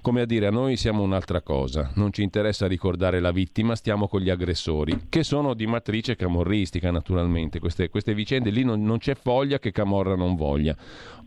[0.00, 4.08] Come a dire, a noi siamo un'altra cosa, non ci interessa ricordare la vittima, stiamo
[4.08, 7.58] con gli aggressori, che sono di matrice camorristica naturalmente.
[7.58, 10.74] Queste, queste vicende lì non, non c'è foglia che Camorra non voglia.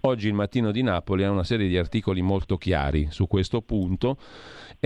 [0.01, 4.17] Oggi il mattino di Napoli ha una serie di articoli molto chiari su questo punto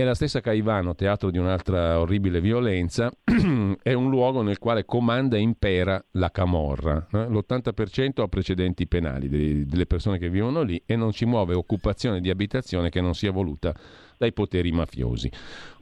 [0.00, 3.12] e la stessa Caivano, teatro di un'altra orribile violenza,
[3.82, 7.06] è un luogo nel quale comanda e impera la camorra.
[7.12, 7.26] Eh?
[7.26, 9.28] L'80% ha precedenti penali
[9.66, 13.30] delle persone che vivono lì e non ci rimuove occupazione di abitazione che non sia
[13.30, 13.74] voluta
[14.16, 15.30] dai poteri mafiosi.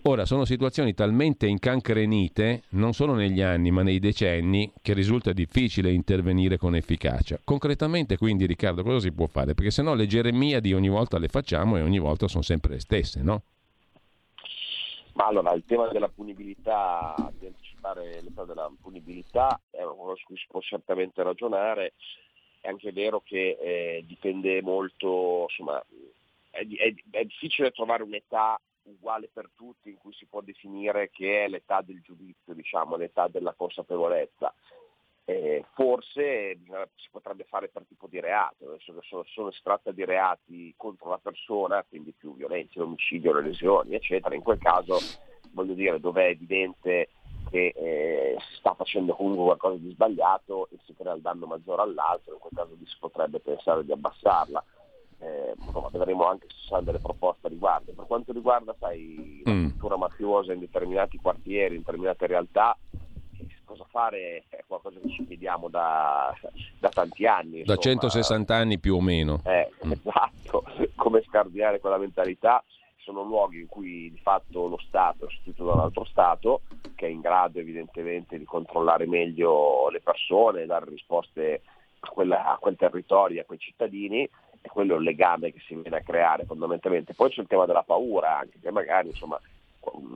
[0.02, 5.92] Ora, sono situazioni talmente incancrenite, non solo negli anni, ma nei decenni, che risulta difficile
[5.92, 7.38] intervenire con efficacia.
[7.44, 9.54] Concretamente, quindi, Riccardo, cosa si può fare?
[9.54, 12.80] Perché se no le Geremiadi ogni volta le facciamo e ogni volta sono sempre le
[12.80, 13.42] stesse, no?
[15.18, 20.26] Ma allora, il tema della punibilità, di anticipare l'età della punibilità, è una cosa su
[20.26, 21.94] cui si può certamente ragionare.
[22.60, 25.84] È anche vero che eh, dipende molto, insomma,
[26.50, 31.46] è, è, è difficile trovare un'età uguale per tutti in cui si può definire che
[31.46, 34.54] è l'età del giudizio, diciamo, l'età della consapevolezza.
[35.28, 36.56] Eh, forse
[36.96, 40.72] si potrebbe fare per tipo di reato, adesso che sono, sono si tratta di reati
[40.74, 44.96] contro la persona, quindi più violenti, l'omicidio, le lesioni, eccetera, in quel caso
[45.50, 47.10] voglio dire dove è evidente
[47.50, 51.82] che eh, si sta facendo comunque qualcosa di sbagliato e si crea il danno maggiore
[51.82, 54.64] all'altro, in quel caso si potrebbe pensare di abbassarla
[55.20, 57.92] eh, insomma, vedremo anche se ci saranno delle proposte a riguardo.
[57.92, 59.68] Per quanto riguarda sai, la mm.
[59.70, 62.76] cultura mafiosa in determinati quartieri, in determinate realtà,
[63.68, 66.34] cosa fare è qualcosa che ci chiediamo da,
[66.80, 67.62] da tanti anni.
[67.62, 69.42] Da 160 anni più o meno.
[69.44, 69.92] Eh, mm.
[69.92, 70.64] Esatto,
[70.96, 72.64] come scardinare quella mentalità.
[72.96, 76.60] Sono luoghi in cui di fatto lo Stato è sostituito da un altro Stato
[76.94, 81.62] che è in grado evidentemente di controllare meglio le persone, dare risposte
[82.00, 84.28] a, quella, a quel territorio, a quei cittadini
[84.60, 87.14] è quello il legame che si viene a creare fondamentalmente.
[87.14, 89.40] Poi c'è il tema della paura, anche che magari insomma,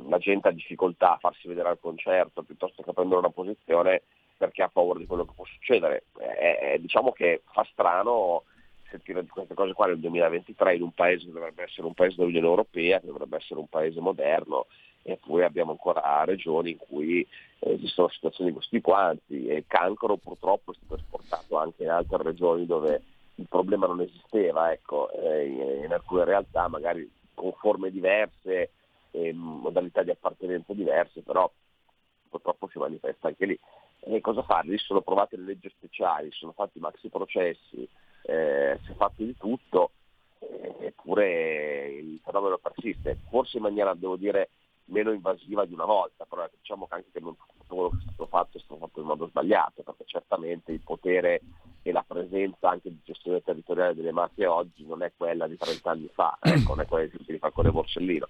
[0.08, 4.02] la gente ha difficoltà a farsi vedere al concerto piuttosto che prendere una posizione
[4.36, 6.04] perché ha paura di quello che può succedere.
[6.18, 8.42] Eh, diciamo che fa strano
[8.90, 12.46] sentire queste cose qua nel 2023 in un paese che dovrebbe essere un paese dell'Unione
[12.46, 14.66] Europea, che dovrebbe essere un paese moderno,
[15.02, 17.26] eppure abbiamo ancora regioni in cui
[17.58, 22.22] esistono situazioni di questo tipo, anzi il cancro purtroppo è stato esportato anche in altre
[22.22, 23.02] regioni dove
[23.36, 28.70] il problema non esisteva, ecco, eh, in alcune realtà magari con forme diverse,
[29.12, 31.51] eh, modalità di appartenenza diverse, però
[32.28, 33.59] purtroppo si manifesta anche lì.
[34.01, 34.68] E cosa fare?
[34.68, 37.89] Lì sono provate le leggi speciali, sono fatti maxi processi,
[38.22, 39.93] eh, si è fatto di tutto,
[40.40, 44.51] eh, eppure il fenomeno persiste, forse in maniera, devo dire,
[44.86, 48.12] meno invasiva di una volta, però diciamo che anche che non tutto quello che è
[48.12, 51.40] stato fatto è stato fatto in modo sbagliato, perché certamente il potere
[51.82, 55.90] e la presenza anche di gestione territoriale delle mafie oggi non è quella di 30
[55.90, 58.28] anni fa, ecco, non è quella di Falcone Borsellino.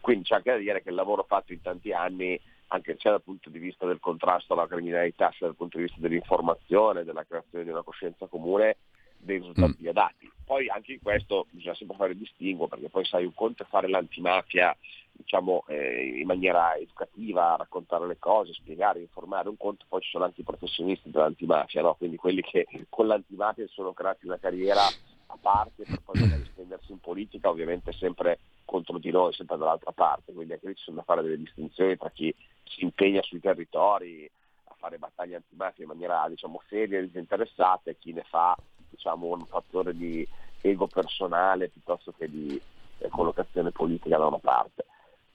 [0.00, 3.22] Quindi c'è anche da dire che il lavoro fatto in tanti anni, anche sia dal
[3.22, 7.64] punto di vista del contrasto alla criminalità, sia dal punto di vista dell'informazione, della creazione
[7.64, 8.76] di una coscienza comune,
[9.18, 9.90] dei risultati mm.
[9.90, 10.30] dati.
[10.44, 13.66] Poi anche in questo bisogna sempre fare il distinguo, perché poi sai un conto è
[13.66, 14.74] fare l'antimafia
[15.18, 20.24] diciamo, eh, in maniera educativa, raccontare le cose, spiegare, informare, un conto, poi ci sono
[20.24, 21.94] anche i professionisti dell'antimafia, no?
[21.94, 26.92] quindi quelli che con l'antimafia sono creati una carriera a parte per poi magari spendersi
[26.92, 28.38] in politica, ovviamente sempre
[28.68, 31.96] contro di noi, sempre dall'altra parte, quindi anche lì ci sono da fare delle distinzioni
[31.96, 32.34] tra chi
[32.64, 34.30] si impegna sui territori
[34.64, 38.54] a fare battaglie antimafia in maniera diciamo, seria e disinteressata e chi ne fa
[38.90, 40.28] diciamo, un fattore di
[40.60, 42.60] ego personale piuttosto che di
[42.98, 44.84] eh, collocazione politica da una parte.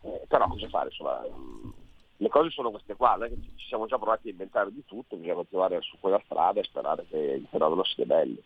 [0.01, 0.89] Eh, però cosa fare?
[0.89, 1.69] Insomma, mm,
[2.23, 5.35] le cose sono queste qua, che ci siamo già provati a inventare di tutto, bisogna
[5.35, 8.37] continuare su quella strada e sperare che il fenomeno sia bello.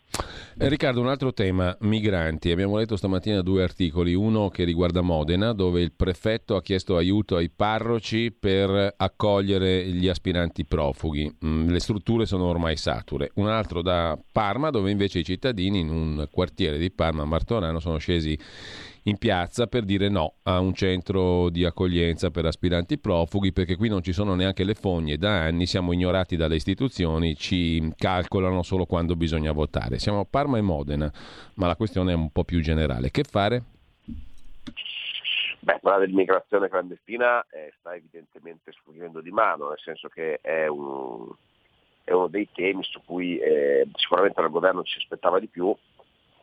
[0.57, 2.49] Eh, Riccardo, un altro tema, migranti.
[2.49, 7.35] Abbiamo letto stamattina due articoli, uno che riguarda Modena, dove il prefetto ha chiesto aiuto
[7.35, 11.31] ai parroci per accogliere gli aspiranti profughi.
[11.45, 13.29] Mm, le strutture sono ormai sature.
[13.35, 17.99] Un altro da Parma, dove invece i cittadini in un quartiere di Parma, Martorano, sono
[17.99, 18.35] scesi
[19.07, 23.87] in piazza per dire no a un centro di accoglienza per aspiranti profughi perché qui
[23.89, 28.85] non ci sono neanche le fogne da anni, siamo ignorati dalle istituzioni, ci calcolano solo
[28.85, 29.97] quando bisogna votare.
[29.97, 31.11] Siamo a Parma e Modena,
[31.55, 33.09] ma la questione è un po' più generale.
[33.09, 33.63] Che fare?
[35.59, 41.29] Beh, quella dell'immigrazione clandestina eh, sta evidentemente sfuggendo di mano, nel senso che è, un,
[42.03, 45.75] è uno dei temi su cui eh, sicuramente il governo ci aspettava di più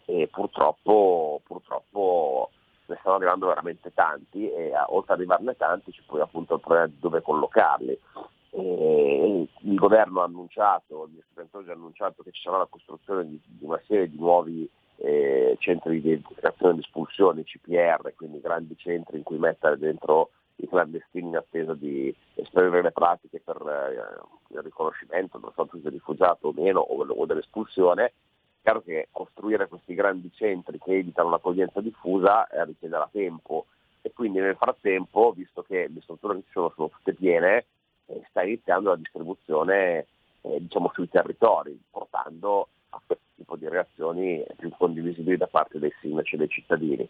[0.06, 2.51] e purtroppo, purtroppo
[2.86, 6.86] ne stanno arrivando veramente tanti e oltre ad arrivarne tanti c'è poi appunto il problema
[6.86, 7.98] di dove collocarli.
[8.51, 13.26] E il governo ha annunciato, il ministro Piantosi ha annunciato che ci sarà la costruzione
[13.26, 18.40] di, di una serie di nuovi eh, centri di identificazione e di espulsione, CPR, quindi
[18.40, 23.56] grandi centri in cui mettere dentro i clandestini in attesa di esprimere le pratiche per
[23.66, 28.12] eh, il riconoscimento dello status di rifugiato o meno o, o dell'espulsione
[28.65, 33.66] chiaro che costruire questi grandi centri che evitano l'accoglienza diffusa eh, richiederà tempo
[34.01, 37.66] e quindi nel frattempo, visto che le strutture che ci sono sono tutte piene,
[38.07, 40.07] eh, sta iniziando la distribuzione
[40.41, 45.93] eh, diciamo, sui territori, portando a questo tipo di reazioni più condivisibili da parte dei
[46.01, 47.09] sindaci e dei cittadini.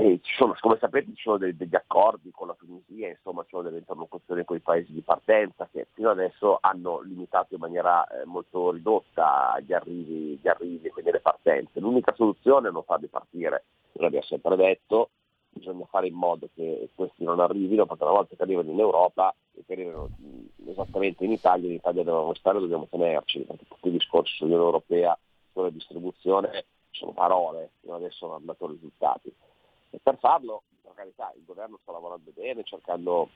[0.00, 3.64] E sono, come sapete ci sono dei, degli accordi con la Tunisia, insomma ci sono
[3.64, 8.24] delle interlocuzioni con i paesi di partenza che fino adesso hanno limitato in maniera eh,
[8.24, 11.80] molto ridotta gli arrivi, gli arrivi quindi le partenze.
[11.80, 15.10] L'unica soluzione è non farli partire, come abbiamo sempre detto,
[15.48, 19.34] bisogna fare in modo che questi non arrivino, perché una volta che arrivano in Europa
[19.56, 20.10] e che arrivano
[20.64, 25.18] esattamente in Italia, in Italia dobbiamo stare, dobbiamo tenerci, perché tutti i discorsi sull'Unione Europea,
[25.50, 29.34] sulla distribuzione, sono parole, fino adesso non hanno dato risultati.
[29.90, 33.28] E per farlo, per carità, il governo sta lavorando bene, cercando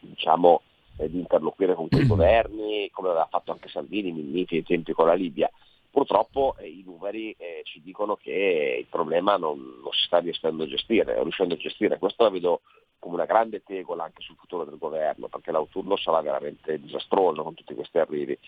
[0.00, 0.62] diciamo,
[0.98, 5.06] eh, di interloquire con quei governi, come aveva fatto anche Salvini, Minniti ai tempi con
[5.06, 5.50] la Libia.
[5.90, 10.62] Purtroppo eh, i numeri eh, ci dicono che il problema non, non, si sta riuscendo
[10.62, 11.98] a gestire, riuscendo a gestire.
[11.98, 12.62] Questo la vedo
[12.98, 17.54] come una grande tegola anche sul futuro del governo, perché l'autunno sarà veramente disastroso con
[17.54, 18.38] tutti questi arrivi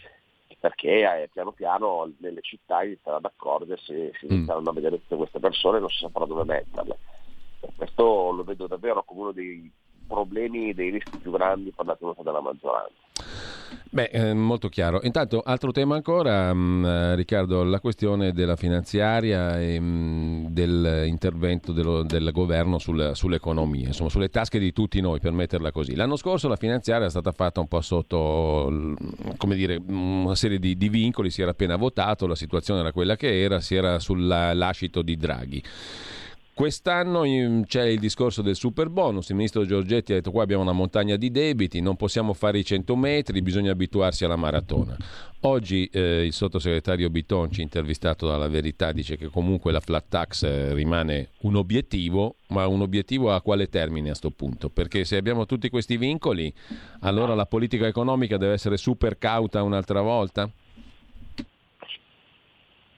[0.65, 4.31] perché eh, piano piano nelle città inizieranno ad accorgersi, si mm.
[4.31, 6.97] inizieranno a vedere tutte queste persone e non si saprà dove metterle.
[7.77, 9.71] Questo lo vedo davvero come uno dei
[10.07, 13.03] problemi, dei rischi più grandi per la tenuta della maggioranza.
[13.95, 15.01] Beh, eh, molto chiaro.
[15.05, 22.03] Intanto, altro tema ancora, mm, eh, Riccardo, la questione della finanziaria e mm, dell'intervento dello,
[22.03, 25.95] del governo sul, sull'economia, insomma, sulle tasche di tutti noi, per metterla così.
[25.95, 28.95] L'anno scorso la finanziaria è stata fatta un po' sotto,
[29.37, 33.15] come dire, una serie di, di vincoli, si era appena votato, la situazione era quella
[33.15, 35.63] che era, si era sul lascito di Draghi.
[36.55, 37.23] Quest'anno
[37.67, 41.17] c'è il discorso del super bonus, il ministro Giorgetti ha detto qua abbiamo una montagna
[41.17, 44.97] di debiti, non possiamo fare i 100 metri, bisogna abituarsi alla maratona.
[45.41, 50.75] Oggi eh, il sottosegretario Bitonci, intervistato dalla Verità, dice che comunque la flat tax eh,
[50.75, 54.71] rimane un obiettivo, ma un obiettivo a quale termine a questo punto?
[54.71, 56.55] Perché se abbiamo tutti questi vincoli,
[57.01, 60.49] allora la politica economica deve essere super cauta un'altra volta?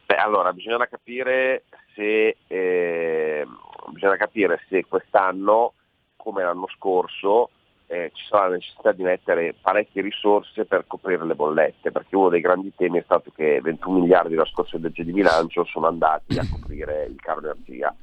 [0.06, 1.64] Beh, allora bisogna capire
[1.96, 3.46] se, eh,
[3.88, 5.72] bisogna capire se quest'anno,
[6.16, 7.50] come l'anno scorso,
[7.86, 12.28] eh, ci sarà la necessità di mettere parecchie risorse per coprire le bollette, perché uno
[12.28, 16.38] dei grandi temi è stato che 21 miliardi della scorsa legge di bilancio sono andati
[16.38, 17.94] a coprire il caro energia.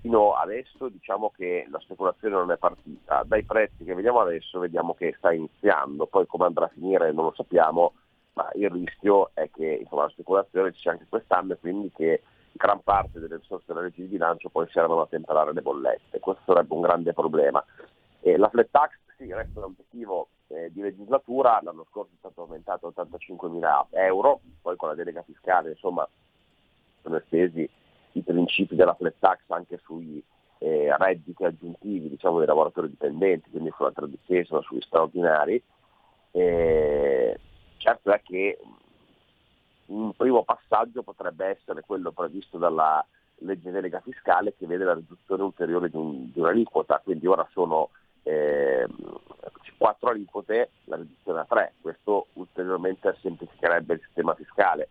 [0.00, 4.94] Fino adesso diciamo che la speculazione non è partita, dai prezzi che vediamo adesso vediamo
[4.94, 7.92] che sta iniziando, poi come andrà a finire non lo sappiamo,
[8.34, 12.22] ma il rischio è che insomma, la speculazione ci sia anche quest'anno e quindi che
[12.56, 16.20] gran parte delle risorse della legge di bilancio poi servono a temperare le bollette.
[16.20, 17.64] Questo sarebbe un grande problema.
[18.20, 22.42] Eh, la flat tax sì, resta un obiettivo eh, di legislatura, l'anno scorso è stato
[22.42, 26.06] aumentato a 85 mila euro, poi con la delega fiscale insomma
[27.02, 27.68] sono estesi
[28.12, 30.22] i principi della flat tax anche sui
[30.58, 35.62] eh, redditi aggiuntivi diciamo, dei lavoratori dipendenti, quindi sulla tredicesima, sugli straordinari.
[36.30, 37.38] Eh,
[37.78, 38.58] certo è che
[39.86, 43.04] un primo passaggio potrebbe essere quello previsto dalla
[43.40, 47.90] legge delega fiscale che vede la riduzione ulteriore di, un, di un'aliquota, quindi ora sono
[48.22, 48.86] eh,
[49.76, 54.88] 4 aliquote, la riduzione a 3, questo ulteriormente semplificherebbe il sistema fiscale,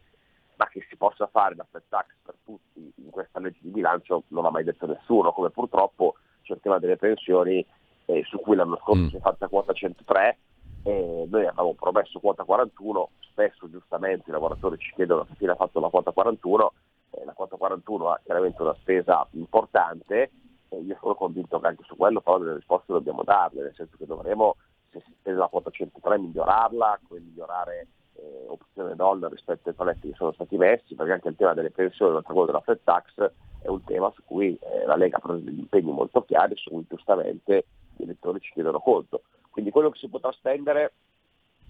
[0.58, 4.24] ma che si possa fare la flat tax per tutti in questa legge di bilancio
[4.30, 7.66] non ha mai detto nessuno, come purtroppo il tema delle pensioni
[8.06, 9.08] eh, su cui l'anno scorso mm.
[9.08, 10.38] si è fatta quota 103
[10.86, 15.80] eh, noi avevamo promesso quota 41, spesso giustamente i lavoratori ci chiedono fine ha fatto
[15.80, 16.74] la quota 41,
[17.10, 20.30] eh, la quota 41 ha chiaramente una spesa importante
[20.70, 23.98] e io sono convinto che anche su quello però delle risposte dobbiamo darle, nel senso
[23.98, 24.58] che dovremo,
[24.92, 27.88] se si spende la quota 103, migliorarla, migliorare
[28.18, 31.72] eh, opzione dollar rispetto ai paletti che sono stati messi, perché anche il tema delle
[31.72, 33.32] pensioni, oltre a quello della flat tax,
[33.64, 36.70] è un tema su cui eh, la Lega ha preso degli impegni molto chiari, su
[36.70, 39.24] cui giustamente gli elettori ci chiedono conto.
[39.56, 40.92] Quindi quello che si potrà spendere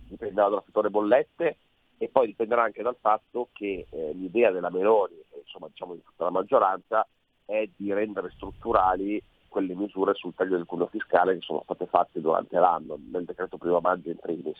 [0.07, 1.57] dipenderà dal settore bollette
[1.99, 6.01] e poi dipenderà anche dal fatto che eh, l'idea della Meloni, e insomma diciamo di
[6.03, 7.07] tutta la maggioranza,
[7.45, 12.21] è di rendere strutturali quelle misure sul taglio del cuneo fiscale che sono state fatte
[12.21, 14.57] durante l'anno, nel decreto primo maggio in primis.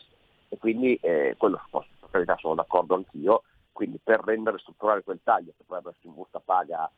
[0.48, 3.42] E quindi eh, quello per carità sono d'accordo anch'io,
[3.72, 6.88] quindi per rendere strutturale quel taglio, che poi adesso in busta paga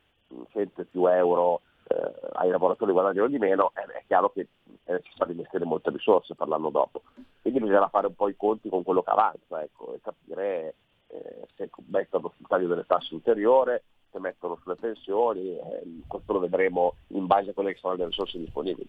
[0.52, 4.46] 100 più euro eh, ai lavoratori guadagnano di meno, è, è chiaro che
[4.84, 7.02] è necessario investire molte risorse per l'anno dopo.
[7.40, 10.74] Quindi bisogna fare un po' i conti con quello che avanza ecco, e capire
[11.08, 16.40] eh, se mettono sul taglio delle tasse ulteriore, se mettono sulle pensioni, eh, questo lo
[16.40, 18.88] vedremo in base a quelle che saranno le risorse disponibili.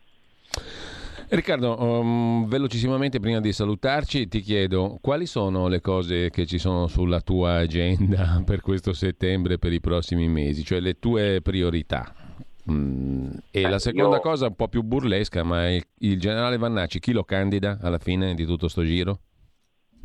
[1.31, 6.87] Riccardo, um, velocissimamente prima di salutarci ti chiedo quali sono le cose che ci sono
[6.87, 12.18] sulla tua agenda per questo settembre, per i prossimi mesi, cioè le tue priorità.
[12.69, 14.21] Mm, e eh, la seconda io...
[14.21, 18.35] cosa un po' più burlesca, ma il, il, generale Vannacci chi lo candida alla fine
[18.35, 19.19] di tutto sto giro?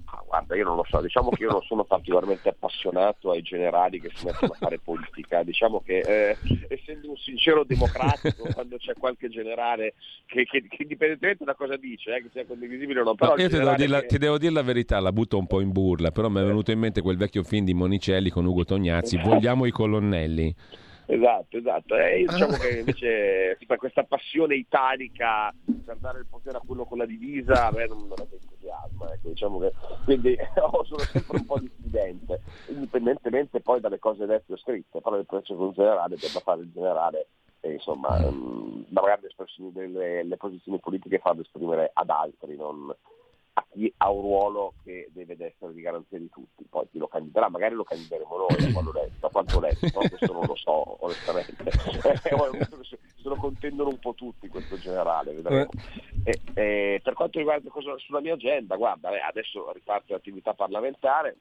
[0.06, 4.00] Ah, guarda, io non lo so, diciamo che io non sono particolarmente appassionato ai generali
[4.00, 6.36] che si mettono a fare politica, diciamo che eh,
[6.68, 9.94] essendo un sincero democratico, quando c'è qualche generale
[10.26, 13.34] che, che, che indipendentemente da cosa dice, eh, che sia condivisibile o no, però...
[13.34, 14.06] No, io ti devo, la, che...
[14.06, 16.70] ti devo, dire la, verità, la butto un po' in burla, però mi è venuto
[16.70, 20.54] in mente quel vecchio film di Monicelli con Ugo Tognazzi, Vogliamo i colonnelli.
[21.06, 21.96] Esatto, esatto.
[21.96, 25.54] E io diciamo che invece per questa passione italica
[25.84, 28.38] per dare il potere a quello con la divisa a me non, non è che
[28.40, 29.12] entusiasma.
[29.12, 29.72] Ecco, diciamo che,
[30.04, 35.26] quindi sono sempre un po' dissidente, indipendentemente poi dalle cose dette o scritte, però nel
[35.26, 37.26] prezzo un generale per fare il generale
[37.60, 38.18] e insomma
[38.88, 42.94] magari le, espressioni delle le posizioni politiche farle esprimere ad altri, non,
[43.56, 47.06] a chi ha un ruolo che deve essere di garanzia di tutti, poi chi lo
[47.06, 51.70] candiderà, magari lo candideremo noi da quanto quanto letto però questo non lo so onestamente,
[52.20, 55.70] se lo contendono un po' tutti questo generale, vedremo.
[56.24, 61.36] E, e, per quanto riguarda cosa, sulla mia agenda, guarda, adesso riparte l'attività parlamentare,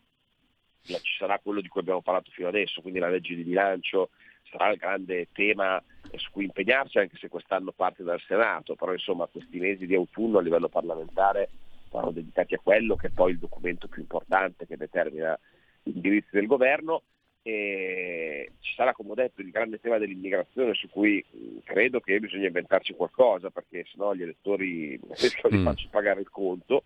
[0.82, 4.10] ci sarà quello di cui abbiamo parlato fino adesso, quindi la legge di bilancio
[4.50, 5.82] sarà il grande tema
[6.16, 10.38] su cui impegnarsi, anche se quest'anno parte dal Senato, però insomma questi mesi di autunno
[10.38, 11.50] a livello parlamentare
[11.94, 15.38] saranno dedicati a quello che è poi il documento più importante che determina
[15.84, 17.04] gli indirizzi del governo.
[17.46, 21.24] E ci sarà, come ho detto, il grande tema dell'immigrazione su cui
[21.64, 25.66] credo che bisogna inventarci qualcosa perché sennò gli elettori rischiano di mm.
[25.66, 26.84] farci pagare il conto.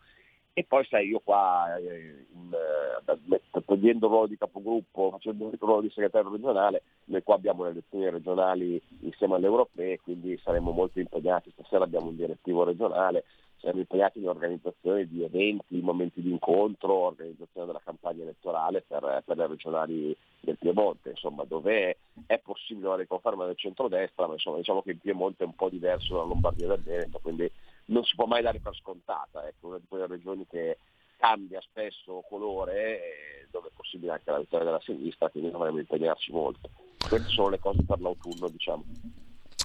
[0.54, 5.58] E poi sai, io qua, eh, in, eh, togliendo il ruolo di capogruppo, facendo il
[5.60, 10.72] ruolo di segretario regionale, noi qua abbiamo le elezioni regionali insieme alle europee, quindi saremo
[10.72, 11.52] molto impegnati.
[11.52, 13.26] Stasera abbiamo un direttivo regionale,
[13.60, 19.38] siamo impegnati in organizzazione di eventi, momenti di incontro, organizzazione della campagna elettorale per, per
[19.38, 24.82] le regionali del Piemonte, insomma, dove è possibile una riconferma del centrodestra, ma insomma, diciamo
[24.82, 27.52] che il Piemonte è un po' diverso dalla Lombardia dal Veneto, quindi
[27.86, 30.78] non si può mai dare per scontata, ecco, una di quelle regioni che
[31.18, 36.70] cambia spesso colore, dove è possibile anche la vittoria della sinistra, quindi dovremmo impegnarci molto.
[37.08, 38.84] Queste sono le cose per l'autunno, diciamo.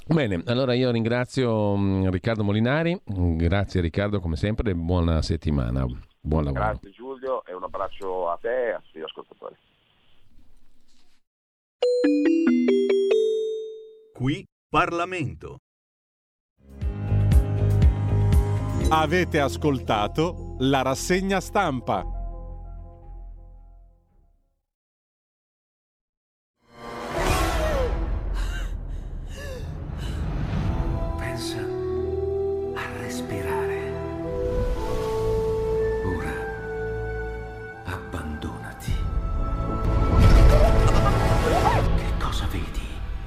[0.07, 5.87] Bene, allora io ringrazio mm, Riccardo Molinari, grazie Riccardo come sempre e buona settimana,
[6.21, 6.65] buon lavoro.
[6.65, 9.55] Grazie Giulio e un abbraccio a te e a tutti gli ascoltatori.
[14.13, 15.59] Qui Parlamento.
[18.91, 22.22] Avete ascoltato la rassegna stampa.